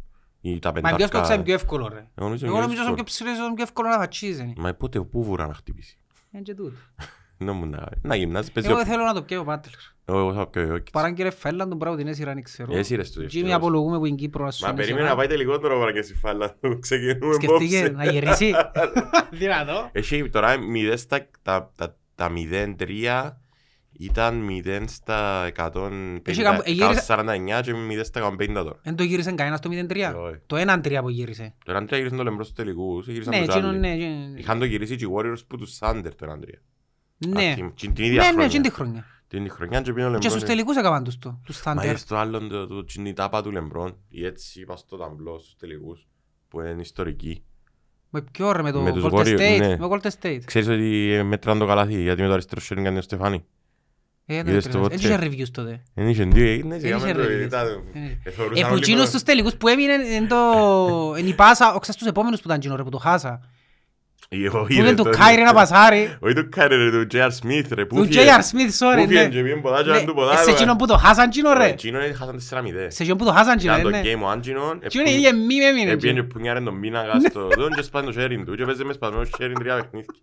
[0.50, 1.18] Ή τα Μα ποιος πεντάρκα...
[1.18, 2.08] κόψα είναι πιο εύκολο ρε.
[2.16, 3.30] Εγώ νομίζω Εγώ είναι νομίζω ότι είναι πιο δύσκολο.
[3.30, 4.54] ψηλός, είναι πιο εύκολο να φατσίζεις.
[4.58, 5.98] Μα πότε πού βουρά να χτυπήσει.
[6.32, 6.76] Είναι και τούτο.
[7.40, 9.92] Να μου να να γυμνάζει, παίζει Εγώ ο- θέλω να το πιέω Butler.
[10.06, 10.92] εγώ θα πιω ο Jokic.
[10.92, 12.74] Παρά κύριε Φέλλαν τον πράγμα την έσυρα, δεν ξέρω.
[12.76, 13.54] Ε, έσυρες του Jimmy ευτυχώς.
[13.54, 15.20] απολογούμε που είναι Κύπρος να σου Μα είναι περίμενα να σειρά.
[15.28, 16.80] πάει τελικό τώρα παρά και στη φάλα του.
[16.86, 17.94] Ξεκινούμε Σκεφτήκε απόψε.
[18.06, 18.54] να γυρίσει.
[19.42, 19.90] Δυνατό.
[19.92, 20.56] Έχει τώρα
[20.92, 22.32] 0 στα τα, τα, τα
[22.78, 23.30] 0-3
[23.98, 28.80] ήταν 0 στα 150, Έχει καμ- ε, γύρισε- 149 και 0 στα 150 τώρα.
[28.84, 30.14] Δεν το γύρισε κανένας το 0-3.
[30.16, 30.38] Όχι.
[30.46, 31.54] Το 1-3 που γύρισε.
[31.66, 33.80] Το 1-3 γύρισαν το λεμπρός στους τελικούς, γύρισαν Ναι, το εκείνο Τζάλι.
[33.80, 33.92] ναι.
[33.94, 36.62] εκείνο- Είχαν το γυρίσει και οι Warriors που τους Thunder το 1-3.
[37.28, 37.52] Ναι.
[37.52, 38.46] Α, την- την ίδια Ναι, ναι, χρονιά.
[38.46, 39.06] εκείνη τη χρονιά.
[39.28, 40.50] Την ίδια χρονιά και πήγαινε ο Και στους Λεμπρόν.
[40.58, 41.42] τελικούς έκαναν τους το.
[41.46, 41.84] Τους Μα Thunder.
[41.86, 45.56] είδες το άλλο, το- το- την τάπα του Λεμπρόν, ή έτσι είπα στο ταμπλό στους
[45.56, 46.08] τελικούς,
[46.48, 47.44] που είναι ιστορική.
[48.10, 49.58] Με ποιο ρε, με το Με τους Golden Warriors, State.
[49.60, 49.78] ναι.
[49.80, 50.42] Με Golden State.
[50.46, 53.46] Ξέρεις ότι ε, μέτραν το καλάθι, γιατί με το αριστερό χέρι κάνει ο Στεφάνι.
[54.30, 54.84] Ε, δεν Είδες το ξέρω.
[54.84, 54.96] ποτέ.
[54.96, 55.82] Έτσι είχε reviews τότε.
[55.94, 57.46] Δεν είχε δύο, έγινε, Δεν σιγά είχε με το reviews.
[57.46, 58.20] ήταν- Δεν είχε.
[58.24, 60.38] ε, Ε, θεωρούσαν που όλοι εκείνος με- στους τελικούς που έμεινε είναι το...
[61.18, 63.42] Είναι η πάσα, όχι στους επόμενους που ήταν εκείνο ρε, που το χάσα.
[64.30, 66.18] Ε, Που όχι, είναι ρε, του το- Κάιρι να πασάρει.
[66.20, 67.30] Όχι του Κάιρι, ρε, του J.R.
[67.42, 68.20] Smith, ρε, που Του φύγε.
[68.24, 68.40] J.R.
[68.40, 69.28] Smith, sorry, Που φύγε ναι.
[69.30, 70.52] και πήγαινε ποδά και Ναι, αν του ποδά, ε, Σε ρε.
[70.52, 71.66] εκείνον που το χάσαν εκείνο Ε, ρε.
[71.68, 72.88] εκείνον είναι χάσαν 4-0.
[72.88, 74.14] Σε εκείνον που το χάσαν εκείνο Ήταν το ρε, ναι.
[74.14, 75.92] game ο Άντζινον, Εκείνο είναι η εμή με έμεινε.
[75.92, 78.94] Επήγαινε που νιάρε τον μήνακα στο δόν και σπάνε το sharing του και παίζε με
[78.94, 80.14] σπασμένο sharing τρία παιχνίδια.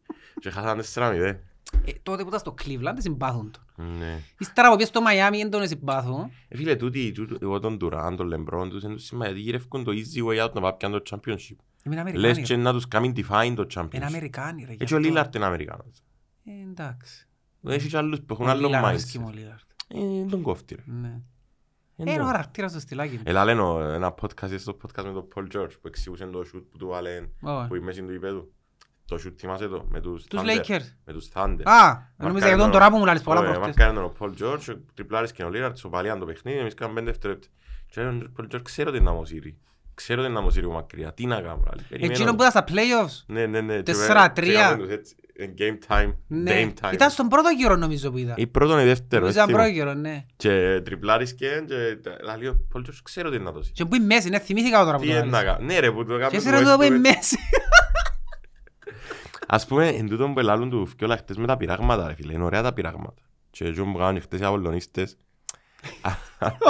[0.40, 1.36] Και χάσαν 4-0.
[1.84, 3.86] Ε, Τότε που ήταν στο Cleveland συμπάθουν τον.
[3.98, 4.18] Ναι.
[4.38, 6.30] Ύστερα που πήγε στο Miami δεν τον συμπάθουν.
[6.48, 9.84] Ε, Φίλε, τούτοι, τούτοι- εγώ τον Durant, τον LeBron, τους είναι τους σημαίνει, γιατί γυρεύκουν
[9.84, 11.56] το easy way out να πάει πιάνε το championship.
[11.86, 12.42] Είναι Λες Αμερικάνοι.
[12.42, 12.60] και ρε.
[12.60, 14.00] να τους κάνουν define το Είναι championship.
[14.02, 14.72] Αμερικάνοι ρε.
[14.72, 15.08] γι' Έτσι ο αυτό.
[15.10, 16.02] Lillard είναι Αμερικάνος.
[16.44, 17.28] Ε, Εντάξει.
[17.66, 19.32] Έχεις και άλλους που έχουν Ο άλλο Lillard αρέσκει μου mindset.
[19.32, 20.24] ο Lillard.
[20.24, 20.82] Ε, τον κόφτει ρε.
[20.86, 21.08] Ναι.
[21.96, 22.30] Ε, Ε, είναι ο ναι.
[22.30, 23.20] χαρακτήρας του στυλάκι.
[23.24, 26.62] Έλα λένε ο- ένα podcast, στο podcast με τον Paul George που εξηγούσε το shoot
[26.70, 27.66] που του βάλε Ω.
[27.68, 28.53] που η μέση του υπέδου.
[29.06, 30.44] Το shoot θυμάσαι το, με τους Τους Thunder.
[30.58, 30.84] Lakers.
[31.04, 31.60] Με τους Thunder.
[31.64, 33.76] Α, νόμιζα για τον τώρα που μου λάλεις πολλά Ωραία, προχτές.
[33.76, 37.10] Μας κάνει ο Paul George, τριπλάρις και ο Lillard, σοπαλίαν το παιχνίδι, εμείς κάνουμε πέντε
[37.10, 37.48] δευτερόλεπτα.
[37.90, 39.58] Και λέει ο Paul George, ξέρω ότι είναι να μου σύρει.
[39.94, 41.12] Ξέρω ότι είναι να μου σύρει από μακριά.
[41.12, 41.82] Τι να κάνω, λάλη.
[41.88, 42.36] Περιμένω Εκείνο το.
[42.36, 43.22] που ήταν στα playoffs.
[43.26, 43.76] Ναι, ναι, ναι.
[43.76, 44.52] Και Τέσσερα, με- τρία.
[44.52, 46.14] και κάνουμε τους έτσι, ε, Game time.
[46.26, 46.52] Ναι.
[46.80, 46.92] Game time.
[46.92, 48.34] Ήταν στον πρώτο γύρο νομίζω που είδα.
[48.36, 49.22] Ή πρώτον ή δεύτερο.
[49.24, 49.92] Νομίζω έτσι ήταν πρώτο θυμούμαι.
[49.92, 50.24] γύρο, ναι.
[50.36, 51.74] Και τριπλάρις και και
[52.38, 53.74] λέει ο Paul George, ξέρω ότι είναι να το σύρει.
[53.74, 55.50] Και που είναι μέση, ναι, θυμήθηκα τώρα που Τι το είναι να λάλεις.
[55.52, 55.64] κάνω.
[55.66, 57.00] Ναι ρε, που το Και κάνουμε εσύ στο ρε το που είναι Westbrook.
[57.16, 57.36] μέση.
[59.48, 62.32] Ας πούμε, εν τούτον που ελάλουν τους φκιόλα χτες με τα πειράγματα, ρε φίλε.
[62.32, 63.22] Είναι ωραία τα πειράγματα.
[63.50, 65.16] Και έτσι που κάνουν χτες οι Απολλωνίστες.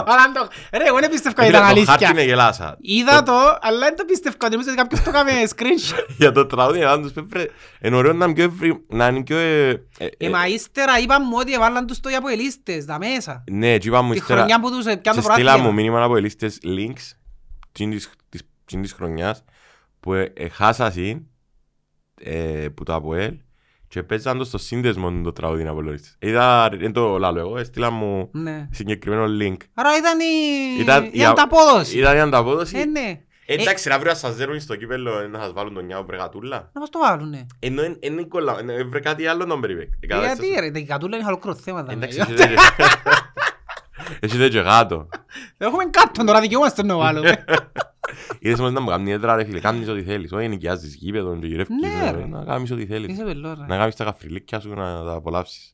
[0.07, 2.25] Αλλά το- Ρε, εγώ δεν πίστευκα Ρε ότι φίλε, ήταν Το χάρτη αλήθεια.
[2.25, 2.77] με γελάσα.
[2.81, 4.49] Είδα το, αλλά δεν το πίστευκα.
[4.49, 6.07] Νομίζω ότι κάποιος το έκαμε screenshot.
[6.19, 7.49] Για το τραγούδι ελάλουν τους πέφρε.
[7.81, 9.37] Είναι ωραίο να είναι πιο ευρύ- να είναι πιο...
[9.37, 12.99] ε, ε, Ε, ε, μα ύστερα είπαν μου ότι έβαλαν τους το για αποελίστες, τα
[12.99, 13.45] μέσα.
[13.51, 14.39] Ναι, και είπαμε Τη ύστερα.
[14.39, 15.73] χρονιά που τους έπιαν Και το στείλα μου πρωτάθλημα.
[15.73, 17.17] μήνυμα από ελίστες links
[17.73, 19.45] τσιν της, της, τσιν της χρονιάς
[20.01, 21.27] που ε, εχάσασαν
[22.21, 23.35] ε, που το ΑΠΟΕΛ
[23.89, 26.17] και παίζαν το στο σύνδεσμο το τραγούδι είναι Απολλωνίστες.
[26.19, 28.69] Είδα, δεν το λάλλω εγώ, έστειλα μου Ναι.
[28.71, 29.57] συγκεκριμένο link.
[29.75, 31.99] Άρα ήταν η, Ήταν η ανταπόδοση.
[31.99, 32.79] Ήταν η ανταπόδοση.
[32.79, 33.21] Ε, ναι.
[33.47, 36.71] Ε, Εντάξει, αύριο να σας δέρουν στο κύπελλο ε, να σας βάλουν τον νιάο βρεγατούλα.
[36.73, 37.47] Να μας το βάλουν, ναι.
[37.59, 39.89] Ενώ εν- εν είναι κολλά, ε, βρε κάτι άλλο τον περιπέκ.
[40.01, 41.87] Γιατί ρε, τα κατούλα είναι ολόκληρο θέμα.
[41.91, 42.43] Εντάξει, δηλαδή.
[42.43, 42.57] εσύ δεν
[44.21, 45.09] Εσύ δεν και γάτο.
[45.59, 47.45] Έχουμε κάτω τώρα, δικαιούμαστε να βάλουμε.
[48.39, 50.33] Είδες όμως να μου κάνεις έντρα ρε φίλε, κάνεις ό,τι θέλεις.
[50.33, 51.77] Όχι νοικιάζεις γήπεδο και γυρεύκεις.
[51.81, 52.27] Ναι, ε, ρε.
[52.27, 53.13] Να κάνεις ό,τι θέλεις.
[53.13, 53.67] Είσαι πελός, ρε.
[53.67, 55.74] Να κάνεις τα καφριλίκια σου να τα απολαύσεις.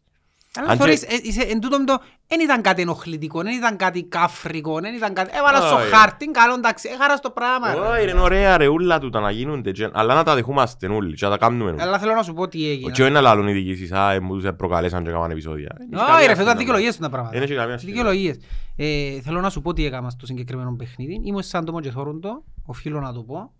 [0.56, 3.76] Αλλά Αν θεωρείς, και- ε, είσαι- εν τούτον το, δεν ήταν κάτι ενοχλητικό, δεν ήταν
[3.76, 5.30] κάτι κάφρικο, δεν ήταν κάτι...
[5.38, 5.88] Έβαλα στο Όχι.
[5.88, 7.74] χάρτη, καλό, εντάξει, έχαρα στο πράγμα.
[7.74, 7.80] ρε.
[7.80, 9.70] Όχι ρε, είναι ωραία ρε, ούλα τούτα να γίνονται.
[9.70, 11.70] και- Αλλά να τα δεχούμαστε όλοι και να τα κάνουμε.
[11.70, 11.82] όλοι.
[11.82, 12.90] Αλλά θέλω να σου πω τι έγινε.
[12.92, 15.74] Και όχι να λαλούν οι διοικήσεις, α, ε, μου τους προκαλέσαν και έκαναν επεισόδια.
[15.78, 17.34] Δεν έχει Όχι καμία ρε, φίλε, σχέση ήταν να δικαιολογίες τα πράγματα.
[17.34, 17.92] Δεν έχει καμία σχέση.
[17.92, 18.36] Δικαιολογίες.
[18.76, 21.20] Ε, Θέλω να σου πω τι έκανα στο συγκεκριμένο παιχνίδι.
[21.24, 23.52] Ήμουν σαν το και θόρουν το, οφείλω να το πω.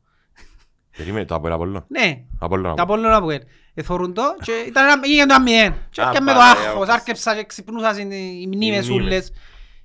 [1.00, 1.84] Περίμενε, το από Απόλλωνα.
[1.88, 2.74] Ναι, Απόλλωνα.
[2.74, 3.44] τα Απόλλωνα που είναι.
[3.74, 5.74] Εθώρουν το και ήταν ένα, έγινε το αμοιέν.
[5.90, 8.00] Και Α, έπιαμε το πάρα, άγχος, ε, άρκεψα και ξυπνούσα οι
[8.40, 8.88] οι μνήμες μνήμες.
[8.88, 9.32] ούλες.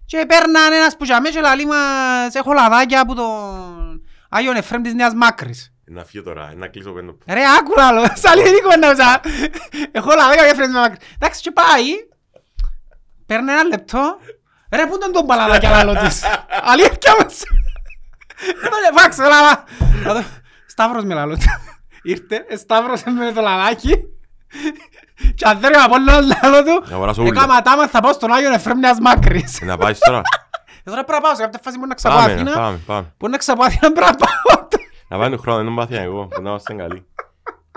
[0.05, 4.81] Και παίρναν ένας που για μέ και λαλεί μας, έχω λαδάκια από τον Άγιον Εφραίμ
[4.81, 5.73] της Νέας Μάκρης.
[5.85, 7.17] Να φύγω τώρα, να κλείσω πέντο.
[7.27, 9.21] Ρε, άκου άλλο, σαν λυρικό να βζα.
[9.91, 11.07] Έχω λαδάκια από Εφραίμ της Νέας Μάκρης.
[11.15, 11.83] Εντάξει, και πάει,
[13.25, 14.17] παίρνει ένα λεπτό,
[14.75, 16.23] ρε, πού τον τον παλαδάκια λάλο της.
[16.71, 17.41] Αλήθεια μας.
[18.61, 18.69] Δεν
[20.03, 20.25] τον
[20.77, 20.95] εφάξω, λαλά.
[20.95, 21.45] Να το- Σταύρος με λάλο της.
[22.11, 23.95] Ήρθε, σταύρωσε με το λαδάκι.
[25.35, 27.31] Και αν θέλει να πω λάλο του, Να αγοράσω ούλα.
[27.35, 29.61] έκαμα τάμα θα πάω στον Άγιον Εφραίμ Νέας Μάκρης.
[29.61, 30.17] Να πάεις τώρα.
[30.17, 32.51] Ε, Τώρα πρέπει να πάω, σε κάποια φάση μπορεί να ξαπώ Πάμε, Αθήνα.
[32.51, 33.13] πάμε, πάμε.
[33.17, 34.67] Μπορεί να ξαπώ Αθήνα, πρέπει να πάω.
[35.09, 37.05] Να πάμε του χρόνου, δεν τον πάθηνα εγώ, που να είμαστε καλοί.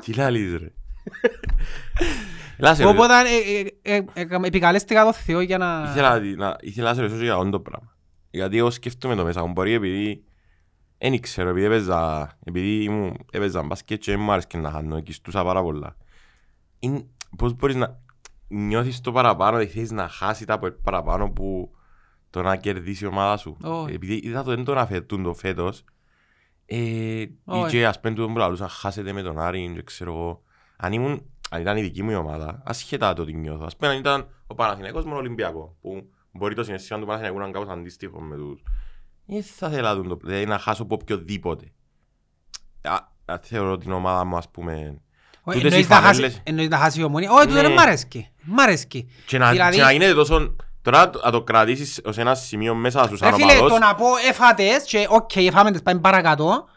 [0.03, 0.73] Τι λαλείς ρε.
[2.57, 2.89] Έλα σε, ρε.
[2.89, 5.87] Οπότε ε, ε, ε, ε, επικαλέστηκα το Θεό για να...
[5.91, 7.93] Ήθελα να- να- ήθελα να σε ρωτήσω για αυτό το πράγμα.
[8.31, 10.25] Γιατί εγώ σκέφτομαι το μέσα μου, μπορεί επειδή
[10.99, 15.45] δεν ξέρω, επειδή έπαιζα, επειδή ήμουν, έπαιζα μπάσκετ και δεν μου άρεσε να χάνω, κιστούσα
[15.45, 15.97] πάρα πολλά.
[16.79, 17.07] Είναι,
[17.37, 18.01] πώς μπορείς να
[18.49, 21.71] νιώθεις το παραπάνω, ότι θέλεις να χάσεις τα πο- παραπάνω που
[22.31, 23.57] το να κερδίσει η ομάδα σου.
[23.63, 23.95] Όχι.
[23.95, 25.85] Επειδή είδα το δεν τον αφαιτούν το φέτος,
[26.67, 27.71] ε, Όχι.
[27.71, 30.43] και ας πούμε τούτο που λαλούσα, χάσετε με τον Άρη, και ξέρω εγώ.
[30.77, 33.65] Αν ήμουν, αν ήταν η δική μου η ομάδα, ασχετά το τι νιώθω.
[33.65, 37.39] Ας πούμε αν ήταν ο Παναθηναϊκός με τον Ολυμπιακό, που μπορεί το συναισθήμα του Παναθηναϊκού
[37.39, 38.63] να είναι κάπως αντίστοιχο με τους.
[39.31, 41.73] Δεν θα ήθελα τον το, δηλαδή να χάσω από οποιοδήποτε.
[42.83, 42.95] Α,
[43.33, 44.73] α, θεωρώ την ομάδα μου, ας πούμε,
[45.43, 46.41] Όχι, τούτες οι εννοείς να χάσει- φανέλες.
[46.45, 47.31] Εννοείς να χάσεις η ομονία.
[47.33, 47.63] Όχι, τούτο Ναι.
[47.63, 48.29] δεν μ' αρέσκει.
[48.43, 49.11] Μ' αρέσκει.
[49.27, 50.57] και να, Δηλαδή- και να γίνεται τόσο...
[50.83, 53.73] Τώρα να το- να το κρατήσεις ως ένα σημείο μέσα στους Ρε φίλε, ανωπαδός.
[53.73, 56.69] το να πω έφατες και οκ, έφαμε τις πάμε παρακάτω.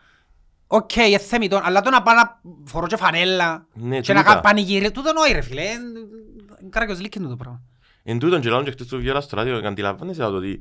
[0.68, 4.30] Οκ, εθέμητον, αλλά το να πάω να φορώ και φανέλα Ναι, και να τούτα.
[4.32, 5.62] κάνω πανηγύρι, τούτο νόη ρε φίλε.
[5.62, 7.62] Είναι κράκιος λύκκιν το πράγμα.
[8.04, 10.60] Εν τούτον και λάλλον και χτες το βιόλα στο ράδιο, αντιλαμβάνεσαι το ότι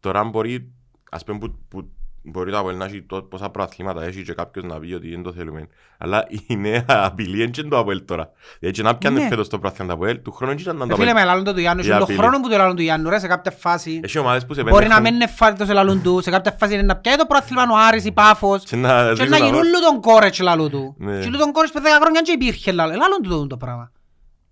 [0.00, 0.72] τώρα μπορεί,
[1.10, 1.90] ας πούμε που, που
[2.22, 5.22] μπορεί το Αποέλ να έχει τό- πόσα προαθλήματα έχει και κάποιος να πει ότι δεν
[5.22, 5.68] το θέλουμε.
[5.98, 8.30] Αλλά η νέα απειλή είναι και το Αποέλ τώρα.
[8.58, 9.28] Δηλαδή και να πιάνε Ναι.
[9.28, 11.24] φέτος το προαθλήμα το Αποέλ, του χρόνου ήταν να το Ρε φίλε, Αποέλ.
[11.26, 12.18] με λαλούν το του Ιάννου, Η και τον απειλή.
[12.18, 14.00] χρόνο που το λαλούν του Ιάννου, ρε, σε κάποια φάση.
[14.04, 16.30] Έχει ομάδες που σε πέντε Μπορεί να χρόνια- μην είναι φάρτος σε λαλούν του, σε
[16.30, 18.64] κάποια φάση είναι να πιάει το πρόθλημα ο Άρης, η Πάφος.
[18.64, 20.94] Και να Και να δείξουν γίνουν τα- λου τον κόρετς λαλού του.
[20.98, 21.20] Ναι.
[21.20, 22.90] Και λου τον κόρετς που 10 χρόνια και υπήρχε λαλού.
[22.96, 23.90] Λαλούν του το- το πράγμα.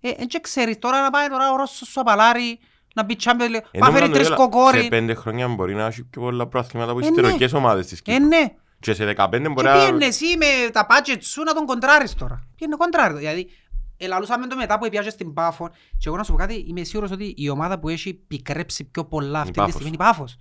[0.01, 2.59] Ε, εν και ξέρεις τώρα να πάει τώρα ο Ρώσος σου απαλάρει,
[2.95, 4.81] να μπει Champions League, Ενώ να φέρει μιλάμε, τρεις έλα, κοκόρι.
[4.81, 7.21] Σε πέντε χρόνια μπορεί να έχει πιο πολλά προαθλήματα από Ε, τις ναι.
[7.21, 8.27] τεροικές ομάδες της Ε, Κύπρου.
[8.27, 8.53] ναι.
[8.79, 9.73] Και σε 15 μπορεί Και να...
[9.79, 12.47] πήγαινε εσύ με τα budget σου να τον κοντράρεις τώρα.
[12.55, 13.19] Πήγαινε κοντράρεις το.
[13.19, 13.49] Δηλαδή,
[13.97, 17.11] ελαλούσαμε το μετά που πιάσε στην Πάφο και εγώ να σου πω κάτι, είμαι σίγουρος
[17.11, 19.73] ότι η ομάδα που έχει πικρέψει πιο πολλά αυτή τη Πάφος.
[19.73, 20.37] στιγμή είναι η Πάφος.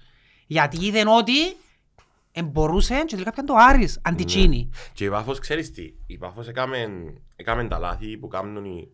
[0.47, 1.33] Γιατί είδαν ότι
[2.33, 4.71] εμπορούσε και τελικά πιάνε το Άρης, αντιτσίνη.
[4.93, 6.87] Και η Πάφος, ξέρεις τι, η Πάφος έκαμε,
[7.37, 8.89] έκαμε τα λάθη που κάνουν οι...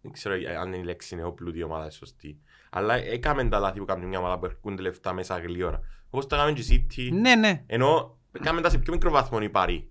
[0.00, 2.38] Δεν ξέρω αν η λέξη είναι όπλουτη ομάδα είναι σωστή.
[2.70, 5.80] Αλλά έκαμε τα λάθη που κάνουν μια ομάδα που έρχονται λεφτά μέσα γλύωρα.
[6.10, 7.12] Όπως τα έκαμε και η City.
[7.12, 7.62] Ναι, ναι.
[7.66, 9.90] Ενώ έκαμε τα σε πιο μικρό βαθμό η Παρή.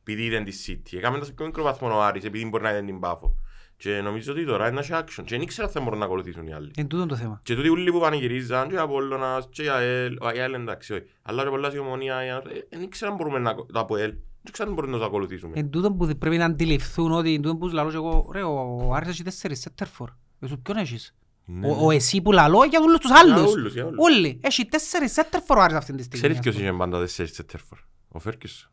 [0.00, 0.96] Επειδή ήταν της City.
[0.96, 3.36] Έκαμε τα σε πιο μικρό βαθμό ο Άρης επειδή μπορεί να είναι την Πάφο.
[3.76, 5.22] Και νομίζω ότι τώρα είναι να έχει action.
[5.24, 6.70] Και δεν ήξερα αν θα μπορούν να ακολουθήσουν οι άλλοι.
[6.76, 7.40] Εν τούτον το θέμα.
[7.44, 11.04] Και τούτοι ούλοι που πανηγυρίζαν, και ο Απόλλωνας, και η ΑΕΛ, ο ΑΕΛ εντάξει, όχι.
[11.22, 14.14] Αλλά και πολλά η Ομονία, η ΑΕΛ, ε, δεν ήξερα αν μπορούμε να, το ΑΠΟΕΛ,
[14.42, 15.52] δεν ξέρω αν μπορούμε να το ακολουθήσουμε.
[15.56, 18.42] Εν τούτον που πρέπει να αντιληφθούν ότι εν τούτον που σου λαλώ και εγώ, ρε,
[18.42, 20.10] ο Άρης έχει τέσσερις σέτερφορ.
[20.40, 21.82] Εσύ ποιον έχεις; Ναι, Ο, ναι.
[21.84, 23.52] ο εσύ που λαλώ για όλους τους Για άλλους.
[23.52, 23.98] όλους, για όλους.
[23.98, 24.40] Όλοι.
[24.42, 26.18] Έχει τέσσερις σέντερ φορ ο Άρης αυτή τη στιγμή.
[26.18, 26.66] Ξέρεις ας ποιος πούμε.
[26.66, 27.78] είχε πάντα τέσσερις σέντερ φορ.
[28.08, 28.70] Ο Φέργκι.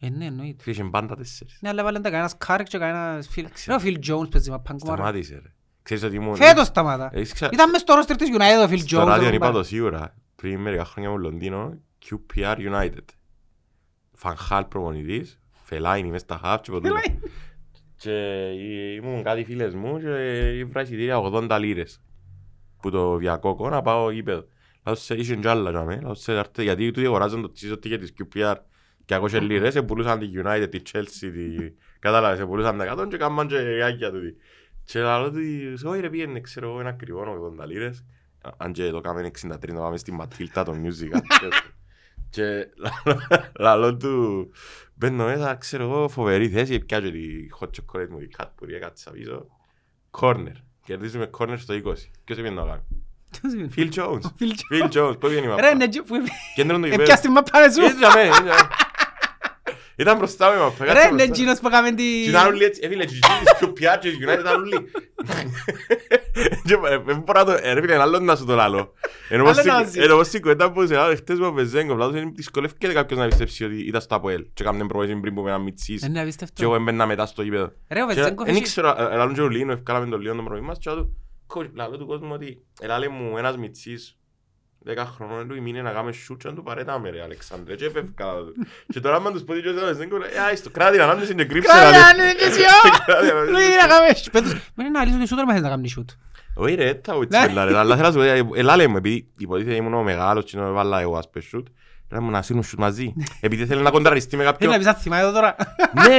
[0.00, 0.70] Ε, ναι, εννοείται.
[0.70, 1.58] Είχε πάντα τέσσερις.
[1.60, 3.46] Ναι, αλλά έβαλαν τα κανένας Κάρικ και κανένας Φιλ.
[3.66, 4.96] Ρε, ο Φιλ Τζόουνς παίζει μα παγκομάρα.
[5.02, 5.52] Σταμάτησε ρε.
[5.82, 6.36] Ξέρεις ότι ήμουν...
[6.36, 7.10] Φέτος σταμάτα.
[7.12, 9.34] Έχεις ξα- Ήταν μες στο ρόστερ της United ο Φιλ Στο ράδιο Τζόουνς.
[9.36, 10.14] είπα το σίγουρα.
[10.36, 11.78] Πριν μερικά χρόνια μου Λονδίνο,
[12.08, 13.04] QPR United.
[14.12, 17.00] Φανχάλ προπονητής, Φελάινι μες στα χαφ και ποτούτα.
[17.98, 18.10] Και
[18.96, 20.08] ήμουν κάτι φίλες μου και
[20.58, 22.00] ήβρα εισιτήρια 80 λίρες
[22.80, 24.44] που το Βιακόκο να πάω γήπεδο.
[24.84, 26.00] Λάω σε είχε κι άλλα για μέ.
[26.02, 28.54] Λάω σε άρτε γιατί τούτοι αγοράζαν το τσίσο ticket της QPR
[29.04, 31.72] και ακόσια λίρες, σε πουλούσαν τη United, τη Chelsea, τη...
[31.98, 34.36] Κατάλαβες, σε πουλούσαν τα κάτω και κάμαν και ριάκια τούτοι.
[34.84, 38.04] Και λαλό τους, όχι ρε πήγαινε, ξέρω εγώ, ένα ακριβό 80 λίρες.
[38.56, 41.20] Αν και το κάμεν 63, το πάμε στη Ματίλτα, το music.
[42.30, 42.66] Και
[43.58, 44.50] λαλό του,
[44.94, 47.20] μπαίνω μέσα, ξέρω εγώ, φοβερή θέση, πιάζω τη
[47.60, 49.46] hot chocolate μου, τη Cadbury, έκατσα πίσω.
[50.20, 50.52] Corner.
[50.84, 51.80] Κερδίζουμε corner στο 20.
[52.24, 52.82] Ποιος έπαιρνε να κάνει.
[53.76, 54.20] Phil Jones.
[54.40, 55.20] Phil Phil Jones.
[55.20, 56.16] Πού βγαίνει η Ρε, μαπά; ναι, τζι- που-
[56.54, 57.02] Κέντρο του γηπέδου.
[57.02, 57.80] Έπιασε την μαπά σου.
[59.98, 60.84] Ήταν μπροστά με μαπά.
[60.84, 62.22] Ρε, είναι εκείνος που έκαμε τη...
[62.22, 63.20] Ήταν όλοι έτσι, έφυλε και τις
[63.58, 64.90] πιο πιάτζες, United ήταν όλοι.
[67.04, 67.52] Δεν μπορώ να το...
[67.62, 68.54] Ε, ρε φίλε, να σου το
[70.86, 74.14] σε χτες με Βεζέγκο, πλάτος είναι δυσκολεύκεται κάποιος να πιστέψει ότι ήταν στο
[74.54, 74.64] Και
[75.32, 76.02] που.
[76.04, 77.72] Ε, ναι, και εγώ έμπαινα μετά στο γήπεδο.
[77.88, 78.04] Ρε.
[78.44, 79.76] Δεν ήξερα, ε, λάλλον και ο Λίνο,
[84.86, 87.74] 10 χρονών του ημίνε να κάνουμε σούτσα του παρέταμε ρε Αλεξάνδρε.
[87.74, 88.26] Και έφευκα
[88.92, 91.68] και τώρα άμα τους πω και δεν ξέρω ε, άιστο, κράτη να κάνεις είναι κρύψε
[91.72, 92.60] κράτη να κάνεις και εσύ
[93.52, 96.10] λέει να κάνεις πέτος μην είναι να κάνεις σούτ
[96.54, 99.76] όχι ρε, τα ουτσέλα ρε, αλλά θέλω να σου πω, ε, ελάλε μου επειδή υποτίθεται
[99.76, 101.66] ήμουν ο μεγάλος και βάλα εγώ σούτ
[102.10, 104.70] Ρε μου να σύρουν σούτ μαζί, επειδή θέλει να κοντραριστεί με Θέλει κάποιον.
[104.72, 105.56] να πεις, «Α, θυμάμαι εδώ τώρα».
[106.08, 106.18] Ναι,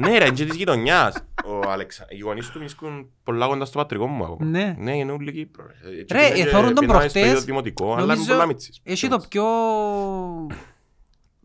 [0.00, 1.16] ναι ρε, είναι και της γειτονιάς.
[1.44, 2.04] Ο Αλεξα...
[2.08, 4.44] Οι γονείς του βρίσκουν πολλά κοντά στο πατρικό μου ακόμα.
[4.50, 4.74] Ναι.
[4.78, 5.64] Ναι, είναι όλη Κύπρο.
[5.66, 6.00] ρε.
[6.00, 8.46] Έτσι Ρε, πήγαινε και εθώρουν τον πήγαινε στο ίδιο προχτές, δημοτικό, αλλά είναι νομίζω, πολλά
[8.46, 8.80] μίτσις.
[8.82, 9.42] Έχει το πιο...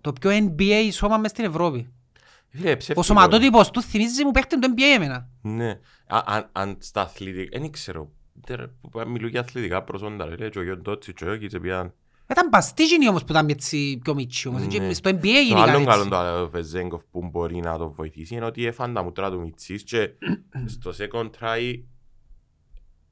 [0.02, 1.94] Το πιο NBA σώμα μες στην Ευρώπη.
[2.50, 5.28] Φίλε, ψεύτικο Ο σωματότυπος του θυμίζει μου παίχτη του NBA εμένα.
[5.42, 5.70] Ναι.
[6.08, 8.10] Α- αν- Αν στα αθλητικά, δεν ξέρω.
[8.46, 10.26] Τε ρε, που πά- Μιλούν για αθλητικά προσόντα.
[10.26, 10.36] ρε.
[10.36, 11.94] Λέει και ο Γιον Τότσι και ο Γιώκητς πήγαν.
[12.32, 14.62] Ήταν παστίγινοι όμως που ήταν έτσι πιο μίτσι όμως.
[14.62, 14.68] Ναι.
[14.68, 16.10] Και Στο NBA Το γίνηκαν άλλο καλό έτσι.
[16.10, 20.10] το Βεζέγκοφ που μπορεί να το βοηθήσει είναι ότι έφαν τα μούτρα του Μιτσής και
[20.74, 21.84] στο second try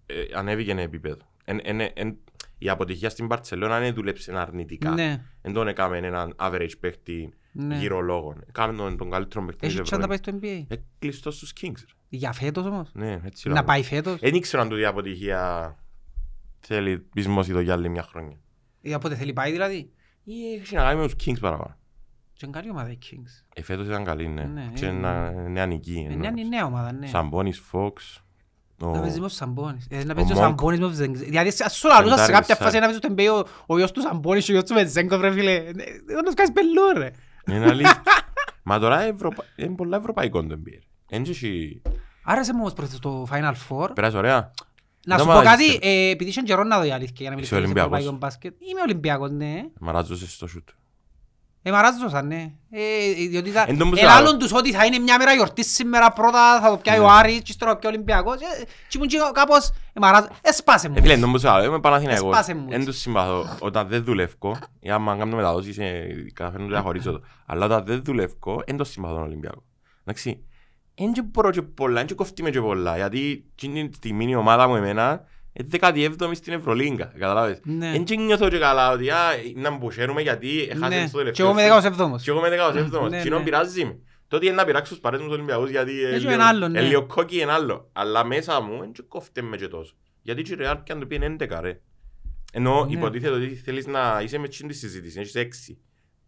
[0.06, 1.22] ε, ανέβηκε ένα επίπεδο.
[1.44, 2.18] Εν- εν- εν-
[2.58, 4.90] Η αποτυχία στην Παρτσελώνα δεν δούλεψε αρνητικά.
[4.90, 7.78] Ναι, Δεν τον έκαμε έναν average παίχτη ναι.
[7.78, 8.44] γύρω λόγων.
[8.48, 10.50] Έκαμε τον, τον καλύτερο παίχτη της Έχει τσάντα πάει Ευρώπης.
[10.50, 10.78] στο NBA.
[10.78, 11.74] Ε, κλειστός στους Kings.
[11.80, 11.94] ρε.
[12.10, 12.90] Για φέτος όμως.
[12.94, 13.64] Ναι, έτσι Να λέω.
[13.64, 14.20] πάει φέτος.
[14.20, 15.76] Δεν ήξερα αν τούτη η αποτυχία
[16.60, 18.38] θέλει πεισμώσει το για άλλη μια χρόνια.
[18.82, 19.92] Ή από ό,τι θέλει πάει δηλαδή.
[20.24, 21.76] Ή έχει να κάνει με τους Kings παραπάνω.
[22.34, 23.46] Και είναι καλή ομάδα οι Kings.
[23.56, 24.44] Ε, φέτος ήταν καλή, ναι.
[24.44, 26.08] Ναι, Και είναι- να- νεανική.
[26.12, 27.08] Ε, Ναι, είναι η νέα ομάδα, ναι.
[27.08, 27.92] Σαμπόνις, Fox.
[28.82, 29.88] ο- Να παίζει με ο Σαμπόνις.
[29.90, 30.40] Ε, Να παίζει ο Monk.
[30.40, 31.18] Σαμπόνις με ο Βεζέγκοφ.
[31.20, 32.66] Δηλαδή, ας σου λαλούσα σε Πεντάρι, κάποια σαν.
[32.66, 35.22] φάση να παίζει στο NBA ο- ο γιος του Σαμπόνις και ο γιος του Βεζέγκοφ,
[35.22, 35.52] ρε φίλε.
[35.56, 35.72] Ε,
[36.06, 37.10] Δεν τους κάνεις πελού, ρε.
[37.48, 38.04] Είναι αλήθεια.
[38.64, 40.80] Μα τώρα Ευρωπα- είναι πολλά ευρωπαϊκό το NBA.
[41.10, 41.82] Εν και εσύ-
[42.24, 43.90] Άρεσε μου όμως προς το Final Four.
[43.94, 44.52] Περάσει ωραία.
[45.06, 45.56] Να Δεν σου μ' πω άρεσε.
[45.56, 47.92] κάτι, ε, επειδή είχε καιρός να δω η αλήθεια για να Είσαι μιλήσω για Ολυμπιακός.
[47.98, 48.54] ευρωπαϊκό μπάσκετ.
[48.72, 49.64] Είμαι Ολυμπιακός, ναι.
[49.80, 50.70] Μαράζωσες στο σούτ.
[51.64, 52.52] Ε, μαράζωσαν, ναι.
[52.72, 53.66] Ε, διότι θα...
[53.68, 54.38] Εν τω που σου Ελάλλον λέω.
[54.38, 57.12] τους ότι θα είναι μια μέρα γιορτής σήμερα πρώτα θα το πιάει ο Ναι.
[57.12, 58.36] Άρης και ύστερα ο πιο Ολυμπιακός.
[58.42, 60.28] Ε, Και ήμουν και κάπως, ε, μαράζω.
[60.42, 60.96] Έσπασε μου.
[60.98, 62.30] Ε, φίλε, νομίζω άλλο, είμαι Παναθηναϊκός.
[62.30, 62.86] Έσπασε μου Εν έτσι.
[62.86, 63.46] τους συμπαθώ.
[63.60, 67.22] Όταν δεν δουλεύω, ή άμα κάνω μεταδόσεις, ε, καταφέρνω να διαχωρίζω το.
[67.46, 69.64] Αλλά όταν δεν δουλεύω, εν το συμπαθώ τον Ολυμπιακό.
[70.02, 70.44] Εντάξει.
[71.04, 72.96] Εν και μπορώ και πολλά, εν και κοφτεί με και πολλά.
[72.96, 77.06] Γιατί εκείνη τη στιγμή η ομάδα μου εμένα είναι 17η στην Ευρωλίγκα.
[77.06, 77.60] Καταλάβες.
[77.64, 77.92] Ναι.
[77.96, 79.18] Εν και νιώθω και καλά ότι α,
[79.56, 80.62] να μπουσέρουμε γιατί Ναι.
[80.62, 81.46] έχασαν στο Και τελευταίο.
[81.46, 81.94] εγώ με σουτ.
[82.00, 82.22] 17ος.
[82.22, 83.10] Και εγώ με 17ος.
[83.10, 83.44] Ναι, Κοινό ναι.
[83.44, 84.00] πειράζει με.
[84.28, 86.46] Το ότι είναι να πειράξω τους παρές μου τους Ολυμπιακούς γιατί ε, Έχει λίγο- ένα
[86.48, 86.80] άλλο, ναι.
[86.80, 87.90] ε, λίγο κόκκι είναι άλλο.
[87.94, 89.94] Αλλά μέσα μου δεν κόφτε με και τόσο.
[90.22, 91.80] Γιατί και η Real και αν το πει είναι 11 ρε.
[92.54, 92.92] Ενώ Ναι.
[92.94, 95.78] υποτίθεται ότι θέλεις να είσαι με τσιν τη συζήτηση, έχεις 6.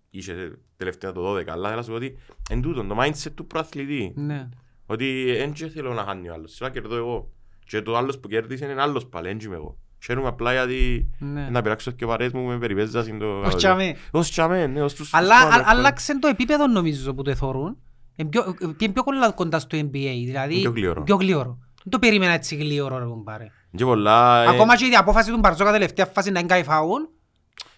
[0.09, 2.17] Είσαι τελευταία το 12, αλλά θέλω να σου πω ότι
[2.49, 4.13] εν τούτο, το mindset του προαθλητή.
[4.15, 4.49] Ναι.
[4.86, 7.30] Ότι δεν και θέλω να χάνει ο άλλος, θέλω να κερδώ εγώ.
[7.65, 9.78] Και το άλλος που κέρδισε είναι άλλος πάλι, δεν είμαι εγώ.
[10.06, 11.48] Χαίρομαι απλά γιατί Ναι.
[11.52, 13.39] να πειράξω και παρέες μου με περιπέζα στην το...
[13.39, 13.96] Ως τσάμε.
[14.12, 15.13] Ως τσάμε, ναι, ως τους...
[15.13, 17.78] Αλλά τους α- πάνω, άλλαξε το επίπεδο νομίζω που το εθωρούν.
[18.15, 19.89] Είναι πιο, είναι πιο κοντά- κοντά στο NBA,
[20.26, 21.04] δηλαδή Πιο γλύωρο.
[21.04, 21.58] πιο γλύωρο.
[21.84, 23.48] Δεν το περίμενα έτσι γλύωρο ρε κουμπάρε.
[23.76, 24.43] Και πολλά...
[24.43, 27.02] ε, Ακόμα και η απόφαση του Μπαρζόκα τελευταία φάση να εγκάει φάουλ,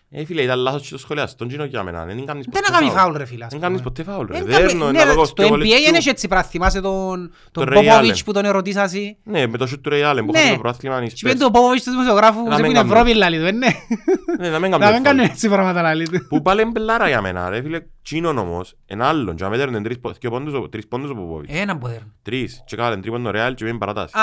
[0.09, 1.35] Ε, φίλε, ήταν λάθος και το σχολιάς.
[1.35, 2.05] Τον κοινό για μένα.
[2.05, 2.99] Δεν κάνεις δεν ποτέ να κάνει φάουλ.
[2.99, 3.45] φάουλ ρε φίλα.
[3.45, 3.71] ας Δεν πούμε.
[3.71, 4.37] κάνεις ποτέ φάουλ, ρε.
[4.37, 5.87] Εν Δέρνω, κάνει- είναι ναι, ρε, λόγος Στο πιο NBA βολευτικού.
[5.87, 6.49] είναι έτσι πράγμα.
[6.49, 8.19] Θυμάσαι τον τον Ray Popovich Allen.
[8.25, 10.39] που τον ερωτήσασαι; Ναι, με το σούτ του Ray Allen που Ναι.
[10.39, 11.37] χάσε το προάθλημα είναι Και είπε Spurs.
[11.39, 12.93] το Popovich στους δημοσιογράφους Να σε μην που είναι κάνουμε.
[12.99, 13.67] Ευρώπη λαλί του, ε, ναι.
[14.39, 15.31] Ναι, να μην Να κάνουμε μην κάνουν φάουλ.
[15.31, 16.25] έτσι πράγματα λαλί του.
[16.29, 17.79] Που πάλι είναι μπελάρα για μένα, ρε φίλε.
[18.03, 19.35] Τσίνον όμως, ένα άλλον.
[19.35, 21.45] Και αν μέτρωνε τρεις πο- δύο πόντους ο- τρεις πόντους ο Popovich.
[21.47, 21.99] Έναν ποδέρ.
[22.21, 22.63] Τρεις.
[22.65, 24.13] Και κάλεν τρίποντο Real και πήγαινε παρατάση.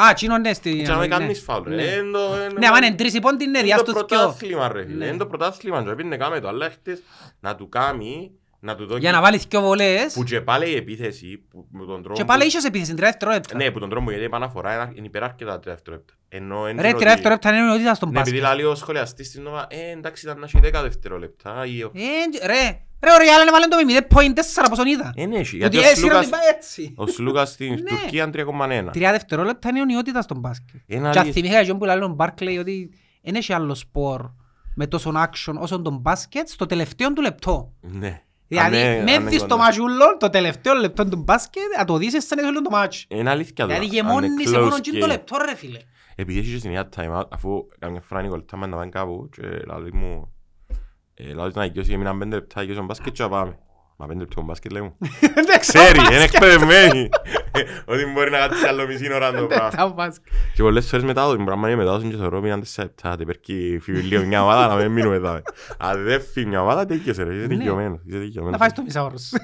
[0.00, 0.82] Α, α, τσίνον ναι στη...
[0.82, 1.16] Και αν με ναι.
[1.16, 1.74] κάνεις φάουλ, ρε.
[1.74, 1.82] Ναι.
[1.82, 4.18] Εν το- εν- Ναι, άμα είναι τρεις η πόντη είναι Είναι διάστος το δυο.
[4.18, 4.94] πρωτάθλημα ρε φίλε.
[4.96, 5.06] Ναι.
[5.06, 5.82] Είναι το πρωτάθλημα.
[5.82, 6.48] Και έπαιρνε κάμε το.
[6.48, 7.02] Αλλά χτες
[7.40, 8.30] να του κάνει,
[8.66, 9.00] να του δώσει...
[9.00, 12.18] Για να βάλεις δυο βολές Που και πάλι η επίθεση, που με τον τρόπο...
[12.18, 13.56] και πάλι που- είχες επίθεση τρία δευτερόλεπτα.
[13.56, 16.12] Ναι, που τον τρόπο γιατί η επαναφορά είναι- είναι υπεράρκετα τρία δευτερόλεπτα.
[16.28, 18.58] Ενώ εν Ρε, είναι τρία ότι- δευτερόλεπτα είναι νοητήτα στον Ναι, επειδή μπάσκετ.
[18.60, 22.46] λέει ο σχολιαστής στην Νόβα, ε, εντάξει ήταν να έχει 10 δευτερόλεπτα ή ο- Ε,
[22.46, 22.62] Ρε,
[23.04, 25.12] ρε, ο Real έβαλε το με 0.4 πόσον είδα.
[25.16, 26.94] Ε, ναι, έχει, Ότι γιατί ο έσυρε Σλούκας- ότι πάει έτσι.
[26.96, 27.82] ο Σλούκας στην Ναι.
[27.82, 28.90] Τουρκία 3,1.
[28.92, 30.68] Τρία δευτερόλεπτα είναι ονειότητα στον μπάσκετ.
[30.74, 31.32] Είναι Και αν αλήθεια.
[31.32, 32.90] θυμήθηκα εκείνον που λέει ο Μπάρκλεϊ ότι
[33.22, 34.20] δεν έχει άλλο σπορ
[34.74, 37.72] με τόσο action όσο τον μπάσκετ στο τελευταίο του λεπτό.
[37.80, 38.22] Ναι.
[38.48, 39.56] Δηλαδή, Αν, ε, με αν δεις είναι το κοντά.
[39.56, 43.06] ματσούλο, το τελευταίο λεπτό του μπάσκετ, να το δεις σαν να το μάτσο.
[43.08, 43.78] Είναι αλήθεια τώρα.
[43.78, 45.08] Δηλαδή Αν είναι γεμώνει σε close μόνο εκείνο το game.
[45.08, 45.78] λεπτό ρε φίλε.
[46.16, 49.28] Επειδή έχει και στην ίδια time out, αφού καμιά φορά είναι κολλητά να πάμε κάπου
[49.32, 50.32] και λαλείς μου
[51.14, 53.58] ε, λαλείς να δικαιώσει για μείναν πέντε λεπτά δικαιώσει μπάσκετ και να πάμε.
[53.98, 54.96] Μα πέντε λεπτά μπάσκετ λέει μου.
[55.20, 57.08] Δεν Ξέρει, είναι εκπαιδευμένη.
[57.92, 59.70] Ότι μπορεί να κάτσει άλλο μισή ώρα να το πράγμα.
[59.70, 60.32] Τα μπάσκετ.
[60.54, 63.16] Και πολλές φορές μετά το πράγμα είναι μετά και θεωρώ μείναν τέσσερα λεπτά.
[63.16, 65.42] Δεν περκεί φύγει λίγο μια ομάδα να μην μείνουμε μετά.
[65.90, 67.54] Αν δεν φύγει μια ομάδα τέτοιος ρε, είσαι Ναι.
[67.56, 67.98] δικαιωμένος.
[68.06, 68.58] είσαι Να δικαιωμένος.
[68.58, 69.36] φάεις το μισάωρος σου.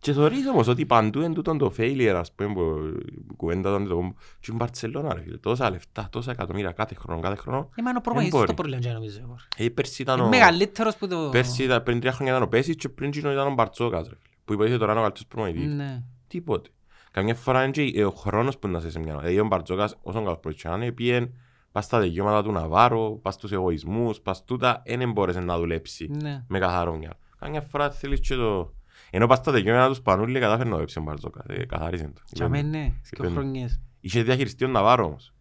[0.00, 4.00] Και θεωρείς όμως ότι παντού εν τούτον το failure ας πούμε που κουβέντα τον το
[4.10, 5.36] και στην Μπαρτσελώνα ρε φίλε.
[5.36, 7.68] Τόσα λεφτά, τόσα εκατομμύρια κάθε χρόνο, κάθε χρόνο.
[7.78, 8.46] Είμαι ο Δεν προπονητής μπορεί.
[8.46, 9.18] το πρόβλημα και νομίζω.
[9.22, 9.36] εγώ.
[9.56, 10.30] Ε, πέρσι ήταν Είναι ο...
[10.30, 11.28] μεγαλύτερος που το...
[11.32, 14.14] Πέρσι ήταν πριν τρία χρόνια ήταν ο Πέσης και πριν εκείνο ήταν ο Μπαρτσόκας ρε
[14.14, 14.34] φίλε.
[14.44, 15.74] Που υποτίθεται τώρα είναι ο καλύτερος προπονητής.
[15.74, 16.02] Ναι.
[16.26, 16.70] Τίποτε.
[17.10, 20.22] Καμιά φορά είναι και ο χρόνος που να σε σε μια Δηλαδή ο Μπαρτζόκας όσον
[20.22, 21.30] καλός προπονητής να είναι πήγαινε
[21.72, 26.44] πας στα δικαιώματα του Ναβάρο, πας στους εγωισμούς, πας τούτα, δεν μπόρεσε να δουλέψεις Ναι.
[26.48, 27.14] με καθαρό μυαλό.
[27.38, 28.72] Καμιά φορά θέλεις και το...
[29.10, 32.20] Ενώ πας στα δικαιώματα τους Σπανούλη κατάφερε να δουλέψει ο Μπαρτζόκας, ε, καθαρίζε το.
[32.32, 33.80] Και αμέ ναι, δύο Είπεν- χρονιές.
[34.00, 35.32] Είχε διαχειριστεί ο Ναβάρο όμως.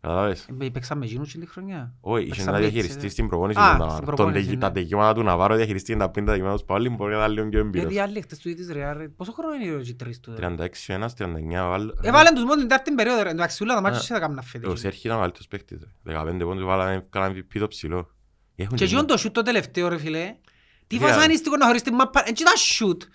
[0.00, 0.48] Καταλάβες.
[0.60, 1.94] Ε, Παίξαμε εκείνους την χρονιά.
[2.00, 3.08] Όχι, είχε Παίξαμε να έτσι, διαχειριστεί ε.
[3.08, 4.04] στην προπόνηση Α, του στην Ναβάρο.
[4.06, 4.60] Τον προπόνηση, δι- ναι.
[4.60, 7.58] Τα δικαιώματα του Ναβάρο διαχειριστεί τα πίντα δικαιώματα τους Σπανούλη, μπορεί να ήταν λίγο πιο
[7.60, 7.90] έμπειρος.
[7.92, 10.34] Γιατί άλλοι χτες του της Ρεάλ, ρε, πόσο χρόνο είναι ο G3 του.
[10.38, 10.48] ρε.
[10.48, 11.98] 36 ο ένας, 39 ο άλλος.
[12.02, 13.30] Έβαλαν τους μόνο την τέταρτη περίοδο, ρε.
[13.30, 14.72] Εντάξει, όλα τα μάτια δεν θα κάνουν φέτος.
[14.72, 15.78] Ο Σέρχη ήταν ο καλύτερος παίκτης.
[16.04, 16.12] ρε.
[16.20, 18.10] 15 πόντους βάλανε, κάνανε MVP το ψηλό.
[18.56, 20.34] Έχουν Και και εκείνο το shoot το τελευταίο, ρε φίλε.
[20.86, 22.22] Τι Φίλε, φασανίστικο να χωρίς την μάπα.
[22.26, 23.08] Έτσι ήταν shoot.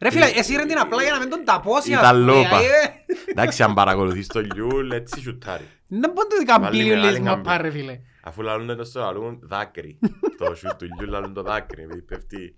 [0.00, 1.94] Ρε φίλε, εσύ ρε την απλά για να μην τον ταπώσει.
[1.94, 2.56] ας Ήταν πούμε, λόπα.
[2.58, 3.04] ε.
[3.26, 5.64] Εντάξει, αν παρακολουθείς το Λιούλ, έτσι σιουτάρει.
[5.86, 7.70] Δεν μπορεί να το Βάλει καμπύλιο μεγάλη λες μάπα, καμπύλη.
[7.70, 8.00] ρε φίλε.
[8.22, 9.98] Αφού λαλούν το στο λαλούν δάκρυ.
[10.38, 11.82] Το σιουτ του Λιούλ λαλούν το δάκρυ.
[11.82, 12.54] επειδή Πέφτει,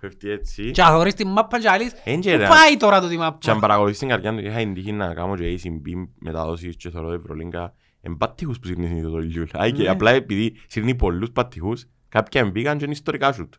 [0.00, 0.70] πέφτει έτσι.
[0.70, 3.20] Και χωρίς την μάπα και άλλης, Εν πού και ρε, πάει τώρα το τη Και
[3.22, 3.58] αν μάπα.
[3.60, 7.72] παρακολουθείς την καρδιά του, είχα την τύχη να κάνω και ACB μεταδόσεις και θωρώ Ευρωλίγκα.
[8.00, 9.44] Εν πάτυχους που σύρνει συνήθως το Λιούλ.
[9.52, 9.88] Άι και Ναι.
[9.88, 13.54] απλά επειδή σύρνει πολλούς πατυχούς, κάποια μπήκαν και είναι ιστορικά σουτ.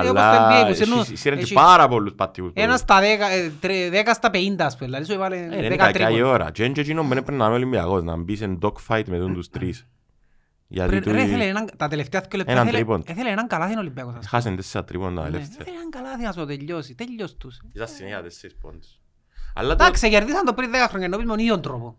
[0.00, 2.50] Όπως το Αλλά NBA που σύρνουν- εσύ- σύρνει και έχει- πάρα πολλούς πατυχούς.
[2.54, 4.86] Ένας στα δέκα, ε, τρε- δέκα στα πενήντα, ας πούμε.
[4.86, 6.32] Δηλαδή σου έβαλε Ε, Είναι δέκα κακιά η τρίποντα.
[6.32, 6.50] ώρα.
[6.50, 9.18] Και είναι και εκείνο που δεν πρέπει να είμαι Ολυμπιακός, να μπει σε dogfight με
[9.18, 9.86] τον τους τρεις.
[10.68, 13.02] Γιατί Ρε- του Ρε, ήθελε έναν- τα τελευταία δύο λεπτά Έναν ήθελε- τρίποντο.
[13.12, 14.12] ήθελε έναν καλάθι ο Ολυμπιακός.
[14.12, 14.28] ας πούμε.
[14.30, 15.56] χάσαν τέσσερα τρίποντα Ναι, ελεύθερα.
[15.60, 16.94] Ήθελε έναν καλάθι να σου το τελειώσει.
[16.94, 17.60] Τέλειος τους.
[17.72, 18.98] Ήταν συνέχεια τέσσερις πόντους.
[19.54, 21.98] Αλλά το- Εντάξει, κερδίσαν το πριν δέκα χρόνια, νομίζω με τον ίδιο τρόπο.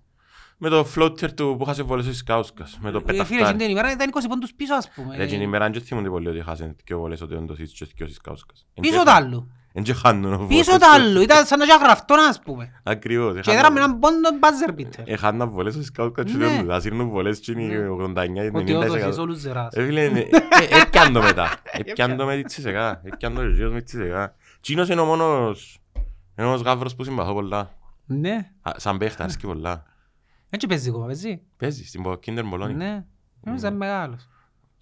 [0.58, 3.58] Με το floater του που χάσε βολές ο Σκάουσκας, με το Ε, Φίλες, εκείνη πεταχτάρι.
[3.64, 5.16] την ημέρα ήταν 20 πόντους πίσω, ας πούμε.
[5.18, 8.04] Ρε, εκείνη η ημέρα δεν θυμούνται πολύ ότι χάσαν δύο βολές ότι όντως είσαι και
[8.04, 8.66] ο Σκάουσκας.
[8.74, 9.52] Εν Πίσω και τ' χάνουν- άλλου.
[9.74, 10.78] εν και χάνουν ο Πίσω βολές.
[10.78, 11.22] τ' άλλου.
[11.22, 12.72] Ήταν σαν να είχε γραφτό, ας πούμε.
[12.84, 13.34] Ακριβώς.
[13.34, 15.04] Και έχαναν- έδραμε έναν πόντο buzzer beater.
[15.06, 16.46] Έχαναν βολές ο Σκάουσκας και Ναι.
[16.48, 16.68] δεν τους.
[16.68, 17.88] Θα σύρνουν βολές και είναι Ναι.
[17.90, 18.80] 89-90%.
[18.80, 19.74] Ότι όντως είσαι όλους ζεράς.
[19.74, 21.50] Ε, φίλε, ε, ε, έπιαν το μετά.
[21.72, 23.02] Έπιαν το με τη τσισεκά.
[23.04, 24.36] Έπιαν το γιος με τη τσισεκά.
[24.62, 25.80] Τσίνος είναι ο μόνος,
[26.38, 27.70] είναι ο μόνος γάβρος που συμπαθώ πολλά.
[28.06, 28.50] Ναι.
[28.62, 29.84] Α, Σαν παίχτα, αρέσκει πολλά.
[30.50, 32.74] Έτσι παίζεις ακόμα, παίζεις; Παίζεις στην Πο- Kinder Bologna.
[32.76, 33.06] Ναι.
[33.44, 34.28] Νομίζω είναι μεγάλος.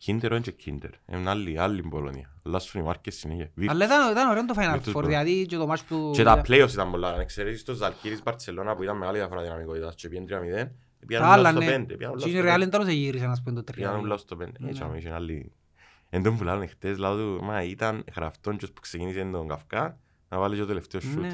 [0.06, 0.90] Kinder όχι και Kinder.
[1.16, 2.22] Είναι άλλη, άλλη Bologna.
[2.46, 3.52] Αλλάσουν οι μάρκες συνέχεια.
[3.56, 5.06] Βι- Αλλά ήταν, ήταν ωραίο το Final Βίρτους Four, Ball.
[5.06, 6.12] δηλαδή και το match που...
[6.14, 7.14] Και τα playoffs ήταν πολλά.
[7.14, 10.26] Αν εξαιρέσεις το Ζαλκύρης Μπαρτσελώνα που ήταν μεγάλη διαφορά δυναμικότητας και πήγαινε
[10.66, 10.70] 3-0.
[11.00, 11.84] Τα Πήγαν άλλα, όλα στο ναι.
[11.84, 11.86] 5.
[11.98, 12.60] Πήγαν όλα Και στο η Real 5.
[12.60, 14.18] δεν τέλος γύρισε, να πούμε, το Πήγαν όλα τρία.
[14.18, 14.48] στο 5.
[14.60, 14.70] Ναι.
[14.70, 15.52] Έτσι άμα είχε άλλη...
[16.10, 19.98] Εν τον που λάλλον χτες, λάδω του, μα ήταν γραφτόν και που ξεκίνησε τον Καυκά
[20.30, 21.32] να βάλει και το τελευταίο σούτ.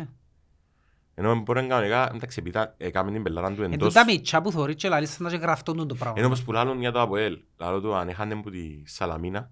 [1.15, 1.27] Ναι.
[1.27, 3.87] Ενώ μπορεί κανονικά, εντάξει, επειδή ήταν- έκαμε την πελάρα του Εν εντός.
[3.93, 6.13] τούτα μητσά που θωρείς και λαλείς σαν να και γραφτούν το πράγμα.
[6.17, 7.37] Είναι όπως που λάλλον για το ΑΠΟΕΛ.
[7.57, 9.49] Λάλλον του αν είχαν που τη Σαλαμίνα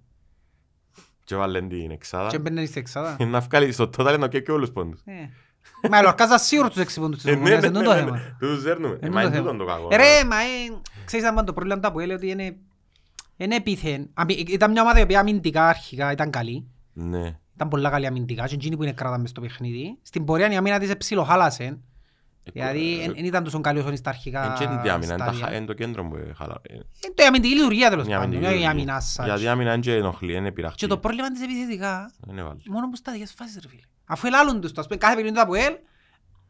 [1.23, 2.29] και βάλουν την εξάδα.
[2.29, 3.15] Και μπαίνουν στην εξάδα.
[3.19, 5.01] Είναι να βγάλει στο total να και όλους πόντους.
[5.05, 5.29] Ε.
[5.89, 7.87] Μα η Λορκάζα σίγουρα τους έξι πόντους της Ε, ναι, Ομονίας, ναι, δεν ναι, είναι
[7.87, 8.17] το ναι, θέμα.
[8.17, 8.35] ναι.
[8.39, 8.93] Τους δέρνουμε.
[8.93, 9.51] Ε, Είναι Μα το είναι θέμα.
[9.51, 9.87] τούτον το κακό.
[9.91, 10.45] Ε, Ρε, μα ε,
[11.05, 12.55] ξέρεις αν το πρόβλημα του Αποέλ ότι είναι
[13.37, 14.09] είναι επίθεν.
[14.13, 16.67] Αμυ- Ήταν μια ομάδα η οποία αμυντικά αρχικά ήταν καλή.
[16.93, 17.39] Ναι.
[17.59, 19.97] Ήταν πολλά καλή αμυντικά και εκείνοι που είναι κράταμε στο παιχνίδι.
[20.01, 21.77] Στην πορεία η αμήνα της ψιλοχάλασε.
[22.53, 25.45] Δηλαδή δεν ήταν τόσο καλή όσο στα αρχικά Εν και την άμυνα, είναι τα στάδια.
[25.45, 26.57] χα- είναι το κέντρο που χαλά.
[26.61, 26.79] Ε, Ε,
[27.15, 28.83] Το η αμυντική λειτουργία τέλος η πάντων, αμυντική όχι η λειτουργία.
[28.85, 29.25] αμυνά σας.
[29.25, 30.77] Γιατί η άμυνα είναι και ενοχλεί, είναι πειραχτή.
[30.77, 32.61] Και το πρόβλημα της επιθετικά, Δεν είναι βάλει.
[32.69, 33.81] μόνο που στα δικές φάσεις ρε φίλε.
[34.05, 35.73] Αφού ελάλλουν τους, το, ας πούμε, κάθε παιχνίδι του Αποέλ,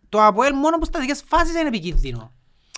[0.09, 2.31] το Αποέλ μόνο που στα δικές φάσεις είναι επικίνδυνο.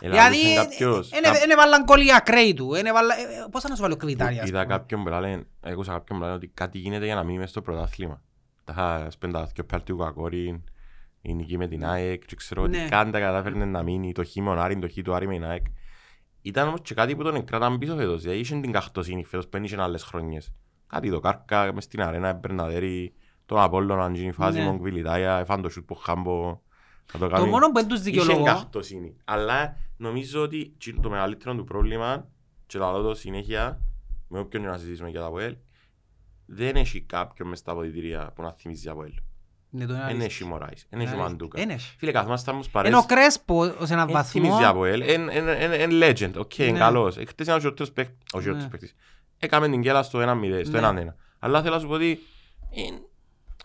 [0.04, 2.74] Ελάλησε Δηλαδή, κάποιος- κά- δεν βάλαν κολλή ακραίοι του.
[2.74, 4.74] εν έβαλαν- ε, ε, Πώς θα να σου βάλω κριτάρια, ας Είδα πούμε.
[4.76, 7.62] κάποιον που λένε, άκουσα κάποιον που λένε ότι κάτι γίνεται για να μείνει μες στο
[7.62, 8.22] πρωτάθλημα.
[8.64, 10.64] Τα σπέντα δυο πέρ του Κακόρη,
[11.22, 12.88] η νική με την ΑΕΚ και ξέρω ότι Ναι.
[12.90, 15.46] κάντα κατάφερνε να μείνει το χ με τον Άρη, το χ του Άρη με την
[15.46, 15.66] ΑΕΚ.
[16.42, 19.52] Ήταν όμως και κάτι που τον κράταν πίσω φέτος, δηλαδή είχε την καχτοσύνη φέτος που
[19.52, 20.52] δεν είχε άλλες χρονιές.
[20.88, 23.14] Κάτι το Κάρκα μες στην αρένα, Μπερναδέρη,
[23.46, 24.70] τον Απόλλωνα, αν γίνει φάση, Ναι.
[24.72, 26.60] mon Κβιλιτάια, έφαν το σούτ που χάμπο.
[27.12, 27.50] Θα το Το κάνεις.
[27.52, 29.16] μόνο που δεν τους Είχε δικαιολογώ, καχτοσύνη.
[29.26, 32.28] Αλλά νομίζω ότι τσι- το μεγαλύτερο του πρόβλημα,
[32.66, 33.82] και λαλώ το συνέχεια,
[34.28, 35.56] με όποιον και να συζητήσουμε για τα ΑΠΟΕΛ,
[36.46, 39.14] δεν έχει κάποιον μες στα αποδητήρια που να θυμίζει από ΑΠΟΕΛ.
[39.74, 40.26] Ναι, το είναι Δεν αλήθεια.
[40.26, 41.58] έχει Μωράης, δεν έχει Είναι Μαντούκα.
[41.58, 41.74] αλήθεια.
[41.76, 41.96] Εν έχει.
[41.98, 45.88] Φίλε, καθόμαστε μους Ενώ ο παρές, Κρέσπο, ως έναν δεν βαθμό, θυμίζει από ΑΠΟΕΛ, είναι
[46.10, 46.78] legend, οκ, είναι Ναι.
[46.78, 47.18] καλός.
[47.18, 48.70] Ε, Χτες είναι ο χειρότερος παίκτης, ο χειρότερος Ναι.
[48.72, 48.96] παίκτης.
[49.38, 50.88] έκαμε την κέλα στο 1-0, στο Ναι.
[50.88, 51.16] 1-1.
[51.40, 52.20] Αλλά θέλω να σου πω ότι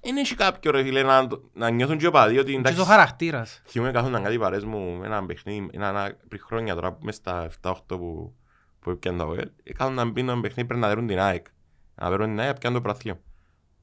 [0.06, 2.80] δεν έχει κάποιο ρε φίλε να, το- να νιώθουν και ο παδί ότι Και εντάξει
[2.80, 3.62] ο χαρακτήρας.
[3.66, 7.14] θυμούμαι κάθονταν κάτι παρές μου με ένα παιχνίδι, ένα, ένα, πριν χρόνια τώρα που μες
[7.14, 8.34] στα 7-8 που,
[8.80, 11.46] που έπιαν τα ΟΕΛ κάθονταν πίνω ένα παιχνίδι πρέπει να δέρουν την ΑΕΚ
[11.94, 13.20] να δέρουν την ΑΕΚ πιάνε το πραθλίο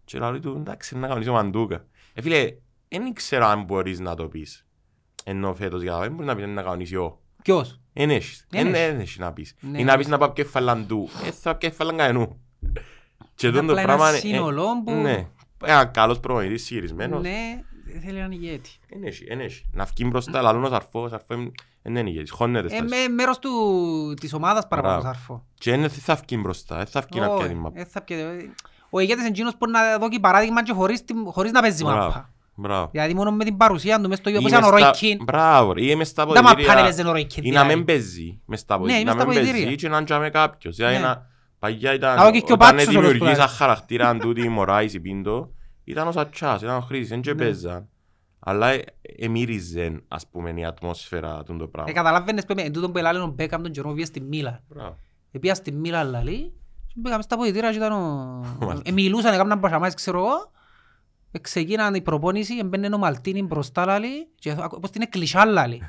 [0.05, 2.53] και λέω του εντάξει να κανονίσω μαντούκα ε φίλε
[2.87, 4.65] δεν ξέρω αν μπορείς να το πεις
[5.23, 8.73] ενώ φέτος για δεν μπορεί να πεις να κανονίσει ο Ποιος; Εν έχεις, Εν εν
[8.73, 8.87] έχεις.
[8.89, 9.55] εν έχεις να πεις.
[9.59, 10.11] Ναι, Ή να πεις ναι.
[10.11, 12.41] να πάω κεφαλάν του, ε θα πάω κεφαλάν κανενού.
[13.35, 15.27] Και Είναι τούτο το απλά πράγμα ένα είναι- ε, σύνολο που- Ναι,
[15.65, 17.21] ένα καλός προπονητής συγυρισμένος.
[17.21, 17.61] Ναι,
[18.05, 18.69] θέλει έναν ηγέτη.
[18.89, 19.65] Εν έχει, εν έχει.
[19.73, 21.51] Να βγει μπροστά, λαλούν ο Σαρφός, ο Σαρφός είναι-
[21.81, 23.49] εν είναι ηγέτης, χώνεται Ε, στα με- μέρος του,
[24.19, 25.13] της ομάδας παραπάνω Μπράβο.
[25.13, 25.45] σάρφο.
[25.53, 27.79] Και δεν θα βγει μπροστά, δεν θα βγει να Όχι, πιάνει μάπα.
[27.81, 28.49] ε, θα πιέ-
[28.89, 31.99] Ο ηγέτης είναι εκείνος που να δώσει παράδειγμα και χωρίς, την- χωρίς να παίζει Μπράβο,
[31.99, 32.29] μάπα.
[32.55, 32.89] μπράβο.
[32.91, 34.95] Δηλαδή μόνο με την παρουσία του μες στο γήπεδο, Ή όπως ήταν ο μες Roy
[34.95, 35.23] στα- Keane.
[35.25, 37.75] Μπράβο, ή μες στα Τα μαπά αποδητήρια, έπαιζε ο Roy Keane, ή να δηλαδή.
[37.75, 39.89] μην παίζει μες στα Ναι, αποδητήρια, μες να στα μην παίζει αποδητήρια.
[39.89, 40.75] και να τζάμε κάποιος.
[40.75, 40.99] Δηλαδή, Ναι.
[40.99, 41.27] ένα-
[41.63, 43.47] Παγιά ήταν, Να δω και και ο όταν Πάτσος όλος δημιουργήσα πλάι.
[43.55, 45.53] χαρακτήρα τούτη η Μωράης η Πίντο,
[45.83, 47.43] ήταν ο Σατσάς, ήταν ο Χρήσης, δεν και Ναι.
[47.43, 47.87] παίζαν.
[48.39, 51.91] Αλλά ε- εμύριζε, ας πούμε, η ατμόσφαιρα του το Ε, πράγμα.
[51.91, 54.63] καταλάβαινες που με- εν τούτον που έλαλε ο Μπέκαμ τον καιρό που πήγε στη Μίλα.
[54.67, 54.97] Μπράβο.
[55.31, 56.53] Επία στη Μίλα λαλή,
[56.87, 58.41] και μπήκαμε στα ποδητήρια και ήταν ο...
[58.85, 60.51] Ε, μιλούσαν, έκαναν πασαμάες, ξέρω εγώ.
[61.31, 65.81] Ε, Ξεκίναν η προπόνηση, έμπαινε ο Μαλτίνι μπροστά λαλή, και ακού- όπως την εκκλησιά λαλή.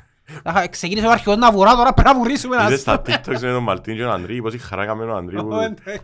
[0.43, 2.55] Αχα, Ξεκίνησε ο αρχαιός να βουρά, τώρα πρέπει να βουρήσουμε.
[2.55, 3.21] Είδες ας στα πούμε.
[3.25, 6.01] TikToks με τον Μαλτίν και τον Ανδρή, πόση χαρά έκαμε ο Ανδρή που Ω, εντάξει.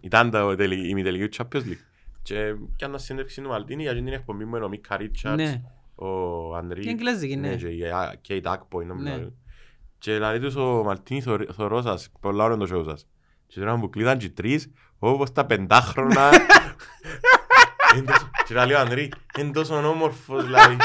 [0.00, 1.78] ήταν το τελε- η ημιτελική του Champions League.
[2.22, 5.62] Και πιάννα συνέντευξη του Μαλτίνη για την εκπομπή με τον Μίκα Ρίτσαρτς, Ναι.
[5.94, 6.08] ο
[6.56, 6.80] Ανδρή.
[6.80, 7.54] Και εγγλέζικη, ναι.
[7.54, 9.10] και η Α- Kate Akpo είναι Ναι.
[9.10, 9.32] νομίζω.
[9.98, 13.06] Και λέει τους ο Μαλτίνη θωρ- θωρώ σας, πολλά ώρα είναι το show σας.
[13.46, 16.30] Και τώρα μου κλείδαν και τρεις, όπως τα πεντάχρονα.
[17.96, 20.76] Εν τόσο- Και λέει ο Ανδρή, είναι τόσο όμορφος δηλαδή.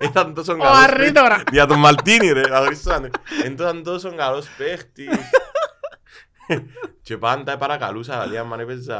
[0.00, 1.20] Ήταν τόσο καλός Αρρή παίχτης.
[1.22, 1.42] τώρα.
[1.52, 3.10] Για τον Μαλτίνη ρε, να δεις τον Ανδρή.
[3.46, 5.08] Ήταν τόσο καλός παίχτης.
[7.02, 8.96] Και πάντα παρακαλούσα, δηλαδή αν έπαιζα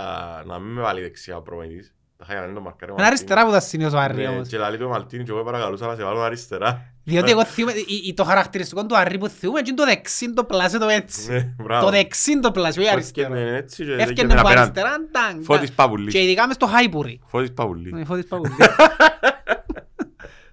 [0.46, 1.92] να μην με βάλει δεξιά ο προπονητής.
[2.16, 3.07] Τα είχα κάνει το μαρκάρι ο Είναι Μαλτίνη.
[3.07, 4.49] αριστερά που τα σημείωσε ο Άρη Ναι, όμως.
[4.49, 6.92] Και λέει του Μαλτίνη και εγώ παρακαλούσα να σε βάλω αριστερά.
[7.05, 10.44] Διότι εγώ θυμούμαι, η- η- το χαρακτηριστικό του Άρη που θυμούμαι είναι το δεξί το
[10.44, 11.30] πλάσιο το έτσι.
[11.32, 11.84] Ναι, μπράβο.
[11.84, 13.34] Το δεξί το πλάσιο, όχι Που αριστερό.
[13.34, 14.61] έφτιανε έτσι και Έφτιανε έκαινε από απέναντι.
[14.80, 15.76] αριστερά, τάγκ, Φώτης τάγκ.
[15.76, 16.12] Παπουλής.
[16.12, 17.20] Και ειδικά μες στο Χάιπουρι.
[17.26, 17.92] Φώτης Παπουλής.
[17.92, 18.57] Ναι, Φώτης Παπουλής.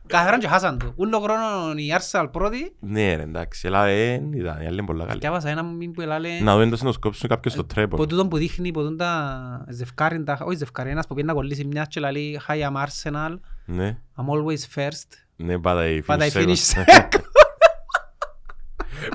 [0.07, 0.93] Καθαράν και χάσαν το.
[0.95, 2.75] Ούλο χρόνο η Arsenal πρώτη.
[2.79, 5.19] Ναι ρε εντάξει, αλλά δεν ήταν, η άλλη είναι πολλά καλή.
[5.19, 8.07] Και άβασα ένα μήνυμα που ελάλε Να δω εντός να σκόψουν κάποιος στο από τρέπο.
[8.07, 11.65] τούτον που δείχνει που τούν τα ζευκάρι, τα- όχι ζευκάρι, ένας που πήγαινε να κολλήσει
[11.65, 15.07] μιας και λέει Hi I'm Arsenal, Ναι, I'm always first.
[15.35, 16.85] ναι πάντα η Πάντα η finish finish second.
[16.99, 17.21] second.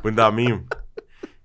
[0.02, 0.64] Που είναι τα meme.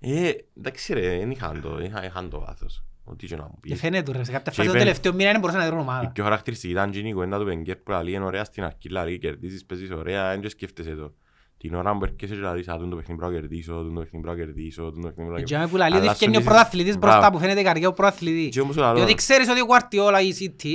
[0.00, 2.84] Ε, εντάξει ρε, δεν είχαν το, είχαν- είχαν το βάθος.
[3.08, 3.80] Ό,τι και να μου Και πεις.
[3.80, 5.78] φαίνεται ρε, σε κάποια Και φάση το είπε- τελευταίο μήνα δεν μπορούσε να δει Η
[5.80, 6.08] ομάδα.
[6.08, 9.18] πιο χαρακτηριστική ήταν και η κουβέντα του Βενγκέρ που λέει είναι ωραία στην αρχή, δηλαδή
[9.18, 11.12] κερδίζεις, παίζεις ωραία, δεν και σκέφτεσαι το.
[11.58, 13.98] Την ώρα που έρχεσαι και δηλαδή, «Α, τούτο το παιχνίδι πρέπει να κερδίσω, τούτο το
[14.00, 15.60] παιχνίδι πρέπει να κερδίσω, τούτο το παιχνίδι πρέπει να Και κερδίσω».
[15.60, 17.34] με που λέει ότι Αλλά φτιάχνει ο σου πρωταθλητής δεις- μπροστά Μπράβο.
[17.36, 18.48] που φαίνεται η καρδιά του πρωταθλητή.
[18.48, 20.74] Και όμως ο λαλός, Διότι ξέρεις ότι ο Guardiola η City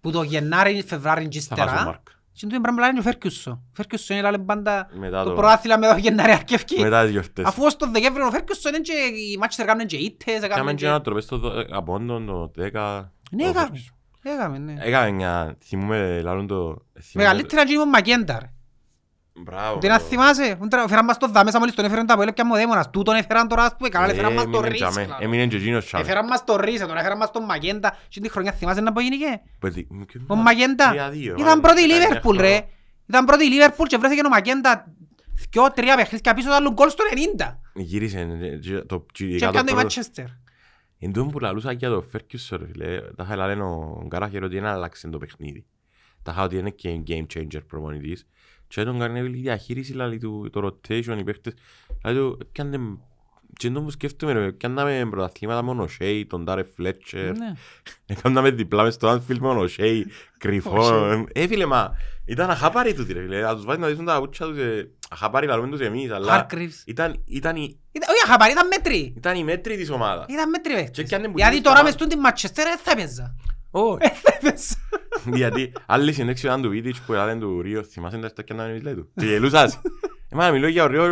[0.00, 2.06] που το Γενάρη, Φεβράρι και θα χάσω ύστερα μάρκ.
[2.32, 3.50] Και του πρέπει να λένε ο Φέρκιουσο.
[3.50, 6.80] Ο Φέρκιουσο είναι λένε πάντα Μετά το το- πρωτάθλημα με το Γενάρη αρκευκή.
[6.80, 7.44] Μετά τις γιορτές.
[7.44, 10.66] Αφού ως το Δεκέμβριο ο Φέρκιουσο είναι και οι Manchester κάνουν και ήττες, Κάμε έκαναν
[10.74, 10.86] και και...
[10.86, 13.04] ένα τροπές στο δο- από όντων το 10.
[13.30, 13.68] Ναι, το έκαμε.
[13.72, 13.94] Ferguson.
[14.22, 14.74] Έκαμε, ναι.
[14.78, 16.56] Έκαμε μια, θυμούμε, λαλούν το...
[17.00, 18.52] θυμούμε Μεγαλύτερα και είμαι ο Μακέντα, ρε.
[19.44, 19.78] Το- Μπράβο.
[19.78, 22.90] Τι να το- θυμάσαι, φέραν μας το δαμέσα μόλις τον έφεραν τα πόλε πια μοδέμονας.
[22.90, 24.84] Τούτον έφεραν τώρα, ας πούμε, καλά, Ε, έφεραν μας το έμεινε Ρίσε.
[24.84, 25.06] τζαμέ.
[25.06, 25.24] λαλό.
[25.24, 26.02] Έμεινε και εκείνος τσάμε.
[26.04, 27.96] Έφεραν μας το Ρίσε, τον έφεραν μας τον Μακέντα.
[28.08, 29.40] Και την χρονιά θυμάσαι να πω γίνηκε.
[29.58, 29.86] Που τι-
[30.26, 30.90] Ο Μακέντα.
[30.90, 32.46] 3-2, Ήταν μάλλον, πρώτη η 19 Λίβερπουλ ρε.
[32.46, 32.66] χρόνια.
[33.08, 34.86] Ήταν πρώτη η Λίβερπουλ και βρέθηκε ο Μακέντα
[35.50, 37.60] δυο τρία παιχνίδια πίσω του άλλου γκολ στο 90.
[37.74, 40.24] Γύρισε ε, και το Και ειδικά το έκανε το πρώτο- Μάντσεστερ.
[41.02, 44.54] Εν τούτο που λαλούσα για το Ferguson ρε φίλε, τα είχα λένε ο Γκάραχερ ότι
[44.54, 45.64] δεν άλλαξε το παιχνίδι.
[46.22, 48.26] Τα είχα ότι είναι και game changer προπονητής.
[48.70, 51.52] Και τον Καρνέβιλ η διαχείριση λαλή του, το rotation, οι παίχτες.
[52.04, 52.78] Λαλή του, έπιανε,
[53.56, 57.36] και εντός που σκέφτομαι ρε, έπιαναμε πρωταθλήματα μόνο Shea, τον Ντάρε Φλέτσερ.
[57.36, 57.52] Ναι.
[58.06, 60.02] Έκαναμε διπλά μες στο Anfield μόνο Shea,
[60.38, 61.28] κρυφόν.
[61.32, 63.40] Ε φίλε, μα ήταν αχάπαροι τούτοι ρε φίλε.
[63.40, 66.82] Να τους βάζεις να δεις τα πούτσα τους, ε, αχάπαροι λαλούμε τους εμείς, αλλά Hargreaves.
[66.86, 69.14] ήταν, ήταν, η, Ήταν- Όχι αχαπάρι, ήταν μέτρη.
[69.16, 70.26] ήταν η μέτρη της ομάδας.
[70.28, 70.96] Ήταν μέτρη παίχτης.
[71.08, 73.34] Και έκανε που Γιατί γίνει τώρα στα μες τούν την Μάντσεστερ δεν θα έπαιζα.
[73.70, 73.98] Όχι.
[73.98, 74.74] Δεν θα έπαιζα.
[75.36, 78.82] Γιατί άλλη συνέντευξη ήταν του Βίτιτς που έλεγαν του Ρίο, θυμάσαι τα στα κέντρα εμείς
[78.82, 79.10] λέει του.
[79.16, 79.80] Και γελούσας.
[80.28, 81.04] Εμένα μιλώ για ο Ρίο,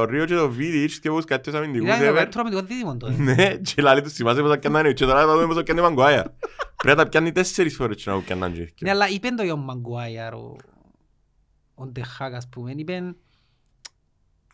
[0.00, 2.14] ο Ρίο και το Βίτιτς και πώς κάτι τους αμυντικούς Ήταν το ever.
[2.14, 3.22] καλύτερο αμυντικό δίδυμο τότε.
[3.22, 5.62] Ναι, και λέει τους θυμάσαι πώς τα κέντρα εμείς και τώρα θα δούμε πώς τα
[5.62, 6.36] κέντρα Μαγκουάια.
[6.76, 9.54] Πρέπει να τα πιάνει τέσσερις φορές και να πιάνει Ναι, και αλλά είπεν το για
[9.54, 10.56] τον Μαγκουάιαρ, ο
[11.74, 13.16] ο Ντεχάκ, ας πούμε, είπεν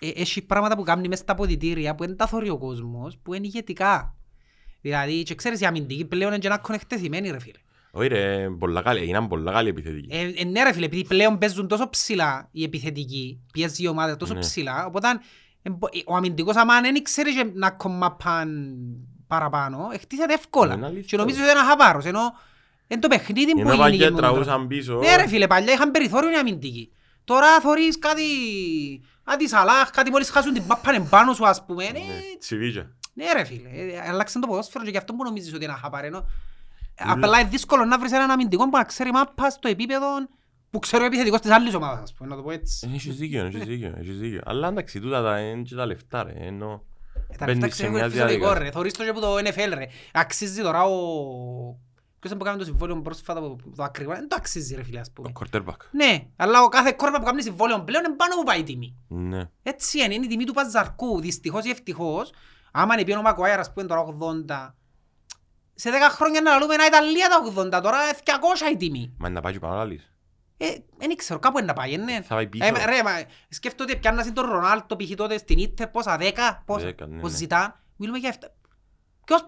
[0.01, 3.35] ε, έχει πράγματα που κάνει μες στα ποδητήρια που δεν τα θωρεί ο κόσμος, που
[3.35, 4.17] είναι ηγετικά.
[4.87, 7.59] Δηλαδή, και ξέρεις, οι αμυντικοί πλέον είναι και να εκτεθειμένοι, ρε φίλε.
[7.91, 10.09] Όχι ρε, πολλά καλή, έγιναν πολλά καλή επιθετική.
[10.11, 14.17] Ε, ε, ναι ρε φίλε, επειδή πλέον παίζουν τόσο ψηλά οι επιθετικοί, πιέζει η ομάδα
[14.17, 14.41] τόσο Ναι.
[14.41, 15.09] ψηλά, οπότε
[15.63, 18.75] ε, μπο- ε, ο αμυντικός άμα δεν ξέρει και να κομμαπάν
[19.27, 20.73] παραπάνω, χτίσατε Είναι εύκολα.
[20.83, 21.03] αλήθεια.
[21.03, 22.21] Και νομίζω ότι είναι χαπάρος, ενώ
[22.89, 24.33] είναι το παιχνίδι που Ενώ είναι παλιά και μόνο τώρα.
[24.33, 24.95] τραούσαν πίσω.
[24.99, 26.93] Ναι ρε φίλε, παλιά είχαν περιθώριο οι αμυντικοί.
[27.25, 28.23] Τώρα θωρείς κάτι...
[29.25, 31.85] Κάτι σαλάχ, κάτι μόλις χάσουν την πάπανε πάνω σου ας πούμε.
[31.85, 32.05] Ναι, Ναι,
[32.39, 32.97] Τσιβίγια.
[33.17, 36.27] Ναι ρε φίλε, ε, αλλάξαν το ποδόσφαιρο και γι' αυτό που νομίζεις ότι είναι χαπαρένο.
[36.99, 40.07] Απλά είναι δύσκολο να βρεις έναν αμυντικό που να ξέρει μάπα στο επίπεδο
[40.71, 42.89] που ξέρει ο επιθετικός της άλλης ομάδας, ας πούμε, να το πω έτσι.
[42.91, 44.41] Ε, Έχεις δίκιο, έχεις δίκιο, έχεις δίκιο.
[44.45, 46.33] Αλλά εντάξει, τούτα τα είναι και τα λεφτά ρε.
[46.37, 46.83] Ενώ
[47.29, 48.65] Ε, Τα μπαίνεις λεφτά σε ξέρω μια είναι φυσιολογικό διαδικασία.
[48.65, 49.87] ρε, θωρείς το και από το NFL ρε.
[50.13, 50.91] Αξίζει τώρα ο...
[52.21, 55.01] Ποιος είναι που κάνει το συμβόλαιο πρόσφατα που το ακριβά, δεν το αξίζει ρε φίλε
[55.01, 55.33] ας Το πούμε.
[55.41, 55.77] quarterback.
[55.91, 58.97] Ναι, αλλά ο κάθε κόρμα που κάνει συμβόλαιο πλέον είναι πάνω που πάει η τιμή.
[59.09, 59.51] Ναι.
[59.63, 62.33] Έτσι είναι, είναι η τιμή του παζαρκού, δυστυχώς ή ευτυχώς.
[62.79, 64.75] Άμα είναι πιένω Μακουάιρ ας πούμε τώρα 80,
[65.75, 69.15] σε 10 χρόνια να λούμε ένα Ιταλία τα 80, τώρα είναι 200 η τιμή.
[69.19, 70.11] Μα είναι να πάει και πάνω άλλης.
[70.57, 70.67] Ε,
[70.97, 72.21] δεν ξέρω, κάπου είναι να πάει, ναι.
[72.23, 72.65] Θα πάει πίσω.
[72.65, 73.11] Ε, ρε, μα,
[73.49, 75.11] σκέφτομαι ότι πιάννασαν τον Ρονάλτο π.χ.
[75.17, 76.33] τότε στην Ίντερ, πόσα, 10,
[76.65, 77.37] πόσα, Δέκα, ναι, πώς ναι.
[77.37, 77.81] ζητάν.
[77.97, 78.45] Μιλούμε για 7.
[79.25, 79.41] Ποιος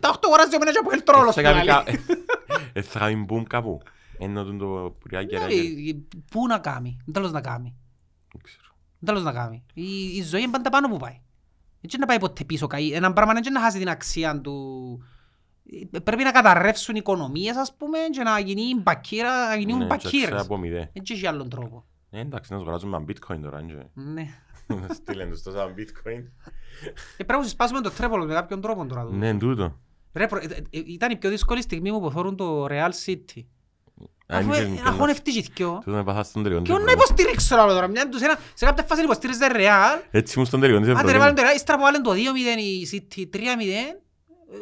[0.00, 1.84] 7-8 ώρες δύο μήνες από ελτρόλος Θα κάνει κα-
[2.72, 3.80] Ε, Θα κάνει μπούμ κάπου.
[4.18, 5.46] Ενώ τον το πουριάκι ρε.
[6.30, 7.76] Πού να κάνει, δεν τέλος να κάνει.
[8.32, 8.68] Δεν ξέρω.
[8.98, 9.64] Δεν τέλος να κάνει.
[9.74, 11.20] Η, η ζωή είναι πάντα πάνω που πάει.
[11.86, 12.66] Έτσι να πάει ποτέ πίσω.
[12.66, 12.92] καεί.
[12.92, 14.54] Ένα πράγμα δεν είναι να χάσει την αξία του.
[15.92, 19.82] Ε, Πρέπει να καταρρεύσουν οι οικονομίες ας πούμε και να γίνει μπακύρα, να γίνουν Ναι,
[19.82, 20.24] και μπακύρες.
[20.26, 20.90] ξέρω από μηδέ.
[20.92, 21.84] Δεν έχει άλλον τρόπο.
[22.10, 23.58] Ε, Εντάξει, να σου βγάζουμε ένα bitcoin τώρα.
[23.58, 23.90] έντια.
[23.94, 24.26] Ναι.
[24.94, 26.22] Στείλεν τους τόσα bitcoin.
[27.16, 29.04] Ε, πρέπει να σπάσουμε το τρέπολο με κάποιον τρόπο τώρα.
[29.04, 29.78] Ναι, εν τούτο.
[30.12, 33.44] Ρε, προ- ε, ε, ήταν η πιο δύσκολη στιγμή μου που θόρουν το Real City.
[34.28, 35.80] Α, Αφού είναι ε, και- να χωνευτεί και θκυο.
[35.84, 37.86] Τούτο έπαθα στον τελειόν Και της να υποστηρίξω άλλο τώρα.
[37.88, 40.02] Μια τους ένα, σε κάποια φάση υποστήριζε Real.
[40.10, 41.22] Έτσι ήμουν στον τελειόν της Άντε ρε Ευρωλίγας.
[41.22, 44.00] βάλουν το Real, ύστερα που βάλουν το 2-0 η City, 3-0.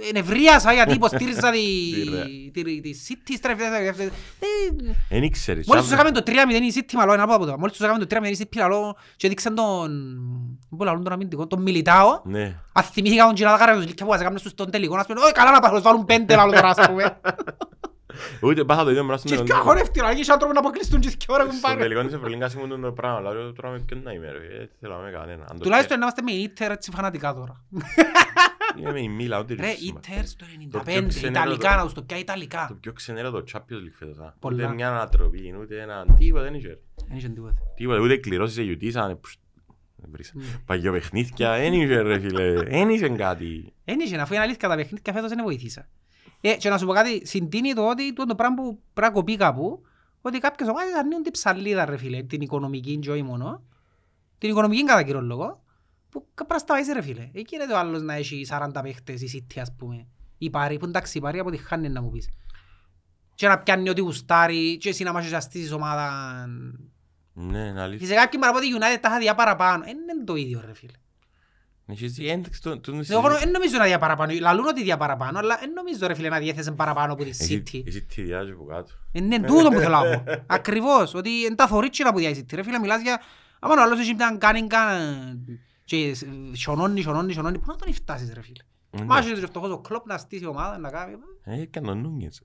[0.09, 1.59] Ενευρίασα γιατί υποστήριζα τη,
[2.53, 4.09] Τη τη, τη City, ύστερα ε,
[5.09, 5.67] Εν ήξερες.
[5.67, 8.05] Μόλις τους Σάββα- έκαμε το 3-0 η City, μαλώ, ένα από το Μόλις τους έκαμε
[8.05, 9.91] το 3-0 η City, λαλό, και έδειξαν τον...
[10.77, 12.21] Πού λαλούν τον αμυντικό, τον Μιλιτάο.
[12.25, 12.57] Ναι.
[12.73, 15.31] Αν θυμήθηκα τον Τζινάδα Καραγιός, και που έκαμε στους τον τελικό, να σου πούν, «Ω,
[15.33, 17.05] καλά να πάρουν, βάλουν πέντε λαλό τώρα, ας πούμε».
[18.41, 20.61] Ούτε πάθα το ίδιο μέρα στον Και τελειόν δυο της χωνεύτηκε, να γίνεις άνθρωποι να
[20.61, 21.81] αποκλειστούν και δυο ώρα Στον κουμπάρε.
[21.81, 23.21] τελικό της Ευρωλίγας ήμουν το πράγμα.
[23.33, 24.39] Λέω τώρα με ποιον να είμαι ρε.
[24.63, 25.45] Ε, θέλω να είμαι κανένα.
[25.51, 27.65] Αν το Τουλάχιστον να είμαστε με Ίντερ έτσι φανατικά τώρα.
[28.75, 30.01] πιέ- Είμαι η Μίλα, ούτε Ρε, ρίξεις, μα.
[30.09, 32.65] Ίντερ στο Το 95, πιο ξενέρο Ιταλικά το- να τους το πιάει Ιταλικά.
[32.69, 34.19] Το πιο ξενέρο το Champions League φέτος.
[34.19, 34.35] α.
[34.41, 34.65] Πολλά.
[34.65, 36.79] Ούτε μια ανατροπή, ούτε ένα τίποτα δεν είχε.
[37.09, 37.55] Δεν είχε τίποτα.
[37.77, 39.21] Τίποτα, ούτε κληρώσεις εγιουτήσαν.
[39.21, 39.33] πφ,
[39.97, 40.33] δεν βρήσα.
[40.67, 42.53] Παγιοπαιχνίδια, δεν είχε ρε φίλε.
[42.63, 43.73] Δεν είχε κάτι.
[43.85, 45.89] Δεν είχε, αφού είναι αλήθεια τα παιχνίδια φέτος δεν βοηθήσα.
[46.47, 49.19] Ε, και να σου πω κάτι, συντείνει το ότι το, το πράγμα που πρέπει να
[49.21, 49.83] κοπεί κάπου,
[50.21, 53.63] ότι κάποιες ομάδες αρνούν την ψαλίδα ρε φίλε, την οικονομική και όχι μόνο,
[54.39, 55.63] την οικονομική κατά κύριο λόγο,
[56.11, 57.31] που πρασταβάζει ρε φίλε.
[57.33, 60.07] Εκεί είναι το άλλος να έχει 40 παίχτες, η City ας πούμε,
[60.39, 62.29] η Πάρη, που εντάξει η Πάρη από τη χάνει να μου πεις.
[63.35, 66.13] Και να πιάνει ότι γουστάρει και εσύ να μάχεις αστήσεις ομάδα.
[67.33, 68.07] Ναι, είναι Και αλήθεια.
[68.07, 69.85] σε κάποιοι παραπώ τη United τα είχα διά παραπάνω.
[69.85, 70.93] Ε, Είναι το ίδιο ρε φίλε.
[73.09, 74.33] Εγώ δεν νομίζω να διά παραπάνω.
[74.41, 77.63] Λαλούν ότι διά παραπάνω, αλλά δεν νομίζω ρε φίλε να διέθεσε παραπάνω από τη Εσύ-
[77.73, 77.83] City.
[77.87, 78.91] Εσύ τη διάζει από κάτω.
[79.13, 80.45] Είναι τούτο που θέλω να πω.
[80.47, 81.15] Ακριβώς.
[81.15, 82.55] Ότι είναι τα θωρίτσινα που διάει η City.
[82.55, 83.21] Ρε φίλε μιλάς για...
[83.61, 84.79] Άμα ο άλλος έχει μια κάνιγκα
[85.85, 86.17] και
[86.53, 87.59] σιωνώνει, σιωνώνει, σιωνώνει.
[87.59, 88.63] Πού να τον φτάσεις ρε φίλε.
[88.91, 89.05] Ναι.
[89.05, 91.15] Μάχεσαι και φτωχός ο κλόπ να στήσει ομάδα, να κάνει.
[91.43, 92.43] Ε, έκανε ο Νούνιες.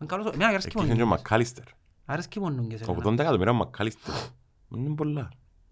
[0.00, 0.26] Είναι καλός.
[0.32, 1.22] Εμένα αρέσκει Εκεί είναι και ο μόνο Νούγκες.
[1.22, 1.64] Μακάλιστερ.
[2.04, 2.80] Αρέσκει μόνο Νούγκες.
[2.80, 2.98] εμένα.
[3.04, 4.14] 80 εκατομμύρια ο Μακάλιστερ.
[4.76, 5.28] Είναι πολλά.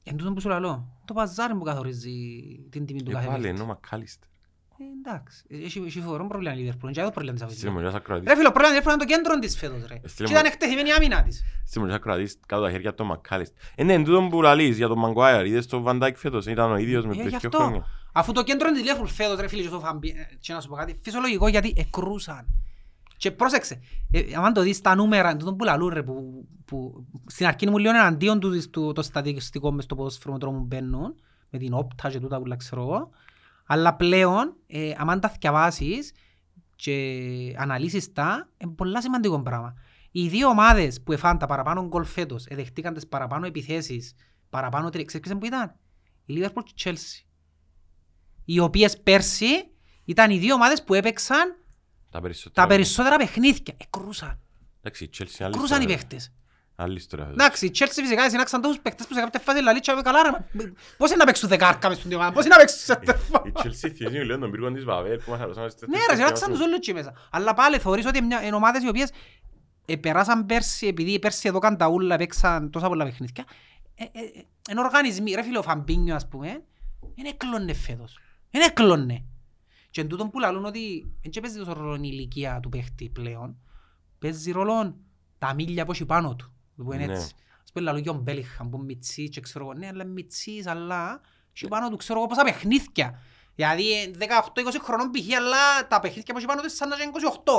[0.08, 0.88] Εν τούτον που σου λαλώ.
[1.04, 2.12] Το παζάρι που καθορίζει
[2.70, 3.54] την τιμή του Και κάθε πάλι παίκτη.
[3.54, 4.28] είναι ο Μακάλιστερ.
[4.78, 5.44] Ε, Εντάξει.
[5.48, 6.90] Έχει έχει φοβερό πρόβλημα η Liverpool.
[6.92, 7.70] Και αυτό πρόβλημα της Στη αφήσεις.
[7.70, 8.28] μολιά θα κρατήσεις.
[8.30, 9.94] Ρε φίλε, ο πρόβλημα της Liverpool είναι το κέντρο της φέτος ρε.
[9.94, 11.44] Ε, Και στείλε ήταν μου- εκτεθειμένη η άμυνα της.
[11.66, 13.56] Στη μολιά θα κρατήσεις κάτω τα χέρια του Μακάλιστερ.
[13.74, 15.46] Ε, ναι, εν τούτον που λαλείς για τον Μαγκουάιρ.
[15.46, 16.46] Είδες τον Van Dijk φέτος.
[16.46, 17.58] Ήταν ο ίδιος με Ε, πριν γι' δύο αυτό.
[17.58, 17.86] χρόνια.
[18.12, 20.08] Αφού το κέντρο της Liverpool φέτος ρε φίλε και στο φαμπι...
[20.08, 22.46] ε, Και να σου πω κάτι, φυσιολογικό γιατί εκρούσαν.
[23.16, 27.46] Και πρόσεξε, ε, αν το δεις τα νούμερα, τούτο που λαλούν ρε, που, που στην
[27.46, 31.14] αρχή μου λίγο εναντίον του, του το στατιστικό μες στο ποδόσφαιρο με τρόπο που μπαίνουν,
[31.50, 33.10] με την όπτα και τούτα που la ξέρω εγώ,
[33.66, 36.12] αλλά πλέον, ε, αν τα θυκευάσεις
[36.76, 39.74] και αναλύσεις τα, είναι πολλά σημαντικό πράγμα.
[40.10, 44.14] Οι δύο ομάδες που εφάν τα παραπάνω γκολ φέτος, εδεχτήκαν τις παραπάνω επιθέσεις,
[44.50, 45.74] παραπάνω τρία, ξέρεις ποιες που ήταν,
[46.24, 47.26] η Liverpool και η Chelsea.
[48.44, 49.70] Οι οποίες πέρσι
[50.04, 51.56] ήταν οι δύο ομάδες που έπαιξαν
[52.16, 52.66] Τα περισσότερα.
[52.66, 53.74] τα περισσότερα παιχνίδια.
[53.76, 54.38] Εκρούσαν.
[54.82, 55.96] Εντάξει, η Chelsea είναι άλλη Εκρούσαν οι ιστορία.
[55.96, 56.32] παίχτες.
[56.76, 57.24] Άλλη ιστορία.
[57.24, 57.40] φέτος.
[57.44, 60.30] Εντάξει, η Chelsea φυσικά συνάξαν τόσους παίχτες που σε κάποια φάση λαλίτσα με καλά ρε.
[60.30, 60.44] μα,
[60.96, 63.42] Πώς είναι να παίξουν δεκάρκα μες στον δύο ομάδα, πώς είναι να παίξουν σε τερφά.
[63.46, 66.14] Η Chelsea θυμίζει λίγο τον πύργο της Βαβέρ που μας αρρωσάμε στις Ναι τέτοιες ρε,
[66.16, 66.62] συνάξαν τους situations.
[66.64, 67.12] όλους εκεί μέσα.
[67.30, 69.10] Αλλά πάλι θεωρείς ότι μια- είναι ομάδες οι οποίες
[69.86, 73.44] επεράσαν πέρσι, επειδή πέρσι εδώ καν τα ούλα παίξαν τόσα πολλά παιχνίδια.
[73.94, 74.06] ε, ε,
[74.38, 76.62] ε, Είναι οργανισμοί, ρε φίλε ο Φαμπίνιο ας πούμε,
[77.16, 78.18] δεν έκλωνε φέτος.
[78.50, 79.24] Δεν έκλωνε.
[79.96, 83.08] Και εν τούτον που λαλούν ότι δεν και παίζει τόσο ρόλο η ηλικία του παίχτη
[83.08, 83.56] πλέον,
[84.18, 84.96] παίζει ρόλο
[85.38, 86.52] τα μίλια που έχει πάνω του.
[86.76, 87.12] Που είναι Ναι.
[87.12, 87.34] έτσι.
[87.64, 90.12] Ας πούμε λαλούν και ο Μπέλιχαμ που είναι μιτσί και ξέρω εγώ, ναι αλλά είναι
[90.12, 91.20] μιτσίς αλλά
[91.52, 93.20] έχει πάνω του ξέρω εγώ πόσα παιχνίδια.
[93.54, 95.36] Δηλαδή ε, 18-20 χρονών π.χ.
[95.36, 97.12] αλλά τα παιχνίδια που έχει πάνω του σαν να είναι
[97.44, 97.52] 28.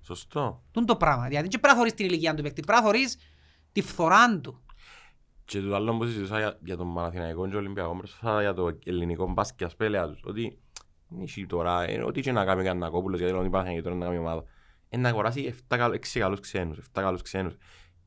[0.00, 0.62] Σωστό.
[0.70, 1.26] Τούν το πράγμα.
[1.28, 3.16] Δηλαδή δεν πρέπει να θωρείς την ηλικία του παίκτη, πρέπει να θωρείς
[3.72, 4.60] τη φθορά του.
[5.44, 9.26] Και το άλλο που συζητούσα για, για τον Παναθηναϊκό και Ολυμπιακός πρόσφατα για το ελληνικό
[9.32, 10.58] μπάσκετ ασπέλεια τους ότι
[11.08, 14.04] δεν έχει τώρα, ε, ό,τι και να κάνει κανένα κόπουλος γιατί λόγω υπάρχει τώρα να
[14.04, 14.44] κάνει ομάδα
[14.88, 17.56] ε, να αγοράσει 7, καλ- 6 καλούς ξένους, 7 καλούς ξένους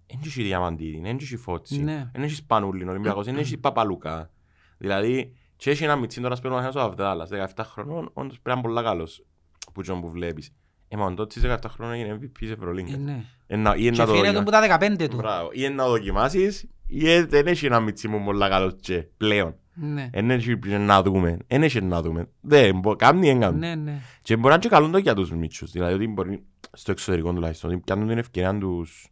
[0.07, 2.09] δεν έχει διαμαντίδη, δεν έχει φώτσι, Ναι.
[2.13, 4.29] δεν έχει Σπανούλη, ο Ολυμπιακός, δεν έχει Παπαλούκα
[4.77, 8.53] δηλαδή και έχει ένα μιτσί τώρα σπέλουν ένας ο Αβδάλας, 17 χρονών, όντως πρέπει να
[8.53, 9.25] είναι πολλά καλός
[9.73, 10.53] που και που βλέπεις
[10.87, 13.23] ε, μα ο Ντότσις 17 χρονών έγινε MVP της Ε, Ευρωλίγκας ναι.
[13.47, 15.15] Ε, να- ή Και να το φαίνεται δοκιμα- που τα 15 του.
[15.15, 15.49] Μπράβο.
[15.53, 19.55] Ή να δοκιμάσεις ή ε, δεν έχει ένα μιτσί μου πολλά καλός και πλέον.
[19.81, 20.09] Ναι.
[20.13, 21.37] Δεν έχει πριν να δούμε.
[21.47, 22.29] Δεν έχει να δούμε.
[22.41, 23.57] Δεν μπο- κάνει, δεν κάνει.
[23.57, 23.99] Ναι, ναι.
[24.21, 25.71] Και μπορεί να είναι και καλό το για τους μίτσους.
[25.71, 29.11] Δηλαδή ότι μπορεί στο εξωτερικό τουλάχιστον ότι πιάνουν την ευκαιρία τους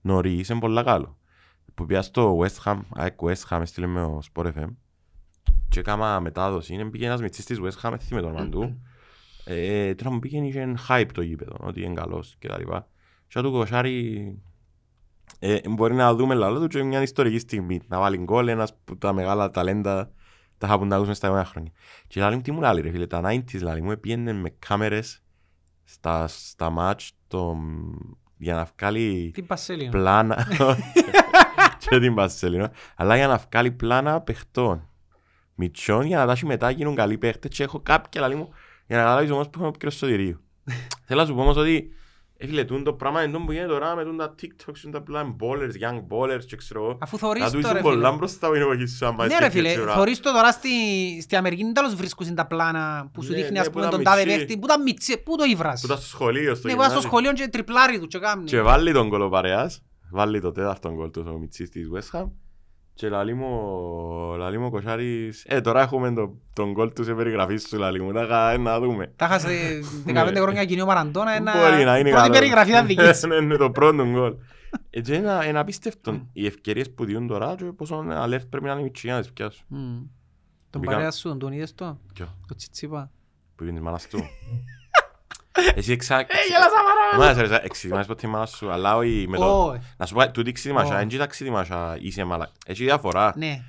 [0.00, 1.18] νωρίς είναι πολλά καλό.
[1.74, 4.68] Που πια στο West Ham, ΑΕΚ West Ham, έστειλε με ο Sport FM
[5.68, 6.74] και κάμα μετάδοση.
[6.74, 8.80] Είναι πήγε ένας μιτσής της West Ham, έθιμε τον όνομα του.
[9.44, 12.88] Ε, Τώρα μου πήγαινε είχε hype το γήπεδο, ότι είναι καλός και τα λοιπά.
[13.28, 14.38] Και του κοσάρι
[15.38, 17.80] ε, μπορεί να δούμε λαλό του και μια ιστορική στιγμή.
[17.88, 20.10] Να βάλει γκολ ένας που τα μεγάλα ταλέντα
[20.58, 21.72] τα είχα που να ακούσουμε στα επόμενα χρόνια.
[22.06, 25.22] Και λέει μου τι μου λέει ρε φίλε, τα 90s λέει μου πήγαινε με κάμερες
[25.84, 27.56] στα, στα μάτς το,
[28.36, 29.90] για να βγάλει Τι Πασέλινο.
[29.90, 30.46] πλάνα
[31.88, 34.88] και την Πασέλινο αλλά για να βγάλει πλάνα παιχτών
[35.54, 38.48] μητσών για να τα έχει μετά γίνουν καλοί παίχτες και έχω κάποια λέει μου
[38.86, 40.40] για να καταλάβεις όμως που έχουμε πιο σωτηρίου
[41.06, 41.94] θέλω να σου πω όμως ότι
[42.42, 44.90] ε, φίλε, τούν το πράγμα είναι το που γίνεται τώρα με τούν τα TikToks, τούν
[44.90, 46.98] τα πλάνα ballers, young ballers και ξέρω εγώ.
[47.00, 48.16] Αφού Θα θωρείς του το ήσουν ρε πολλά φίλε.
[48.16, 49.94] μπροστά από την εποχή σου αν πάει Ναι ρε σκέφτεσαι φίλε, τώρα.
[49.94, 50.68] θωρείς το τώρα στη,
[51.22, 53.84] στη Αμερική δεν τέλος βρίσκουν τα πλάνα που σου Ναι, δείχνει ναι, ας που πούμε
[53.84, 54.38] ήταν τον τάδε μιτσί.
[54.38, 55.80] παίχτη, που τα μιτσί, πού το ήβρας.
[55.80, 57.08] Που ήταν στο σχολείο, στο Ναι, που ήταν στο γυμνάσιο.
[57.08, 58.44] σχολείο και τριπλάρι του και κάνει.
[58.44, 62.24] Και βάλει τον κόλο παρέας, βάλει το τέταρτο γκολ του ο Μιτσής της West Ham
[63.00, 67.14] και λαλεί μου, λαλεί μου ο Κοσάρης, ε τώρα έχουμε το, τον γκολ του σε
[67.14, 69.12] περιγραφή σου λαλεί μου, να, κα- να δούμε.
[69.16, 69.48] Τα χάσε
[70.06, 71.60] 15 χρόνια κοινό Μαραντώνα, ένα Ναι.
[71.70, 72.32] Μπορεί να είναι πρώτη καλό.
[72.38, 73.26] περιγραφή ήταν δική σου.
[73.28, 74.34] Ναι, Είναι το πρώτο γκολ.
[74.90, 78.80] Έτσι είναι είναι απίστευτο οι ευκαιρίες που διούν τώρα και πόσο alert πρέπει να είναι
[78.80, 79.64] οι μητσοί για να τις πιάσουν.
[79.68, 80.02] Μμμ.
[80.70, 83.10] Τον Μπήκα- παρέα σου, τον είδες το, Ποιο, το τσιτσίπα.
[83.56, 84.18] που είναι της μάνας του.
[85.74, 86.18] Εσύ εξα...
[86.18, 86.70] Ε, γέλασα
[87.16, 89.64] πάρα Μα σε εξειδημάσεις ποτέ η μάνα σου, αλλά όχι με το...
[89.64, 89.80] Όχι.
[89.96, 90.98] Να σου πω, τούτη ξεδημάσια, Ω.
[90.98, 92.48] δεν κοιτά ξεδημάσια είσαι μαλακ.
[92.66, 93.32] Έχει διαφορά.
[93.36, 93.62] Ναι.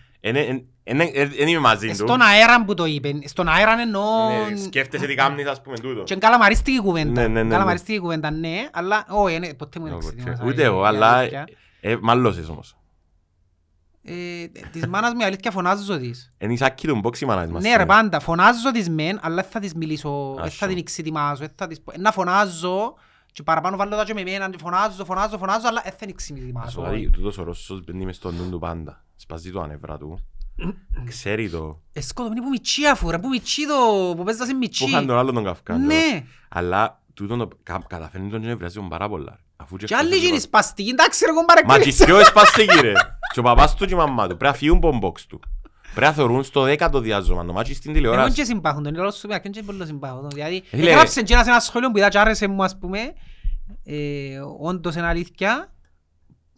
[1.37, 1.95] Δεν είμαι μαζί του.
[1.95, 4.03] Στον αέρα που το είπε, στον αέρα εννοώ...
[4.49, 6.03] Ναι, Σκέφτεσαι τι κάνεις ας πούμε τούτο.
[6.03, 7.21] Και καλαμαρίστικη κουβέντα.
[7.21, 7.49] Ναι, ναι, ναι, ναι.
[7.49, 10.43] Καλαμαρίστικη κουβέντα, ναι, αλλά όχι, ναι, ποτέ μου δεν Εγώ, εξετοίμασα.
[10.45, 11.47] Ούτε εγώ, η αλλά αλήθεια.
[11.81, 12.75] ε, μάλλωσες όμως.
[14.03, 16.33] Ε, Της μάνας μου η αλήθεια φωνάζω της.
[16.37, 17.63] Είναι η σάκη του μπόξι μάνας της μας.
[17.63, 20.55] Ναι ρε πάντα, φωνάζω της μεν, αλλά δεν θα της μιλήσω, δεν Άσο.
[20.57, 22.93] θα την εξετοιμάσω, δεν θα της πω- να φωνάζω
[23.31, 26.09] και παραπάνω βάλω τα και με εμένα και φωνάζω, φωνάζω, φωνάζω, αλλά δεν θα την
[26.09, 26.81] εξετοιμάσω.
[26.81, 29.03] Δηλαδή, τούτος ο Ρώσος μπαίνει μες στο νου του πάντα.
[29.15, 30.19] Σπαζεί το ανέβρα του.
[31.07, 31.81] Ξέρει το.
[31.93, 33.75] Ε, σκοτωμένη που μητσί αφού ρε, που μητσί το,
[34.15, 34.85] που παίζεις σε Που μητσί.
[34.85, 35.85] είχαν τον άλλο τον Καυκάνο.
[35.85, 39.39] Ναι, Αλλά τούτον το κα- καταφέρνει τον και να βράζει τον πάρα πολλά.
[39.55, 42.91] Αφού και άλλοι χτες γίνει τον- σπαστική, εντάξει ρε Μα κομπάρε και δυο εσπάστηκε ρε.
[43.31, 44.37] Και ο παπάς του και η μαμά του.
[44.37, 45.39] Πρέπει να φύγουν από τον box του.
[45.93, 47.45] Πρέπει να θεωρούν στο δέκατο διάζωμα.
[47.45, 48.33] Το μάτσι στην Εγώ τηλεόραση.
[48.35, 50.29] και συμπάχουν τον, είναι σου πει, και πολύ συμπάχουν.
[50.29, 50.89] Δηλαδή, Φίλε.
[50.89, 52.99] έγραψε και ένας ένας σχόλιος που είδα και άρεσε μου, ας πούμε,
[53.83, 55.73] ε, όντως είναι αλήθεια,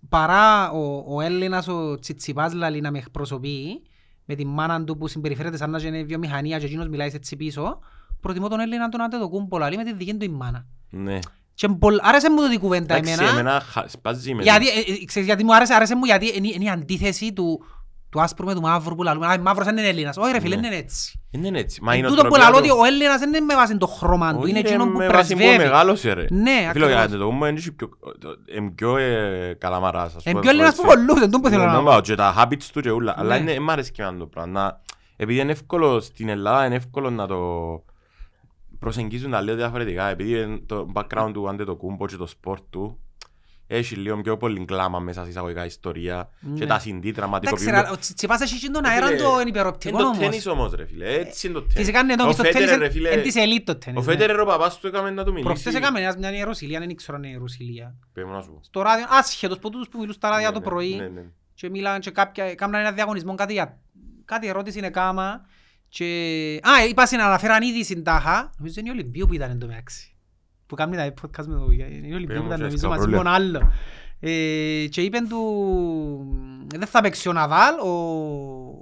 [0.09, 3.81] παρά ο, ο Έλληνας ο Τσιτσιπάς λαλεί να με εκπροσωπεί,
[4.25, 7.79] με τη μάνα του που συμπεριφέρεται σαν να είναι βιομηχανία και εκείνος μιλάει έτσι πίσω,
[8.21, 10.65] προτιμώ τον Έλληνα τον Αντετοκούμπο λαλεί με τη δική του η μάνα.
[10.89, 11.19] Ναι.
[11.55, 14.71] Και πολλ- άρεσε μου το τη κουβέντα Εντάξει, εμένα, εμένα χα- σπάζει με γιατί, ε,
[15.01, 17.63] ε, ξέρεις γιατί μου άρεσε, άρεσε μου γιατί είναι, είναι η αντίθεση του,
[18.09, 19.27] του άσπρου με του μαύρου που λαλούμε.
[19.27, 20.17] Α, μαύρος δεν είναι Έλληνας.
[20.17, 20.67] Όχι ρε φίλε, Ναι.
[20.67, 21.19] είναι έτσι.
[21.31, 21.81] Είναι έτσι.
[21.83, 23.77] Μα η Εν τούτο που νοοτροπία λαλώ του- ότι ο Έλληνας δεν είναι με βάση
[23.77, 25.63] το χρώμα του, Όχι, είναι ρε, εκείνο που με βάση που πρεσβεύει.
[25.63, 26.25] μεγάλωσε, ρε.
[26.29, 26.89] Ναι, Φίλε, ακριβώς.
[26.89, 27.89] για το κόμμα είναι και πιο-
[28.57, 30.95] είναι πιο ε, καλαμαράς, ας Εν πούμε, πιο Έλληνας που έτσι.
[31.05, 32.01] κολλούσε, τον που θέλω Ναι, να ναι, πω.
[32.01, 33.13] και τα habits του και ούλα.
[33.17, 33.51] Αλλά Ναι.
[33.51, 34.51] είναι- μ' αρέσει και εμένα το πράγμα.
[34.61, 34.81] Να-
[35.15, 37.37] Επειδή είναι εύκολο στην Ελλάδα, είναι εύκολο να το
[38.83, 40.07] προσεγγίζουν τα λίγο διαφορετικά.
[40.09, 42.97] Επειδή είναι το background του άντε το κούμπο και το sport του,
[43.67, 46.65] έχει λίγο πιο πολύ κλάμα μέσα σε εισαγωγικά ιστορία και Ναι.
[46.65, 47.71] τα συντή Εντάξει, τραυματικοποιούν.
[47.71, 50.19] ρε, ο Τσιτσιπάς έχει και τον Ε, αέρα φίλε, το είναι υπεροπτικό Είναι το όμως.
[50.19, 51.77] τέννις όμως ρε φίλε, έτσι είναι το τέννις.
[51.77, 53.75] Φυσικά είναι εδώ Ο και στο Φέντερερ, τέννις ρε φίλε, είναι της ελίτ το Ο
[53.77, 54.05] τέννις.
[54.05, 54.11] ναι.
[54.11, 55.45] Φέντερερ ο παπάς του έκαμε να του μιλήσει.
[55.53, 57.95] Προχτές έκαμε ένας- μια Ιερουσιλία, δεν ήξερα αν είναι Ιερουσιλία.
[58.13, 58.59] Πες μου να σου πω.
[58.63, 61.21] Στο ράδιο, άσχετος που τούτους που μιλούν στα ράδια Ναι, το ναι, πρωί ναι, ναι.
[61.53, 63.79] και μιλάνε και κάποια, έκαναν ένα διαγωνισμό, κάτι, για,
[64.25, 65.45] κάτι ερώτηση είναι κάμα
[65.95, 66.59] και...
[66.69, 69.67] Α, είπα στην αναφέραν ήδη στην τάχα, νομίζω είναι η Ολυμπίου που ήταν εν τω
[69.67, 70.15] μεταξύ.
[70.65, 72.87] Που κάνει τα podcast με το είναι η Ολυμπίου Πες που μου, ήταν και νομίζω
[72.87, 73.17] μαζί σκαπρούλια.
[73.17, 73.71] με τον άλλο.
[74.19, 75.41] Ε, και είπεν του,
[76.67, 77.89] δεν θα παίξει ο Ναδάλ, ο,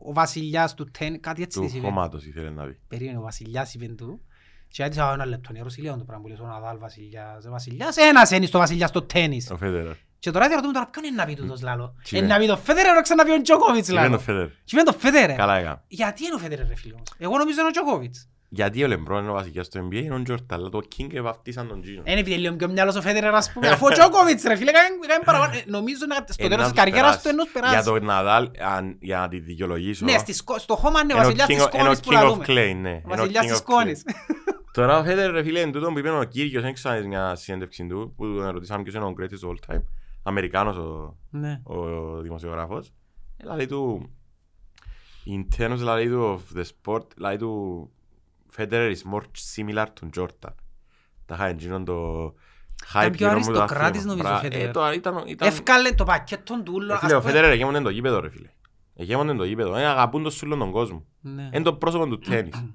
[0.03, 1.85] ο βασιλιάς του τέν, κάτι έτσι Του της είπε.
[1.85, 2.77] κόμματος ήθελε να πει.
[2.87, 4.21] Περίμενε ο βασιλιάς είπεν του.
[4.67, 7.45] Και έτσι ένα λεπτό, είναι η Ρωσιλία το πράγμα που λες ο Ναδάλ βασιλιάς.
[7.45, 9.51] Ο βασιλιάς, ένας είναι στο βασιλιάς στο τέννις.
[9.51, 9.95] Ο Φέντερερ.
[10.23, 12.47] Και τώρα διαρωτούμε τώρα ποιον είναι να πει τούτος λάλο; Τι Είναι είναι; να πει
[12.47, 14.19] το Φέτερερ, ή ξανά πει ο Τζόκοβιτς Τι είναι ο λάλο.
[14.19, 14.47] Φέντερερ.
[14.47, 15.35] Τι είναι το Φέτερερ.
[15.35, 15.81] Καλά έκαμε.
[15.87, 17.07] Γιατί είναι ο Φέτερερ ρε φίλε όμως.
[17.17, 18.25] Εγώ νομίζω είναι ο Τζόκοβιτς.
[18.53, 21.67] Γιατί ο Λεμπρόν είναι ο βασικός στο NBA, είναι ο Τζόρταν, αλλά το King βαφτίσαν
[21.67, 22.07] τον Gino.
[22.09, 23.67] Είναι επειδή λίγο πιο μυαλός ο Φέντερερ ας πούμε.
[23.67, 25.53] Αφού ο Τζόκοβιτς ρε φίλε κάνει κάνει παραπάνω.
[25.53, 27.23] Ε, Νομίζω να- στο Ε, τέλος να της τους καριέρας περάσει.
[27.23, 27.89] του ενός Για περάσει.
[27.89, 31.25] τον Ναδάλ, αν- για να τη δικαιολογήσω, Ναι, στις σκο- στο χώμα είναι ο είναι
[31.25, 32.45] ο βασιλιάς King της of- είναι ο σκόνης που King of λαλούμε.
[32.47, 32.89] Clay, ναι.
[32.89, 33.71] Ο Είναι ο βασιλιάς King της of Clay.
[33.73, 34.03] σκόνης.
[34.73, 37.87] Τώρα ο Φέντερ, ρε φίλε, εν τούτον που είπε ο Κύριος, δεν ξέρω μια συνέντευξη
[37.87, 39.81] του, που τον ρωτήσαμε ποιος είναι ο greatest of all time.
[40.23, 41.61] Αμερικάνος ο, Ναι.
[41.63, 41.85] ο
[42.21, 42.91] δημοσιογράφος.
[43.37, 44.09] Ε, Λέει του,
[45.25, 47.89] in terms λέει του of the sport, λέει του,
[48.57, 49.21] Federer is more
[49.55, 50.53] similar to Jordan.
[51.25, 52.23] Τα είχα εντζήνον το
[52.93, 54.05] hype πιο γύρω μου το αριστοκράτης άθλημα.
[54.15, 54.67] νομίζω ο Μπρα- Federer.
[54.67, 56.93] Ε, τώρα ήταν, ήταν, Εύκαλε το πακέτο του ούλο.
[56.93, 58.49] Ε, φίλε, ο Federer εγέμονε το γήπεδο, ρε φίλε.
[58.95, 59.75] Εγέμονε το γήπεδο.
[59.75, 61.05] Ε, αγαπούν το σούλον τον κόσμο.
[61.21, 61.49] Ναι.
[61.53, 62.65] Είναι το πρόσωπο του τέννις.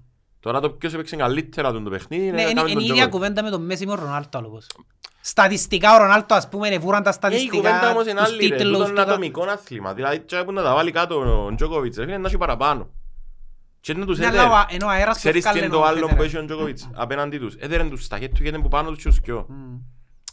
[0.40, 2.92] Τώρα το ποιος έπαιξε καλύτερα τον το παιχνίδι Ναι, είναι είναι έκαμε είναι τον η
[2.92, 3.10] ίδια Djokovic.
[3.10, 4.66] κουβέντα με τον Μέση με τον Ρονάλτο άλλος.
[5.28, 8.48] Στατιστικά ο Ρονάλτο ας πούμε ευούραν τα Ε, η στατιστικά, κουβέντα όμως είναι τους άλλη
[8.48, 8.56] ρε.
[8.56, 9.02] τίτλους, Τούτο είναι τούτα.
[9.12, 9.94] ατομικό άθλημα.
[9.94, 12.90] Δηλαδή τσάι που να τα βάλει κάτω ο Τζόκοβιτς ρε φίλε να έχει παραπάνω.
[13.80, 14.54] Και να τους Ναι, αλλά έδερε.
[14.54, 16.16] ο- ενώ ο αέρας που Ξέρεις τι ευκάλεν είναι ο το άλλο Federer.
[16.16, 17.54] που έχει ο Τζόκοβιτς απέναντι τους.
[17.58, 19.46] Έδερεν τους στα χέρια του γιατί είναι που πάνω τους και τους κοιό.
[19.48, 19.74] Μμ.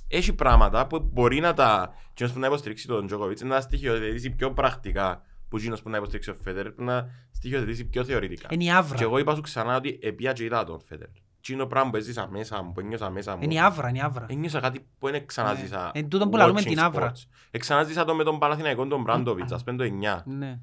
[0.07, 1.93] Έχει πράγματα που μπορεί να τα...
[2.13, 5.97] Κοινός που να υποστηρίξει τον Τζόκοβιτς είναι να στοιχειοθετήσει πιο πρακτικά που εκείνος που να
[5.97, 8.47] υποστηρίξει ο Φέντερ πρέπει να στοιχειοθετήσει πιο θεωρητικά.
[8.51, 8.97] Είναι η άβρα.
[8.97, 11.07] Και εγώ είπα σου ξανά ότι επία και είδα τον Φέντερ.
[11.45, 13.43] Τι είναι το πράγμα που έζησα μέσα μου, που ένιωσα μέσα μου.
[13.43, 14.25] Είναι η άβρα, είναι η άβρα.
[14.29, 15.91] Ένιωσα κάτι που δεν ξαναζήσα.
[15.93, 17.11] Ε, εν τούτον που λαλούμε watching την άβρα.
[17.11, 17.27] sports.
[17.51, 20.21] Εξαναζήσα το με τον Παναθηναϊκό τον Μπράντοβιτς, ας πούμε το 9.
[20.25, 20.59] Ναι.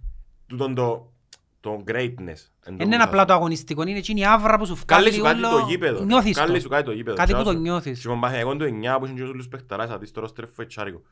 [0.47, 1.13] Τούτον το,
[1.61, 2.49] το greatness.
[2.65, 5.11] εν τω Είναι που απλά σας- το αγωνιστικό, είναι εκείνη η άβρα που σου Κάλλει
[5.11, 6.05] βγάλει σου κάτι ούλο- το γήπεδο.
[6.05, 6.61] Νιώθεις Κάλλει το.
[6.61, 7.17] σου κάτι το γήπεδο.
[7.17, 8.01] Κάτι Και που το άσο- νιώθεις.
[8.01, 10.27] Και με τον Παναθηναϊκός το 9 που είναι και όλους τους παιχταράς, σαν της τώρα
[10.27, 11.03] στρέφω ετσάρικο.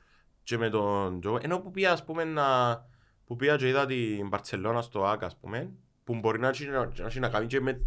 [0.42, 1.38] Και με τον Τζο...
[1.42, 2.44] Ενώ που πήγα, ας πούμε, να...
[3.26, 5.70] που πήγα και είδα την Μπαρτσελώνα στο ΆΚ, ας πούμε,
[6.04, 7.80] που μπορεί να έχει να, έχει να κάνει και με,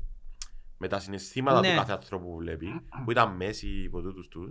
[0.81, 1.69] με τα συναισθήματα Ναι.
[1.69, 4.49] του κάθε ανθρώπου που βλέπει, που ήταν μέση υπό τούτους τους.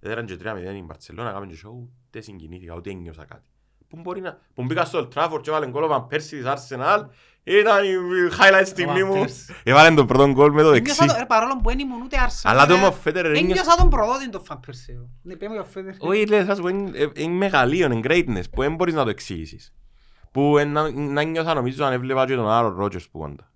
[0.00, 1.70] Έδεραν και τρία μηδέν η Μπαρτσελώνα, έκαμε και show,
[2.06, 3.42] ούτε συγκινήθηκα, ούτε ένιωσα κάτι.
[3.88, 4.38] Που μπορεί να...
[4.54, 7.04] Που μπήκα στο Old Trafford και έβαλε γκολ ο Van Persie της Arsenal,
[7.42, 7.88] ήταν η
[8.38, 9.24] highlight στιγμή Ο Van μου.
[9.24, 9.54] Persie.
[9.64, 11.16] Έβαλε τον πρώτο γκολ με το Ένιωσα δεξί.
[11.16, 13.46] το- ε, Παρόλο που δεν ήμουν ούτε Arsenal, Αλλά το ε, όμω Φέτερερ ένιωσα...
[13.60, 15.08] Ένιωσα τον προδότη τον Φαν Περσέο.
[15.22, 15.94] Ναι, πέμε για ο Φέτερ.
[15.98, 19.04] Όχι, λέει, θα σου πω, είναι- ε, είναι μεγαλείο, είναι greatness, που δεν μπορείς να
[19.04, 19.74] το εξηγήσεις.
[20.30, 23.50] Που ε, να, να νιώθα νομίζω αν έβλεπα και τον Άρον Ρότζερς που κόντα.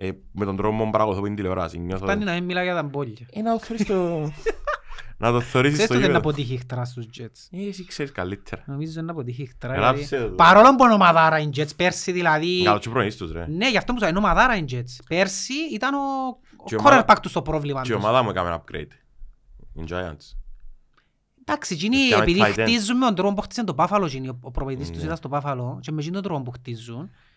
[0.00, 1.78] Ε, με τον τρόπο που παρακολουθώ την τηλεόραση.
[1.78, 2.04] Νιώθω...
[2.04, 3.26] Φτάνει να μην μιλά για τα μπόλια.
[3.32, 4.30] Ε, να το θωρείς στο...
[5.20, 6.18] να το θωρείς Ξέρεις στο ότι είναι να γήπεδο.
[6.18, 7.58] αποτύχει χτρά στους Jets.
[7.58, 8.62] Ε, Εσύ ξέρεις καλύτερα.
[8.66, 9.74] Νομίζω είναι να αποτύχει χτρά.
[9.74, 10.28] Γράψε δηλαδή.
[10.28, 10.34] το.
[10.34, 12.62] Παρόλο που είναι ομαδάρα οι Jets πέρσι δηλαδή...
[12.64, 13.46] Καλό και προνοείς τους ρε.
[13.48, 14.98] Ναι, γι' αυτό μου σου είναι ομαδάρα οι Jets.
[15.08, 15.98] Πέρσι ήταν ο
[16.64, 18.04] Και η ο ομάδα- quarterback τους στο πρόβλημα Και η τους.
[18.04, 18.92] ομάδα μου έκαμε upgrade.
[19.74, 20.36] Οι Giants.
[21.44, 22.62] Εντάξει, εκείνοι Έφτιαμε επειδή tight end.
[22.62, 25.04] χτίζουν με τον τρόπο που χτίζουν το Buffalo, εκείνοι, ο- ο προπονητής τους Ναι.
[25.04, 27.10] ήταν στο Buffalo και με εκείνον τον τρόπο που χτίζουν, ε, Μμ, ε, εμ.
[27.10, 27.27] ε,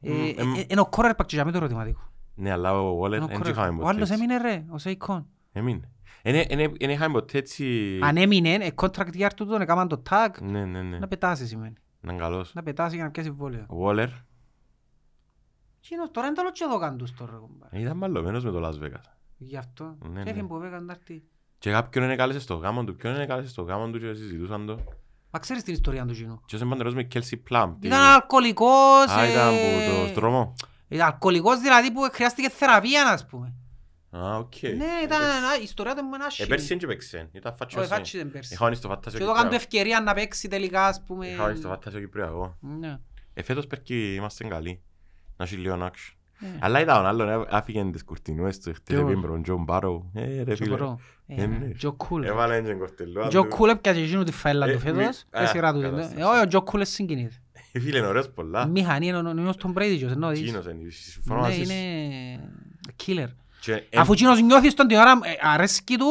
[0.00, 2.00] είναι ο quarterback και για μένα το ερωτηματικό.
[2.34, 3.48] Ναι, αλλά ο Waller Είναι ο δεν quarterback.
[3.48, 4.22] είχαμε Ο ποτέ άλλος έτσι.
[4.22, 5.26] έμεινε ρε, ο Σέικον.
[5.52, 5.90] Έμεινε.
[6.22, 7.98] Δεν είχαμε ποτέ έτσι...
[8.02, 10.98] Αν έμεινε, ε, contract year του τον έκαναν το tag, Ναι, ναι, ναι.
[10.98, 11.74] να πετάσει σημαίνει.
[12.02, 12.54] Ήταν καλός.
[12.54, 13.66] Να πετάσει για να πιάσει συμβόλαιο.
[13.68, 14.08] Ο Waller
[15.84, 17.32] Εκείνος τώρα είναι το λόγιο εδώ καν τους τώρα.
[17.32, 17.76] κομπάρε.
[17.76, 19.10] ε, ήταν μαλλωμένος με το Las Vegas.
[19.36, 19.96] Γι' αυτό.
[20.08, 20.48] Ναι, Και έφυγε ναι.
[20.48, 21.22] που Vegas να έρθει.
[21.58, 24.66] Και κάποιον είναι κάλεσε στο γάμο του, ποιον είναι κάλεσε στο γάμο του και συζητούσαν
[24.66, 24.78] το.
[25.36, 26.40] Μα ξέρεις την ιστορία του εκείνου.
[26.46, 27.74] Και όσο παντρεύος με Kelsey Plum.
[27.80, 29.06] τι- Ήταν αλκοολικός.
[29.08, 30.54] Α, ήταν ε, από το στρώμο.
[30.88, 33.52] Ήταν αλκοολικός δηλαδή που χρειάστηκε θεραπεία, ας πούμε.
[34.10, 34.52] Α, οκ.
[34.62, 35.20] Ναι, ήταν
[35.60, 36.48] η ιστορία του είναι Ε, άσχημη.
[36.48, 37.28] πέρσι δεν και παίξε.
[37.32, 37.86] Ήταν Όχι, φάτσιος.
[37.86, 38.54] φάτσι δεν πέρσι.
[38.54, 39.76] Είχα στο φάτασιο Και εδώ κάνουν το Κυπριακό.
[39.78, 41.26] ευκαιρία να παίξει τελικά, ας πούμε.
[41.26, 42.56] Είχα στο φάτασιο Κυπριακό.
[42.60, 42.98] Ναι.
[43.34, 44.82] Ε, φέτος πέρκει είμαστε καλοί.
[45.36, 46.15] Να έχει λίγο action.
[46.40, 46.46] Ε.
[46.60, 49.62] Αλλά είδα τον άλλον, ε, άφηγε τις κουρτινούες του, χτες Ποιος; έπιεν προς τον Τζον
[49.64, 50.10] Μπάρο.
[50.14, 50.68] Ε, ρε Και φίλε.
[50.76, 50.98] μπορώ.
[51.26, 51.68] Ε, Ε, ναι.
[51.78, 52.22] Τζο Κούλ.
[52.24, 53.28] Έβαλε και κορτελό.
[53.28, 54.96] Τζο Κούλ έπιασε εκείνου τη φαίλα Ε, του φέτος.
[54.98, 55.78] μη- Ε, σειρά του.
[55.78, 56.22] α, Ε, κατάσταση.
[56.22, 57.40] Όχι, ο Τζο Κούλ είναι συγκινητής.
[57.72, 58.66] Ε, Φίλε, είναι ωραίος πολλά.
[58.66, 60.40] Μηχανή είναι ο νέος τον Brady, ποιος, εννοείς.
[60.40, 61.72] Εκείνος είναι, συμφωνώ Ναι, μαζί σου.
[61.72, 62.40] είναι
[63.06, 63.28] killer.
[63.60, 66.06] Και, ε, Αφού εκείνος νιώθεις στον την ώρα, ε, αρέσκει του,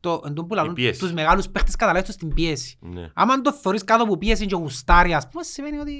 [0.00, 0.98] το, εν τω που λαλούν, πίεση.
[1.00, 2.76] τους μεγάλους παίχτες καταλάβεις τους την πίεση.
[2.80, 3.10] Ναι.
[3.14, 5.92] Άμα το θωρείς κάτω από πίεση και γουστάρει, ας πούμε, σημαίνει ότι...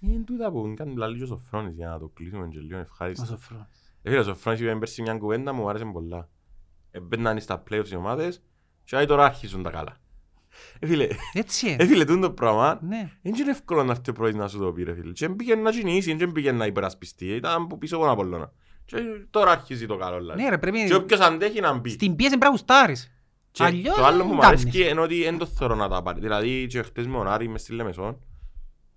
[0.00, 2.80] Είναι τούτα που κάνει λαλί και ο Σοφρόνης για να το κλείσουμε και λίγο Ο
[2.80, 3.24] ευχάριστο.
[3.24, 3.92] Σοφρόνης.
[4.02, 6.28] Ε, φίλε, ο Σοφρόνης είπε πέρσι μια κουβέντα μου άρεσε πολλά.
[6.90, 8.42] Εμπαίναν στα playoffs οι ομάδες
[8.84, 9.96] και άι τώρα αρχίζουν τα καλά.
[10.78, 11.86] Ε, φίλε, Έτσι, ε, ε.
[11.86, 13.10] φίλε, τούτο πράγμα Ναι.
[13.22, 15.12] δεν είναι εύκολο να έρθει ο πρωίς να σου το πει ρε φίλε.
[15.12, 17.26] Και δεν πήγαινε να κινήσει, δεν πήγαινε να υπερασπιστεί.
[17.26, 18.52] Ήταν από πίσω από τον Απολλώνα.
[18.84, 18.96] Και
[19.30, 20.42] τώρα αρχίζει το καλό λαλί.
[20.42, 20.84] Ναι, ρε, πρέπει...
[20.86, 21.90] Και όποιος αντέχει να μπει.
[21.90, 23.12] Στην πίεση πρέπει να γουστάρεις.
[23.50, 24.60] Και Αλλιώς το άλλο δεν που μου κάνεις.
[24.62, 26.20] αρέσκει είναι ότι δεν το θέλω να τα πάρει.
[26.20, 28.18] Δηλαδή και χτες με τον Άρη μες στη Λεμεσόν.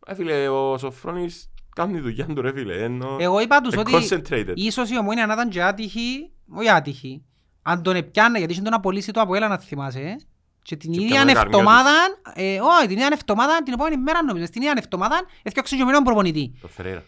[0.08, 2.84] Ε, φίλε, ο Σοφρόνης κάνει τη δουλειά του ρε φίλε.
[2.84, 3.18] Ενώ...
[3.20, 4.54] Εγώ είπα τους ε, ότι concentrated.
[4.56, 7.24] ίσως η ομόνια να ήταν και άτυχη, όχι άτυχη.
[7.62, 10.00] Αν τον επιάνε, γιατί είχε τον απολύσει το από έλα να θυμάσαι.
[10.00, 10.16] ε.
[10.64, 11.92] Και την Και ίδια πιάνε καρμιά εβδομάδα,
[12.34, 15.86] ε, όχι, την ίδια εβδομάδα, την επόμενη μέρα νομίζω, στην ίδια εβδομάδα έφτιαξε και ο
[15.86, 16.54] μήνων προπονητή.
[16.62, 17.04] Το Φερέιρα.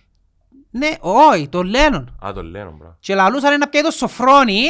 [0.71, 2.17] Ναι, όχι, τον Λένον.
[2.25, 2.97] Α, το λένε, μπράβο.
[2.99, 4.61] Και λαλούσαν να πιάει το σοφρόνι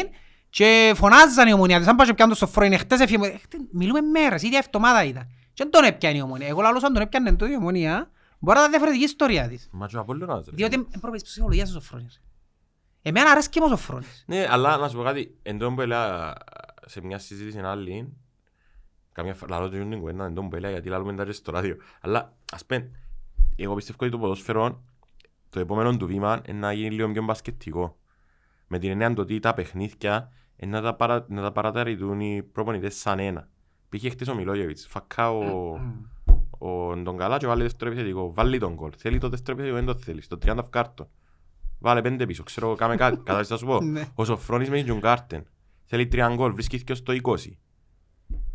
[0.49, 1.87] και φωνάζαν οι ομονιάτες.
[1.87, 3.25] Αν πάω και πιάνε το σοφρόνι, χτες έφυγε.
[3.27, 5.27] ε, χτε- Μιλούμε μέρες, η ίδια εβδομάδα ήταν.
[5.53, 6.47] Και δεν τον έπιανε η ομονία.
[6.47, 9.69] Εγώ λαλούσα αν τον έπιανε το η ομονία, μπορεί να ήταν διαφορετική ιστορία της.
[9.71, 10.51] Μα και ο Απόλλωνας ρε.
[10.55, 12.21] Διότι είναι προπονητής ψυχολογίας ο Σοφρόνης.
[13.01, 14.23] Εμένα αρέσκει μου ο Σοφρόνης.
[14.27, 16.33] Ναι, αλλά να σου πω κάτι, εν τω που έλεγα
[16.85, 18.13] σε μια συζήτηση άλλη,
[19.11, 21.77] καμιά φορά λαλώ την κουβέντα, εν τω που έλεγα γιατί λαλούμε τα και στο ράδιο.
[22.01, 22.91] Αλλά, ας πούμε,
[23.55, 24.83] εγώ πιστεύω ότι το ποδόσφαιρο,
[25.49, 27.97] το επόμενο του βήμα, είναι να γίνει λίγο πιο μπασκετικό.
[28.67, 32.95] Με την έννοια ότι τα παιχνίδια είναι να τα, παρα, να τα παραταρριτούν οι προπονητές
[32.95, 33.49] σαν ένα.
[33.93, 35.79] Πήγε χτες ο Μιλόγεβιτς, φακά ο,
[36.57, 38.33] ο Ντογκαλά και βάλει δεύτερο επιθετικό.
[38.33, 38.89] Βάλει τον κόλ.
[38.97, 40.21] Θέλει το δεύτερο επιθετικό, δεν το θέλει.
[40.21, 41.09] Στο 30 φκάρτο.
[41.79, 43.15] Βάλε πέντε πίσω, ξέρω, κάμε κάτι.
[43.23, 44.05] Κατάλαβες τι θα σου πω; Ναι.
[44.15, 45.45] Ο Σοφρόνης με τον Κάρτεν.
[45.85, 47.35] Θέλει τρία γκολ, βρίσκεται στο 20.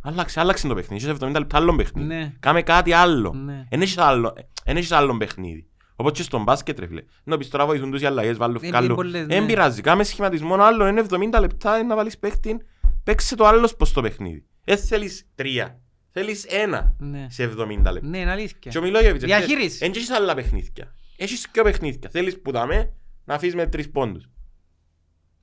[0.02, 1.04] Άλλαξε, άλλαξε το παιχνίδι.
[1.04, 2.06] Είσαι 70 λεπτά άλλο παιχνίδι.
[2.06, 2.32] Ναι.
[2.40, 3.32] Κάμε κάτι άλλο.
[3.32, 3.64] Ναι.
[3.68, 4.34] Εν έχεις άλλο,
[4.64, 5.68] εν έχεις άλλο παιχνίδι.
[5.96, 7.02] Όπως και στον μπάσκετ ρε φίλε.
[7.24, 8.94] Να πεις τώρα βοηθούν τους οι αλλαγές, βάλουν Είναι φκάλου.
[8.94, 9.46] πολλές, Εν ναι.
[9.46, 12.56] πειράζει, κάμε σχηματισμό άλλο, είναι 70 λεπτά να βάλεις παίχτη.
[13.04, 14.44] Παίξε το άλλος πως το παιχνίδι.
[14.68, 15.80] Δεν θέλεις τρία.
[16.10, 17.26] Θέλεις ένα Ναι.
[17.30, 18.08] σε 70 λεπτά.
[18.08, 18.70] Ναι, είναι αλήθεια.
[18.70, 19.84] Και ο Μιλόγεβιτς, Διαχείριση.
[19.84, 20.94] Εν έχεις άλλα παιχνίδια.
[21.16, 22.10] Έχεις πιο παιχνίδια.
[22.10, 22.92] Θέλεις που δάμε
[23.24, 24.28] να αφήσεις με τρεις πόντους.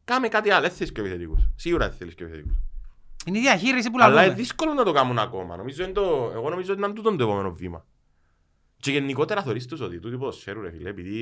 [0.03, 1.49] Κάμε κάτι άλλο, δεν θέλεις πιο επιθετικούς.
[1.55, 2.57] Σίγουρα δεν θέλεις πιο επιθετικούς.
[3.25, 4.35] Είναι η διαχείριση που Αλλά είναι λαλούμε.
[4.35, 5.55] δύσκολο να το κάνουν ακόμα.
[5.55, 6.31] Νομίζω είναι το...
[6.33, 7.85] Εγώ νομίζω ότι είναι τούτο το επόμενο βήμα.
[8.77, 11.21] Και γενικότερα θωρείς τους ότι τούτοι ποδοσφαίρου ρε φίλε, επειδή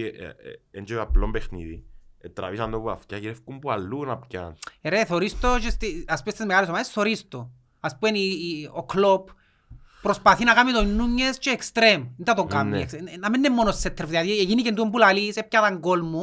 [0.72, 1.84] είναι και απλό παιχνίδι.
[2.18, 4.58] ε, Τραβήσαν το που αυτιά και ρεύκουν που αλλού να πιάνουν.
[4.82, 7.51] Ε, Ρε, θωρείς το και στη- ας πούμε στις μεγάλες ομάδες, θωρείς το.
[7.86, 9.28] Ας πούμε η- η- ο Κλόπ
[10.02, 12.02] προσπαθεί να κάνει τον Νούνιες και εξτρέμ.
[12.18, 12.70] Δεν θα το κάνει.
[12.70, 12.80] Ναι.
[12.82, 14.10] εξ- Να μην είναι μόνο σε τρεφ.
[14.10, 16.22] Δηλαδή εκείνη και τούτο που λαλείς, έπιαταν γκολ μου.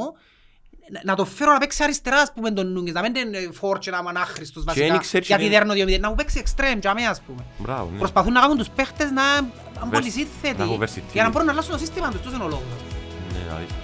[0.92, 2.94] να- Να το φέρω να παίξει αριστερά, ας πούμε, τον Νούνιες.
[2.94, 4.98] Να μην είναι φόρτσε να είμαι ανάχρηστος δεν βασικά.
[4.98, 6.00] ξέρεις Γιατί είναι- δέρνω δύο μηδέν.
[6.00, 7.44] Να μου παίξει εξτρέμ, για μένα, ας πούμε.
[7.58, 7.98] Μπράβο, ναι.
[7.98, 10.62] Προσπαθούν να κάνουν τους παίχτες να είναι πολύ να σύνθετοι.
[10.62, 11.12] έχουν versatility.
[11.12, 12.20] Για να μπορούν να αλλάσουν το σύστημα τους.
[12.20, 12.64] Τούτος είναι ο λόγος.
[13.32, 13.76] Ναι, αλήθεια.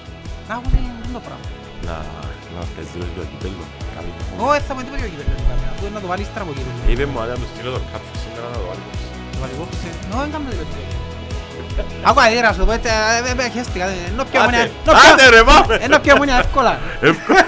[0.49, 2.05] Να έχουν το πράγμα.
[2.57, 3.64] Να να πιάσεις δηλώσεις το κυπέλλο.
[3.96, 4.11] Καλή.
[4.38, 5.44] Εγώ δεν θα με τίποτα για κυβέρνηση.
[5.72, 6.72] Αφού είναι να το βάλεις στραβό κύριο.
[6.92, 8.82] Είπε μου, αν του στείλω το κάψο σήμερα να το βάλει.
[9.34, 9.88] Το βάλει υπόψη.
[10.11, 10.74] No, δεν κάνουμε τίποτα.
[12.09, 14.92] Άκου αδίρα σου το πω έτσι, ε, ε, ε, χέστηκα, ενώ πιο Άντε, ομονία- ενώ
[14.98, 15.74] πιο- άντε ρε πάμε.
[15.86, 16.72] ενώ πιο ομονία εύκολα.
[17.11, 17.44] Εύκολα.